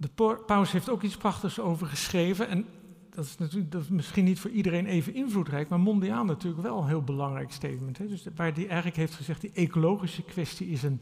de 0.03 0.36
paus 0.46 0.72
heeft 0.72 0.90
ook 0.90 1.03
iets 1.03 1.16
prachtigs 1.16 1.61
over 1.61 1.86
geschreven. 1.86 2.48
En 2.48 2.66
dat 3.11 3.24
is, 3.24 3.38
natuurlijk, 3.38 3.72
dat 3.72 3.82
is 3.82 3.88
misschien 3.88 4.24
niet 4.24 4.40
voor 4.40 4.50
iedereen 4.50 4.86
even 4.86 5.14
invloedrijk, 5.14 5.68
maar 5.68 5.80
mondiaal 5.80 6.24
natuurlijk 6.24 6.62
wel 6.62 6.78
een 6.78 6.88
heel 6.88 7.03
belangrijk 7.03 7.53
statement. 7.53 7.98
Hè? 7.98 8.09
Dus 8.09 8.26
waar 8.36 8.53
hij 8.53 8.66
eigenlijk 8.66 8.96
heeft 8.96 9.14
gezegd, 9.14 9.40
die 9.40 9.53
ecologische 9.55 10.22
kwestie 10.22 10.68
is 10.68 10.82
een 10.82 11.00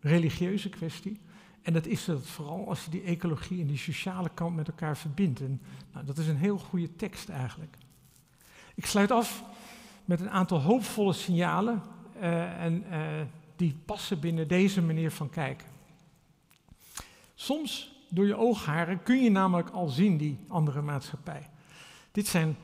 religieuze 0.00 0.68
kwestie. 0.68 1.20
En 1.62 1.72
dat 1.72 1.86
is 1.86 2.06
het 2.06 2.26
vooral 2.26 2.68
als 2.68 2.84
je 2.84 2.90
die 2.90 3.02
ecologie 3.02 3.60
en 3.60 3.66
die 3.66 3.78
sociale 3.78 4.30
kant 4.34 4.56
met 4.56 4.68
elkaar 4.68 4.96
verbindt. 4.96 5.40
En 5.40 5.60
nou, 5.92 6.06
dat 6.06 6.18
is 6.18 6.28
een 6.28 6.36
heel 6.36 6.58
goede 6.58 6.96
tekst 6.96 7.28
eigenlijk. 7.28 7.76
Ik 8.74 8.86
sluit 8.86 9.10
af 9.10 9.44
met 10.04 10.20
een 10.20 10.30
aantal 10.30 10.60
hoopvolle 10.60 11.12
signalen 11.12 11.82
uh, 12.16 12.62
en 12.62 12.84
uh, 12.90 13.00
die 13.56 13.76
passen 13.84 14.20
binnen 14.20 14.48
deze 14.48 14.82
manier 14.82 15.10
van 15.10 15.30
kijken. 15.30 15.66
Soms 17.34 17.93
door 18.14 18.26
je 18.26 18.36
oogharen 18.36 19.02
kun 19.02 19.22
je 19.22 19.30
namelijk 19.30 19.70
al 19.70 19.88
zien 19.88 20.16
die 20.16 20.38
andere 20.48 20.82
maatschappij. 20.82 21.50
Dit 22.12 22.26
zijn 22.26 22.56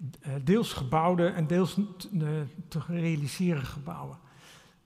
uh, 0.00 0.32
deels 0.44 0.72
gebouwde 0.72 1.26
en 1.26 1.46
deels 1.46 1.78
te 2.68 2.80
realiseren 2.86 3.64
gebouwen. 3.64 4.18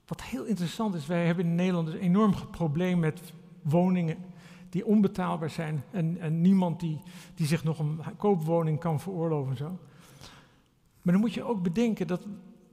Wat 0.07 0.21
heel 0.21 0.43
interessant 0.43 0.95
is, 0.95 1.05
wij 1.05 1.25
hebben 1.25 1.45
in 1.45 1.55
Nederland 1.55 1.87
een 1.87 1.99
enorm 1.99 2.33
probleem 2.51 2.99
met 2.99 3.33
woningen 3.61 4.17
die 4.69 4.85
onbetaalbaar 4.85 5.49
zijn 5.49 5.83
en, 5.91 6.17
en 6.19 6.41
niemand 6.41 6.79
die, 6.79 7.01
die 7.35 7.47
zich 7.47 7.63
nog 7.63 7.79
een 7.79 7.99
koopwoning 8.17 8.79
kan 8.79 8.99
veroorloven. 8.99 9.57
Zo. 9.57 9.79
Maar 11.01 11.13
dan 11.13 11.19
moet 11.21 11.33
je 11.33 11.43
ook 11.43 11.63
bedenken 11.63 12.07
dat 12.07 12.27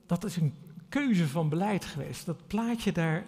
dat 0.07 0.25
is 0.25 0.37
een 0.37 0.55
keuze 0.89 1.29
van 1.29 1.49
beleid 1.49 1.85
geweest. 1.85 2.27
Dat 2.27 2.47
plaatje 2.47 2.93
daar 2.93 3.25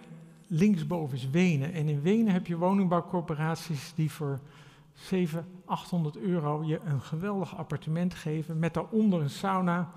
linksboven 0.53 1.17
is 1.17 1.29
Wenen. 1.29 1.73
En 1.73 1.87
in 1.87 2.01
Wenen 2.01 2.33
heb 2.33 2.47
je 2.47 2.57
woningbouwcorporaties 2.57 3.93
die 3.95 4.11
voor 4.11 4.39
700, 4.93 5.53
800 5.65 6.17
euro 6.17 6.63
je 6.63 6.79
een 6.85 7.01
geweldig 7.01 7.57
appartement 7.57 8.13
geven 8.13 8.59
met 8.59 8.73
daaronder 8.73 9.21
een 9.21 9.29
sauna, 9.29 9.91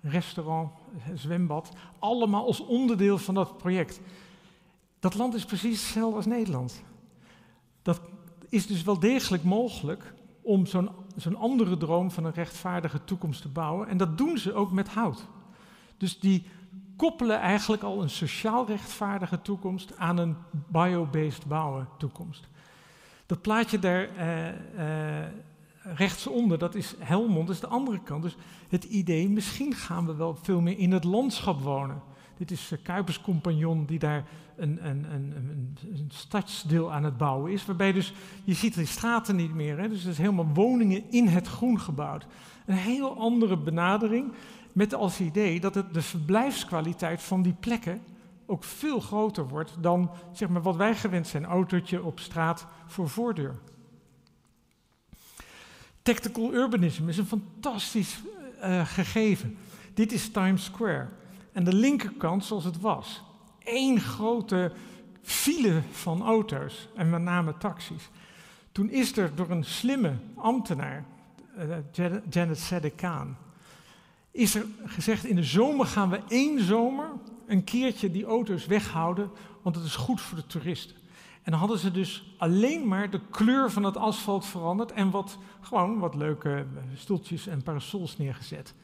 restaurant, 0.00 0.70
zwembad. 1.14 1.72
Allemaal 1.98 2.46
als 2.46 2.60
onderdeel 2.60 3.18
van 3.18 3.34
dat 3.34 3.56
project. 3.56 4.00
Dat 5.00 5.14
land 5.14 5.34
is 5.34 5.44
precies 5.44 5.82
hetzelfde 5.82 6.16
als 6.16 6.26
Nederland. 6.26 6.82
Dat 7.82 8.00
is 8.48 8.66
dus 8.66 8.82
wel 8.82 8.98
degelijk 8.98 9.44
mogelijk, 9.44 10.14
om 10.42 10.66
zo'n 10.66 10.88
zo'n 11.16 11.36
andere 11.36 11.76
droom 11.76 12.10
van 12.10 12.24
een 12.24 12.32
rechtvaardige 12.32 13.04
toekomst 13.04 13.42
te 13.42 13.48
bouwen. 13.48 13.88
En 13.88 13.96
dat 13.96 14.18
doen 14.18 14.38
ze 14.38 14.54
ook 14.54 14.72
met 14.72 14.88
hout. 14.88 15.26
Dus 15.96 16.18
die 16.18 16.46
koppelen 16.96 17.40
eigenlijk 17.40 17.82
al 17.82 18.02
een 18.02 18.10
sociaal 18.10 18.66
rechtvaardige 18.66 19.42
toekomst 19.42 19.96
aan 19.96 20.18
een 20.18 20.36
bio-based 20.68 21.46
bouwen 21.46 21.88
toekomst. 21.98 22.48
Dat 23.26 23.40
plaatje 23.40 23.78
daar 23.78 24.08
uh, 24.16 24.48
uh, 24.48 25.26
rechtsonder, 25.82 26.58
dat 26.58 26.74
is 26.74 26.94
Helmond, 26.98 27.46
dat 27.46 27.54
is 27.54 27.60
de 27.60 27.66
andere 27.66 28.00
kant. 28.02 28.22
Dus 28.22 28.36
het 28.68 28.84
idee, 28.84 29.28
misschien 29.28 29.74
gaan 29.74 30.06
we 30.06 30.14
wel 30.14 30.38
veel 30.42 30.60
meer 30.60 30.78
in 30.78 30.92
het 30.92 31.04
landschap 31.04 31.60
wonen. 31.60 32.02
Dit 32.36 32.50
is 32.50 32.70
uh, 32.72 32.78
Kuipers 32.82 33.20
compagnon 33.20 33.84
die 33.84 33.98
daar 33.98 34.24
een, 34.56 34.86
een, 34.86 35.04
een, 35.12 35.32
een, 35.36 36.08
stadsdeel 36.08 36.92
aan 36.92 37.04
het 37.04 37.16
bouwen 37.16 37.52
is. 37.52 37.66
Waarbij 37.66 37.92
dus, 37.92 38.12
je 38.44 38.54
ziet 38.54 38.74
die 38.74 38.86
straten 38.86 39.36
niet 39.36 39.54
meer. 39.54 39.78
Hè? 39.78 39.88
Dus 39.88 40.02
het 40.02 40.12
is 40.12 40.18
helemaal 40.18 40.48
woningen 40.54 41.10
in 41.10 41.26
het 41.26 41.46
groen 41.46 41.80
gebouwd. 41.80 42.26
Een 42.66 42.76
heel 42.76 43.18
andere 43.18 43.56
benadering 43.56 44.32
met 44.74 44.94
als 44.94 45.20
idee 45.20 45.60
dat 45.60 45.74
het 45.74 45.94
de 45.94 46.02
verblijfskwaliteit 46.02 47.22
van 47.22 47.42
die 47.42 47.56
plekken 47.60 48.02
ook 48.46 48.64
veel 48.64 49.00
groter 49.00 49.48
wordt 49.48 49.76
dan 49.80 50.10
zeg 50.32 50.48
maar, 50.48 50.62
wat 50.62 50.76
wij 50.76 50.94
gewend 50.94 51.26
zijn. 51.26 51.44
Autootje 51.44 52.02
op 52.02 52.20
straat 52.20 52.66
voor 52.86 53.08
voordeur. 53.08 53.54
Tactical 56.02 56.52
urbanism 56.52 57.08
is 57.08 57.18
een 57.18 57.26
fantastisch 57.26 58.20
uh, 58.62 58.86
gegeven. 58.86 59.56
Dit 59.94 60.12
is 60.12 60.30
Times 60.30 60.64
Square. 60.64 61.08
En 61.52 61.64
de 61.64 61.74
linkerkant 61.74 62.44
zoals 62.44 62.64
het 62.64 62.80
was. 62.80 63.22
Eén 63.64 64.00
grote 64.00 64.72
file 65.22 65.82
van 65.90 66.22
auto's 66.22 66.88
en 66.94 67.10
met 67.10 67.22
name 67.22 67.56
taxis. 67.58 68.10
Toen 68.72 68.90
is 68.90 69.16
er 69.16 69.34
door 69.34 69.50
een 69.50 69.64
slimme 69.64 70.16
ambtenaar, 70.36 71.04
uh, 71.58 72.06
Janet 72.30 72.58
Sedekaan, 72.58 73.36
is 74.34 74.54
er 74.54 74.66
gezegd 74.84 75.24
in 75.24 75.36
de 75.36 75.44
zomer 75.44 75.86
gaan 75.86 76.10
we 76.10 76.20
één 76.28 76.60
zomer 76.60 77.10
een 77.46 77.64
keertje 77.64 78.10
die 78.10 78.24
auto's 78.24 78.66
weghouden, 78.66 79.30
want 79.62 79.76
het 79.76 79.84
is 79.84 79.96
goed 79.96 80.20
voor 80.20 80.38
de 80.38 80.46
toeristen. 80.46 80.96
En 81.42 81.50
dan 81.50 81.60
hadden 81.60 81.78
ze 81.78 81.90
dus 81.90 82.34
alleen 82.38 82.88
maar 82.88 83.10
de 83.10 83.20
kleur 83.30 83.70
van 83.70 83.84
het 83.84 83.96
asfalt 83.96 84.46
veranderd 84.46 84.92
en 84.92 85.10
wat, 85.10 85.38
gewoon 85.60 85.98
wat 85.98 86.14
leuke 86.14 86.66
stoeltjes 86.94 87.46
en 87.46 87.62
parasols 87.62 88.18
neergezet. 88.18 88.74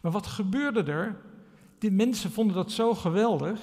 Maar 0.00 0.12
wat 0.12 0.26
gebeurde 0.26 0.82
er? 0.82 1.20
Die 1.78 1.90
mensen 1.90 2.32
vonden 2.32 2.56
dat 2.56 2.72
zo 2.72 2.94
geweldig. 2.94 3.60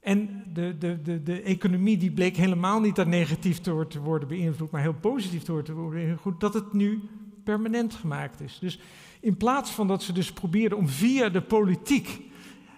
En 0.00 0.44
de, 0.52 0.78
de, 0.78 1.02
de, 1.02 1.22
de 1.22 1.42
economie 1.42 1.96
die 1.96 2.12
bleek 2.12 2.36
helemaal 2.36 2.80
niet 2.80 2.96
dat 2.96 3.06
negatief 3.06 3.60
te 3.60 4.00
worden 4.00 4.28
beïnvloed, 4.28 4.70
maar 4.70 4.80
heel 4.80 4.94
positief 5.00 5.42
te 5.42 5.52
worden 5.52 5.90
beïnvloed, 5.90 6.40
dat 6.40 6.54
het 6.54 6.72
nu 6.72 7.02
permanent 7.44 7.94
gemaakt 7.94 8.40
is. 8.40 8.58
Dus 8.60 8.78
in 9.26 9.36
plaats 9.36 9.70
van 9.70 9.86
dat 9.86 10.02
ze 10.02 10.12
dus 10.12 10.32
probeerden 10.32 10.78
om 10.78 10.88
via 10.88 11.28
de 11.28 11.42
politiek 11.42 12.20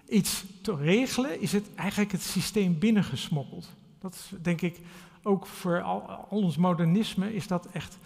iets 0.08 0.44
te 0.62 0.76
regelen, 0.76 1.40
is 1.40 1.52
het 1.52 1.74
eigenlijk 1.74 2.12
het 2.12 2.22
systeem 2.22 2.78
binnengesmokkeld. 2.78 3.74
Dat 3.98 4.14
is 4.14 4.30
denk 4.42 4.60
ik 4.60 4.80
ook 5.22 5.46
voor 5.46 5.82
al, 5.82 6.00
al 6.00 6.26
ons 6.28 6.56
modernisme 6.56 7.34
is 7.34 7.46
dat 7.46 7.66
echt, 7.66 7.98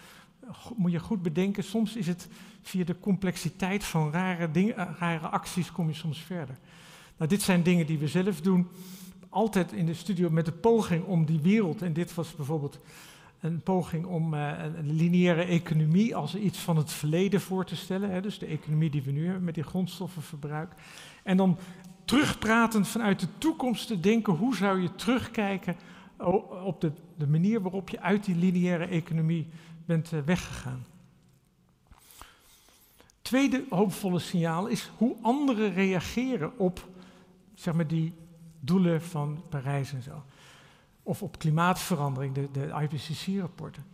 moet 0.76 0.92
je 0.92 0.98
goed 0.98 1.22
bedenken, 1.22 1.64
soms 1.64 1.96
is 1.96 2.06
het 2.06 2.28
via 2.62 2.84
de 2.84 2.98
complexiteit 3.00 3.84
van 3.84 4.12
rare, 4.12 4.50
dingen, 4.50 4.76
eh, 4.76 4.86
rare 4.98 5.26
acties 5.26 5.72
kom 5.72 5.88
je 5.88 5.94
soms 5.94 6.18
verder. 6.18 6.58
Nou, 7.16 7.30
dit 7.30 7.42
zijn 7.42 7.62
dingen 7.62 7.86
die 7.86 7.98
we 7.98 8.08
zelf 8.08 8.40
doen, 8.40 8.68
altijd 9.28 9.72
in 9.72 9.86
de 9.86 9.94
studio 9.94 10.30
met 10.30 10.44
de 10.44 10.52
poging 10.52 11.04
om 11.04 11.24
die 11.24 11.40
wereld, 11.40 11.82
en 11.82 11.92
dit 11.92 12.14
was 12.14 12.36
bijvoorbeeld 12.36 12.78
een 13.42 13.62
poging 13.62 14.06
om 14.06 14.34
uh, 14.34 14.52
een 14.76 14.92
lineaire 14.92 15.42
economie 15.42 16.16
als 16.16 16.34
iets 16.34 16.58
van 16.58 16.76
het 16.76 16.92
verleden 16.92 17.40
voor 17.40 17.64
te 17.64 17.76
stellen. 17.76 18.10
Hè, 18.10 18.20
dus 18.20 18.38
de 18.38 18.46
economie 18.46 18.90
die 18.90 19.02
we 19.02 19.10
nu 19.10 19.24
hebben 19.24 19.44
met 19.44 19.54
die 19.54 19.62
grondstoffenverbruik. 19.62 20.72
En 21.22 21.36
dan 21.36 21.58
terugpratend 22.04 22.88
vanuit 22.88 23.20
de 23.20 23.26
toekomst 23.38 23.86
te 23.86 24.00
denken, 24.00 24.32
hoe 24.32 24.56
zou 24.56 24.82
je 24.82 24.94
terugkijken 24.94 25.76
op 26.64 26.80
de, 26.80 26.92
de 27.16 27.26
manier 27.26 27.62
waarop 27.62 27.88
je 27.88 28.00
uit 28.00 28.24
die 28.24 28.36
lineaire 28.36 28.86
economie 28.86 29.48
bent 29.84 30.12
uh, 30.12 30.20
weggegaan. 30.24 30.84
Tweede 33.22 33.64
hoopvolle 33.68 34.18
signaal 34.18 34.66
is 34.66 34.90
hoe 34.96 35.16
anderen 35.22 35.72
reageren 35.72 36.58
op 36.58 36.88
zeg 37.54 37.74
maar, 37.74 37.86
die 37.86 38.12
doelen 38.60 39.02
van 39.02 39.42
Parijs 39.48 39.92
en 39.92 40.02
zo 40.02 40.22
of 41.02 41.22
op 41.22 41.38
klimaatverandering, 41.38 42.34
de, 42.34 42.48
de 42.52 42.72
IPCC-rapporten. 42.82 43.84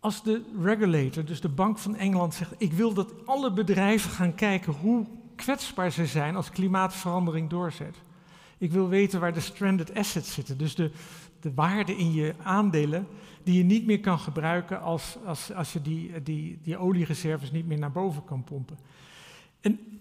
Als 0.00 0.22
de 0.22 0.42
regulator, 0.62 1.24
dus 1.24 1.40
de 1.40 1.48
Bank 1.48 1.78
van 1.78 1.96
Engeland, 1.96 2.34
zegt: 2.34 2.54
Ik 2.58 2.72
wil 2.72 2.94
dat 2.94 3.26
alle 3.26 3.52
bedrijven 3.52 4.10
gaan 4.10 4.34
kijken 4.34 4.72
hoe 4.72 5.06
kwetsbaar 5.36 5.90
ze 5.90 6.06
zijn 6.06 6.36
als 6.36 6.50
klimaatverandering 6.50 7.50
doorzet. 7.50 7.96
Ik 8.58 8.72
wil 8.72 8.88
weten 8.88 9.20
waar 9.20 9.32
de 9.32 9.40
stranded 9.40 9.94
assets 9.94 10.32
zitten, 10.32 10.58
dus 10.58 10.74
de, 10.74 10.90
de 11.40 11.54
waarde 11.54 11.96
in 11.96 12.12
je 12.12 12.34
aandelen 12.42 13.06
die 13.42 13.56
je 13.56 13.64
niet 13.64 13.86
meer 13.86 14.00
kan 14.00 14.18
gebruiken 14.18 14.80
als, 14.80 15.16
als, 15.24 15.52
als 15.52 15.72
je 15.72 15.82
die, 15.82 16.22
die, 16.22 16.58
die 16.62 16.76
oliereserves 16.76 17.50
niet 17.50 17.66
meer 17.66 17.78
naar 17.78 17.92
boven 17.92 18.24
kan 18.24 18.44
pompen. 18.44 18.78
En 19.60 20.00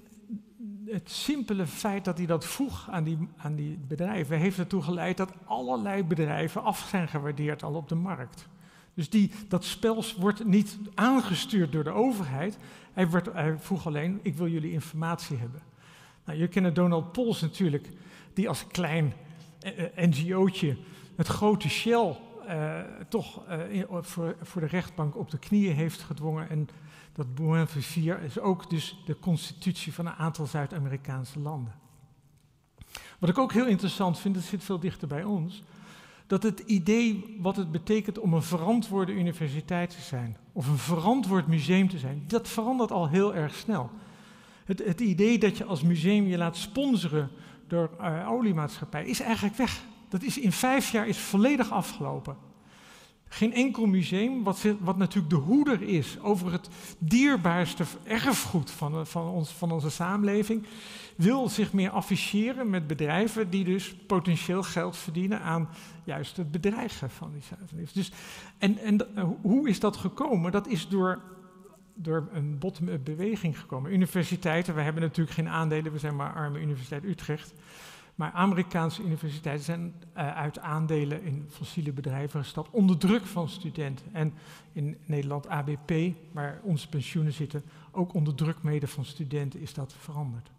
het 0.85 1.11
simpele 1.11 1.67
feit 1.67 2.05
dat 2.05 2.17
hij 2.17 2.27
dat 2.27 2.45
vroeg 2.45 2.89
aan 2.89 3.03
die, 3.03 3.17
aan 3.37 3.55
die 3.55 3.79
bedrijven, 3.87 4.37
heeft 4.37 4.57
ertoe 4.57 4.81
geleid 4.81 5.17
dat 5.17 5.33
allerlei 5.45 6.03
bedrijven 6.03 6.63
af 6.63 6.87
zijn 6.89 7.07
gewaardeerd 7.07 7.63
al 7.63 7.73
op 7.73 7.89
de 7.89 7.95
markt. 7.95 8.47
Dus 8.93 9.09
die, 9.09 9.31
dat 9.47 9.63
spel 9.63 10.03
wordt 10.17 10.45
niet 10.45 10.77
aangestuurd 10.93 11.71
door 11.71 11.83
de 11.83 11.89
overheid. 11.89 12.57
Hij, 12.93 13.09
werd, 13.09 13.33
hij 13.33 13.57
vroeg 13.59 13.87
alleen, 13.87 14.19
ik 14.21 14.35
wil 14.35 14.47
jullie 14.47 14.71
informatie 14.71 15.37
hebben. 15.37 15.61
Nou, 16.25 16.39
je 16.39 16.47
kent 16.47 16.75
Donald 16.75 17.11
Pols 17.11 17.41
natuurlijk, 17.41 17.89
die 18.33 18.49
als 18.49 18.67
klein 18.67 19.13
eh, 19.59 19.83
eh 19.83 20.09
NGO'tje 20.09 20.77
het 21.15 21.27
grote 21.27 21.69
Shell 21.69 22.15
eh, 22.47 22.79
toch 23.09 23.43
voor, 23.89 24.35
voor 24.41 24.61
de 24.61 24.67
rechtbank 24.67 25.17
op 25.17 25.31
de 25.31 25.39
knieën 25.39 25.75
heeft 25.75 26.01
gedwongen 26.01 26.49
en 26.49 26.69
dat 27.17 27.27
4 27.67 28.21
is 28.21 28.39
ook 28.39 28.69
dus 28.69 28.97
de 29.05 29.19
constitutie 29.19 29.93
van 29.93 30.05
een 30.05 30.13
aantal 30.13 30.45
Zuid-Amerikaanse 30.45 31.39
landen. 31.39 31.73
Wat 33.19 33.29
ik 33.29 33.37
ook 33.37 33.53
heel 33.53 33.65
interessant 33.65 34.19
vind, 34.19 34.35
dat 34.35 34.43
zit 34.43 34.63
veel 34.63 34.79
dichter 34.79 35.07
bij 35.07 35.23
ons, 35.23 35.63
dat 36.27 36.43
het 36.43 36.59
idee 36.59 37.37
wat 37.39 37.55
het 37.55 37.71
betekent 37.71 38.19
om 38.19 38.33
een 38.33 38.43
verantwoorde 38.43 39.11
universiteit 39.11 39.89
te 39.89 40.01
zijn, 40.01 40.37
of 40.51 40.67
een 40.67 40.77
verantwoord 40.77 41.47
museum 41.47 41.89
te 41.89 41.97
zijn, 41.97 42.23
dat 42.27 42.47
verandert 42.47 42.91
al 42.91 43.07
heel 43.07 43.35
erg 43.35 43.55
snel. 43.55 43.89
Het, 44.65 44.85
het 44.85 44.99
idee 44.99 45.37
dat 45.37 45.57
je 45.57 45.65
als 45.65 45.81
museum 45.81 46.27
je 46.27 46.37
laat 46.37 46.57
sponsoren 46.57 47.29
door 47.67 47.89
uh, 48.01 48.31
oliemaatschappij 48.31 49.05
is 49.05 49.19
eigenlijk 49.19 49.55
weg. 49.55 49.83
Dat 50.09 50.23
is 50.23 50.37
in 50.39 50.51
vijf 50.51 50.91
jaar 50.91 51.07
is 51.07 51.17
volledig 51.17 51.71
afgelopen. 51.71 52.37
Geen 53.29 53.53
enkel 53.53 53.85
museum, 53.85 54.43
wat, 54.43 54.65
wat, 54.79 54.97
natuurlijk 54.97 55.29
de 55.29 55.35
hoeder 55.35 55.81
is 55.81 56.17
over 56.21 56.51
het 56.51 56.69
dierbaarste 56.97 57.83
erfgoed 58.03 58.71
van, 58.71 59.07
van, 59.07 59.27
ons, 59.27 59.49
van 59.49 59.71
onze 59.71 59.89
samenleving, 59.89 60.65
wil 61.15 61.49
zich 61.49 61.73
meer 61.73 61.89
afficheren 61.89 62.69
met 62.69 62.87
bedrijven 62.87 63.49
die 63.49 63.63
dus 63.63 63.95
potentieel 63.95 64.63
geld 64.63 64.97
verdienen 64.97 65.41
aan 65.41 65.69
juist 66.03 66.37
het 66.37 66.51
bedreigen 66.51 67.09
van 67.09 67.31
die 67.31 67.41
samenleving. 67.41 67.89
Dus, 67.91 68.11
en, 68.57 68.77
en 68.77 69.07
hoe 69.41 69.69
is 69.69 69.79
dat 69.79 69.97
gekomen? 69.97 70.51
Dat 70.51 70.67
is 70.67 70.87
door, 70.87 71.21
door 71.93 72.29
een 72.31 72.57
bottom-up 72.57 73.05
beweging 73.05 73.59
gekomen. 73.59 73.93
Universiteiten, 73.93 74.75
we 74.75 74.81
hebben 74.81 75.01
natuurlijk 75.01 75.35
geen 75.35 75.49
aandelen, 75.49 75.91
we 75.91 75.99
zijn 75.99 76.15
maar 76.15 76.33
arme 76.33 76.59
Universiteit 76.59 77.03
Utrecht. 77.03 77.53
Maar 78.17 78.31
Amerikaanse 78.31 79.03
universiteiten 79.03 79.65
zijn 79.65 79.93
uh, 80.17 80.35
uit 80.35 80.59
aandelen 80.59 81.23
in 81.23 81.45
fossiele 81.49 81.91
bedrijven 81.91 82.39
gestapt 82.39 82.69
onder 82.71 82.97
druk 82.97 83.25
van 83.25 83.49
studenten. 83.49 84.05
En 84.11 84.33
in 84.73 84.97
Nederland 85.05 85.47
ABP, 85.47 85.91
waar 86.31 86.59
onze 86.63 86.89
pensioenen 86.89 87.33
zitten, 87.33 87.63
ook 87.91 88.13
onder 88.13 88.35
druk 88.35 88.63
mede 88.63 88.87
van 88.87 89.05
studenten 89.05 89.59
is 89.59 89.73
dat 89.73 89.95
veranderd. 89.99 90.51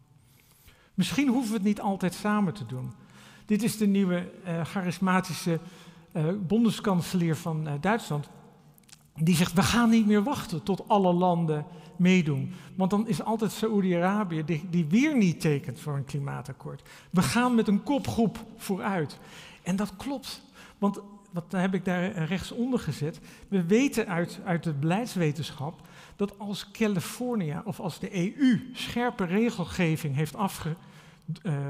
Misschien 0.95 1.29
hoeven 1.29 1.51
we 1.51 1.57
het 1.57 1.67
niet 1.67 1.81
altijd 1.81 2.15
samen 2.15 2.55
te 2.55 2.67
doen. 2.67 2.93
Dit 3.47 3.63
is 3.63 3.77
de 3.77 3.87
nieuwe 3.87 4.33
uh, 4.47 4.65
charismatische 4.65 5.61
uh, 6.13 7.35
van 7.35 7.69
Duitsland. 7.81 8.29
Die 9.15 9.37
zegt, 9.37 9.53
we 9.53 9.63
gaan 9.63 9.91
niet 9.91 10.07
meer 10.07 10.23
wachten 10.23 10.63
tot 10.63 10.89
alle 10.89 11.13
landen 11.13 11.67
meedoen. 11.99 12.53
Want 12.75 12.91
dan 12.91 13.09
is 13.09 13.23
altijd 13.23 13.53
Saoedi-Arabië 13.53 14.45
die, 14.45 14.67
die 14.71 14.87
weer 14.87 15.17
niet 15.17 15.41
tekent 15.41 15.81
voor 15.81 15.97
een 15.97 16.05
klimaatakkoord. 16.05 16.83
We 17.11 17.23
gaan 17.23 17.55
met 17.55 17.69
een 17.69 17.83
kopgroep 17.83 18.45
vooruit. 18.57 19.19
En 19.63 19.77
dat 19.77 19.97
klopt. 19.97 20.43
Want 20.79 21.01
wat 21.31 21.53
heb 21.53 21.75
ik 21.75 21.85
daar 21.85 22.25
rechtsonder 22.25 22.79
gezet? 22.79 23.21
We 23.49 23.65
weten 23.65 24.07
uit, 24.07 24.41
uit 24.45 24.63
de 24.63 24.73
beleidswetenschap 24.73 25.81
dat 26.17 26.39
als 26.39 26.71
Californië 26.71 27.61
of 27.65 27.81
als 27.81 27.99
de 27.99 28.17
EU 28.17 28.71
scherpe 28.73 29.25
regelgeving 29.25 30.15
heeft 30.15 30.35
afge, 30.35 30.77
uh, 31.43 31.69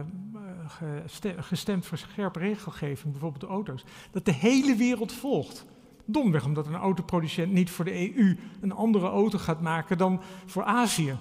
gestemd 1.39 1.87
voor 1.87 1.99
scherpe 1.99 2.39
regelgeving, 2.39 3.13
bijvoorbeeld 3.13 3.41
de 3.41 3.47
auto's, 3.47 3.85
dat 4.11 4.25
de 4.25 4.33
hele 4.33 4.77
wereld 4.77 5.13
volgt. 5.13 5.65
Domweg 6.11 6.45
omdat 6.45 6.67
een 6.67 6.75
autoproducent 6.75 7.53
niet 7.53 7.71
voor 7.71 7.85
de 7.85 8.17
EU 8.17 8.37
een 8.61 8.73
andere 8.73 9.07
auto 9.07 9.39
gaat 9.39 9.61
maken 9.61 9.99
dan 9.99 10.21
voor 10.47 10.65
Azië. 10.65 11.17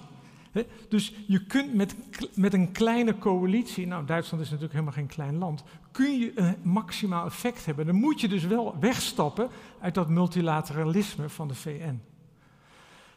Dus 0.88 1.14
je 1.26 1.44
kunt 1.44 1.74
met, 1.74 1.94
met 2.34 2.54
een 2.54 2.72
kleine 2.72 3.18
coalitie, 3.18 3.86
nou 3.86 4.04
Duitsland 4.04 4.42
is 4.42 4.50
natuurlijk 4.50 4.78
helemaal 4.78 4.98
geen 4.98 5.06
klein 5.06 5.38
land, 5.38 5.62
kun 5.92 6.18
je 6.18 6.32
een 6.34 6.56
maximaal 6.62 7.26
effect 7.26 7.66
hebben. 7.66 7.86
Dan 7.86 7.94
moet 7.94 8.20
je 8.20 8.28
dus 8.28 8.44
wel 8.44 8.76
wegstappen 8.80 9.48
uit 9.80 9.94
dat 9.94 10.08
multilateralisme 10.08 11.28
van 11.28 11.48
de 11.48 11.54
VN. 11.54 12.00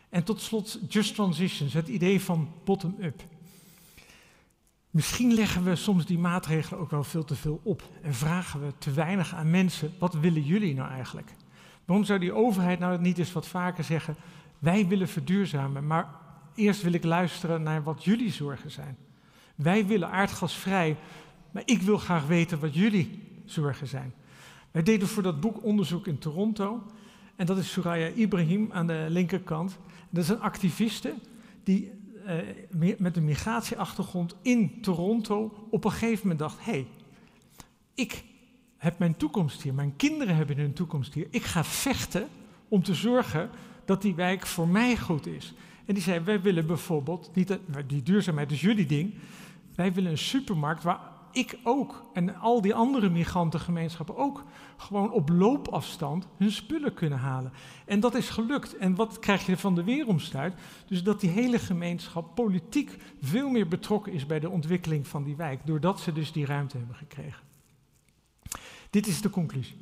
En 0.10 0.24
tot 0.24 0.42
slot 0.42 0.80
Just 0.88 1.16
Transitions, 1.16 1.74
het 1.74 1.88
idee 1.88 2.22
van 2.22 2.50
bottom-up. 2.64 3.24
Misschien 4.90 5.34
leggen 5.34 5.64
we 5.64 5.76
soms 5.76 6.06
die 6.06 6.20
maatregelen 6.20 6.80
ook 6.80 6.92
wel 6.92 7.04
veel 7.04 7.24
te 7.24 7.36
veel 7.36 7.60
op 7.64 7.84
en 8.02 8.14
vragen 8.14 8.66
we 8.66 8.74
te 8.78 8.92
weinig 8.92 9.36
aan 9.36 9.50
mensen, 9.50 9.94
wat 10.00 10.14
willen 10.14 10.44
jullie 10.44 10.74
nou 10.74 10.90
eigenlijk? 10.90 11.34
Waarom 11.92 12.10
zou 12.10 12.20
die 12.20 12.34
overheid 12.34 12.80
nou 12.80 13.02
niet 13.02 13.18
eens 13.18 13.32
wat 13.32 13.48
vaker 13.48 13.84
zeggen, 13.84 14.16
wij 14.60 14.88
willen 14.88 15.08
verduurzamen, 15.08 15.88
maar 15.88 16.10
eerst 16.56 16.82
wil 16.82 16.94
ik 16.94 17.04
luisteren 17.04 17.64
naar 17.64 17.84
wat 17.84 18.04
jullie 18.04 18.32
zorgen 18.32 18.72
zijn. 18.72 18.98
Wij 19.56 19.86
willen 19.86 20.10
aardgasvrij, 20.10 20.98
maar 21.52 21.64
ik 21.66 21.82
wil 21.82 21.98
graag 21.98 22.26
weten 22.26 22.60
wat 22.60 22.74
jullie 22.74 23.24
zorgen 23.46 23.88
zijn. 23.88 24.14
Wij 24.72 24.84
deden 24.84 25.08
voor 25.08 25.24
dat 25.24 25.40
boek 25.40 25.64
onderzoek 25.64 26.08
in 26.08 26.18
Toronto. 26.18 26.84
En 27.36 27.46
dat 27.46 27.58
is 27.58 27.72
Soraya 27.72 28.08
Ibrahim 28.08 28.70
aan 28.72 28.88
de 28.88 29.06
linkerkant. 29.10 29.78
Dat 30.10 30.24
is 30.24 30.30
een 30.30 30.42
activiste 30.42 31.14
die 31.64 31.92
eh, 32.26 32.96
met 32.98 33.18
een 33.18 33.26
migratieachtergrond 33.26 34.36
in 34.42 34.82
Toronto 34.82 35.68
op 35.70 35.86
een 35.86 35.92
gegeven 35.92 36.22
moment 36.22 36.40
dacht: 36.40 36.66
hé, 36.66 36.72
hey, 36.72 36.88
ik 37.94 38.24
heb 38.82 39.00
mijn 39.00 39.18
toekomst 39.18 39.62
hier, 39.62 39.74
mijn 39.74 39.96
kinderen 39.96 40.36
hebben 40.36 40.58
hun 40.58 40.74
toekomst 40.74 41.14
hier. 41.14 41.28
Ik 41.30 41.44
ga 41.44 41.64
vechten 41.64 42.28
om 42.68 42.84
te 42.84 42.94
zorgen 42.94 43.50
dat 43.86 44.02
die 44.02 44.16
wijk 44.16 44.46
voor 44.46 44.68
mij 44.68 44.98
goed 44.98 45.28
is. 45.28 45.54
En 45.86 45.94
die 45.94 46.04
zei, 46.04 46.20
wij 46.20 46.42
willen 46.42 46.66
bijvoorbeeld, 46.66 47.32
niet 47.34 47.60
die 47.88 48.04
duurzaamheid 48.04 48.52
is 48.52 48.62
jullie 48.62 48.86
ding, 48.86 49.14
wij 49.76 49.94
willen 49.94 50.12
een 50.12 50.18
supermarkt 50.18 50.84
waar 50.84 51.00
ik 51.32 51.60
ook 51.64 52.06
en 52.14 52.36
al 52.36 52.62
die 52.62 52.74
andere 52.74 53.10
migrantengemeenschappen 53.10 54.18
ook 54.18 54.44
gewoon 54.78 55.12
op 55.12 55.30
loopafstand 55.30 56.28
hun 56.38 56.52
spullen 56.52 56.94
kunnen 56.94 57.20
halen. 57.20 57.52
En 57.86 58.00
dat 58.00 58.16
is 58.16 58.30
gelukt. 58.30 58.78
En 58.78 58.96
wat 58.96 59.20
krijg 59.20 59.46
je 59.46 59.58
van 59.58 59.76
de 59.76 59.84
weeromstuit? 59.84 60.54
Dus 60.88 61.04
dat 61.04 61.20
die 61.20 61.30
hele 61.30 61.60
gemeenschap 61.60 62.36
politiek 62.36 62.98
veel 63.22 63.50
meer 63.50 63.68
betrokken 63.68 64.14
is 64.14 64.26
bij 64.26 64.40
de 64.40 64.50
ontwikkeling 64.50 65.08
van 65.08 65.24
die 65.24 65.36
wijk, 65.36 65.66
doordat 65.66 66.00
ze 66.00 66.14
dus 66.14 66.32
die 66.32 66.46
ruimte 66.46 66.78
hebben 66.78 66.96
gekregen. 66.96 67.51
Dit 68.92 69.08
is 69.08 69.22
de 69.22 69.30
conclusie. 69.30 69.78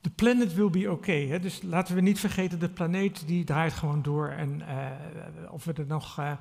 The 0.00 0.10
planet 0.10 0.54
will 0.54 0.70
be 0.70 0.90
okay. 0.90 1.40
Dus 1.40 1.62
laten 1.62 1.94
we 1.94 2.00
niet 2.00 2.20
vergeten, 2.20 2.58
de 2.58 2.68
planeet 2.68 3.26
die 3.26 3.44
draait 3.44 3.72
gewoon 3.72 4.02
door. 4.02 4.28
En 4.28 4.60
uh, 4.60 5.52
of, 5.52 5.64
we 5.64 5.72
er 5.72 5.86
nog, 5.86 6.18
uh, 6.18 6.32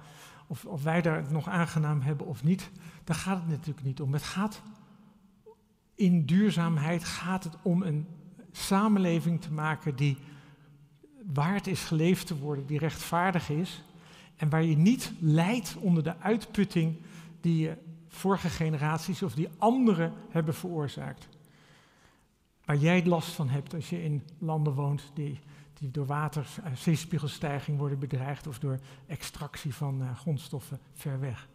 of, 0.48 0.66
of, 0.66 0.84
wij 0.84 1.02
daar 1.02 1.18
het 1.18 1.32
nog 1.32 1.50
aangenaam 1.50 2.02
hebben 2.02 2.28
of 2.28 2.44
niet, 2.44 2.70
daar 3.04 3.16
gaat 3.16 3.40
het 3.40 3.50
natuurlijk 3.50 3.86
niet 3.86 4.02
om. 4.02 4.14
Het 4.14 4.24
gaat 4.24 4.62
in 5.96 6.26
duurzaamheid 6.26 7.04
gaat 7.04 7.44
het 7.44 7.58
om 7.62 7.82
een 7.82 8.08
samenleving 8.52 9.42
te 9.42 9.52
maken 9.52 9.96
die 9.96 10.18
waard 11.34 11.68
is 11.68 11.84
geleefd 11.84 12.28
te 12.28 12.38
worden, 12.38 12.66
die 12.66 12.80
rechtvaardig 12.80 13.50
is. 13.50 13.84
En 14.36 14.50
waar 14.50 14.64
je 14.64 14.78
niet 14.78 15.14
lijdt 15.20 15.76
onder 15.80 16.04
de 16.04 16.20
uitputting 16.20 16.96
die 17.42 17.58
je 17.58 17.78
vorige 18.08 18.50
generaties 18.50 19.24
of 19.24 19.34
die 19.34 19.50
anderen 19.58 20.14
hebben 20.30 20.54
veroorzaakt 20.54 21.28
waar 22.68 22.78
jij 22.78 23.06
last 23.06 23.30
van 23.30 23.50
hebt 23.50 23.74
als 23.74 23.90
je 23.90 24.04
in 24.04 24.24
landen 24.38 24.74
woont 24.74 25.12
die, 25.14 25.40
die 25.74 25.92
door 25.92 26.06
water, 26.06 26.48
uh, 26.60 26.76
zeespiegelstijging 26.76 27.78
worden 27.78 28.00
bedreigd 28.00 28.48
of 28.48 28.60
door 28.60 28.80
extractie 29.06 29.74
van 29.74 30.02
uh, 30.02 30.18
grondstoffen 30.18 30.80
ver 30.94 31.20
weg. 31.20 31.48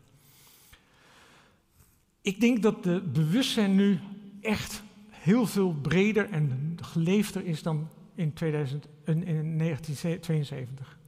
Ik 2.21 2.41
denk 2.41 2.63
dat 2.63 2.85
de 2.85 3.01
bewustzijn 3.13 3.75
nu 3.75 4.01
echt 4.41 4.83
heel 5.09 5.47
veel 5.47 5.73
breder 5.73 6.31
en 6.31 6.77
geleefder 6.83 7.45
is 7.45 7.63
dan 7.63 7.89
in, 8.15 8.33
2000, 8.33 8.87
in, 9.05 9.25
in 9.25 9.59
1972. 9.59 10.99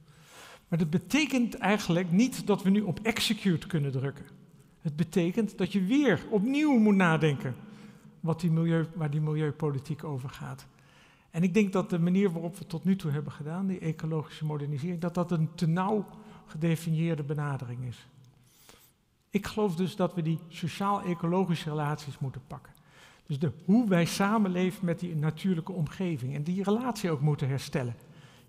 Maar 0.67 0.79
dat 0.79 0.89
betekent 0.89 1.55
eigenlijk 1.55 2.11
niet 2.11 2.47
dat 2.47 2.63
we 2.63 2.69
nu 2.69 2.81
op 2.81 2.99
execute 3.03 3.67
kunnen 3.67 3.91
drukken. 3.91 4.25
Het 4.81 4.95
betekent 4.95 5.57
dat 5.57 5.71
je 5.71 5.83
weer 5.83 6.25
opnieuw 6.29 6.77
moet 6.77 6.95
nadenken 6.95 7.55
wat 8.25 8.39
die 8.39 8.51
milieu, 8.51 8.85
waar 8.93 9.09
die 9.09 9.21
milieupolitiek 9.21 10.03
over 10.03 10.29
gaat. 10.29 10.65
En 11.29 11.43
ik 11.43 11.53
denk 11.53 11.73
dat 11.73 11.89
de 11.89 11.99
manier 11.99 12.31
waarop 12.31 12.57
we 12.57 12.65
tot 12.65 12.83
nu 12.83 12.95
toe 12.95 13.11
hebben 13.11 13.31
gedaan, 13.31 13.67
die 13.67 13.79
ecologische 13.79 14.45
modernisering, 14.45 15.01
dat 15.01 15.13
dat 15.13 15.31
een 15.31 15.49
te 15.55 15.67
nauw 15.67 16.05
gedefinieerde 16.45 17.23
benadering 17.23 17.85
is. 17.85 18.07
Ik 19.29 19.45
geloof 19.45 19.75
dus 19.75 19.95
dat 19.95 20.13
we 20.13 20.21
die 20.21 20.39
sociaal-ecologische 20.47 21.69
relaties 21.69 22.19
moeten 22.19 22.41
pakken. 22.47 22.73
Dus 23.25 23.39
de, 23.39 23.51
hoe 23.65 23.89
wij 23.89 24.05
samenleven 24.05 24.85
met 24.85 24.99
die 24.99 25.15
natuurlijke 25.15 25.71
omgeving 25.71 26.35
en 26.35 26.43
die 26.43 26.63
relatie 26.63 27.11
ook 27.11 27.21
moeten 27.21 27.47
herstellen. 27.47 27.95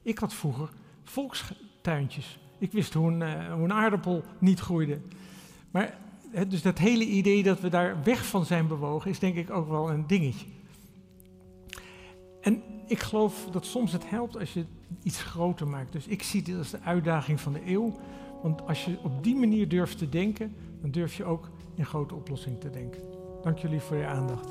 Ik 0.03 0.19
had 0.19 0.35
vroeger 0.35 0.71
volkstuintjes. 1.05 2.39
Ik 2.59 2.73
wist 2.73 2.95
hoe 2.95 3.13
een, 3.13 3.21
uh, 3.21 3.53
hoe 3.53 3.65
een 3.65 3.73
aardappel 3.73 4.25
niet 4.39 4.61
groeide. 4.61 5.01
Maar 5.71 5.99
dus 6.49 6.63
dat 6.63 6.79
hele 6.79 7.05
idee 7.05 7.43
dat 7.43 7.61
we 7.61 7.69
daar 7.69 8.03
weg 8.05 8.27
van 8.27 8.45
zijn 8.45 8.67
bewogen, 8.67 9.11
is 9.11 9.19
denk 9.19 9.37
ik 9.37 9.51
ook 9.51 9.69
wel 9.69 9.91
een 9.91 10.07
dingetje. 10.07 10.47
En 12.41 12.63
ik 12.87 13.01
geloof 13.01 13.49
dat 13.51 13.67
soms 13.67 13.93
het 13.93 14.11
helpt 14.11 14.39
als 14.39 14.53
je 14.53 14.65
iets 15.03 15.23
groter 15.23 15.67
maakt. 15.67 15.93
Dus 15.93 16.07
ik 16.07 16.23
zie 16.23 16.43
dit 16.43 16.59
als 16.59 16.71
de 16.71 16.81
uitdaging 16.81 17.41
van 17.41 17.53
de 17.53 17.61
eeuw. 17.67 17.97
Want 18.43 18.67
als 18.67 18.85
je 18.85 18.97
op 19.03 19.25
die 19.25 19.37
manier 19.37 19.69
durft 19.69 19.99
te 19.99 20.09
denken, 20.09 20.55
dan 20.81 20.91
durf 20.91 21.17
je 21.17 21.25
ook 21.25 21.49
in 21.75 21.87
grote 21.87 22.15
oplossingen 22.15 22.59
te 22.59 22.71
denken. 22.71 23.03
Dank 23.43 23.59
jullie 23.59 23.81
voor 23.81 23.97
je 23.97 24.07
aandacht. 24.07 24.49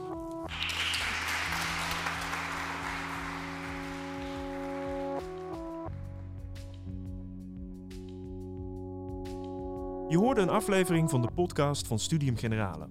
Je 10.16 10.22
hoorde 10.22 10.42
een 10.42 10.50
aflevering 10.50 11.10
van 11.10 11.22
de 11.22 11.32
podcast 11.36 11.88
van 11.88 12.00
Studium 12.00 12.38
Generale. 12.38 12.88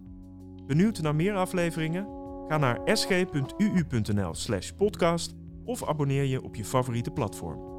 Benieuwd 0.67 1.03
naar 1.03 1.15
meer 1.15 1.35
afleveringen? 1.35 2.07
Ga 2.49 2.59
naar 2.59 2.81
sg.uu.nl/podcast 2.85 5.35
of 5.65 5.89
abonneer 5.89 6.25
je 6.25 6.43
op 6.43 6.55
je 6.55 6.65
favoriete 6.65 7.11
platform. 7.11 7.74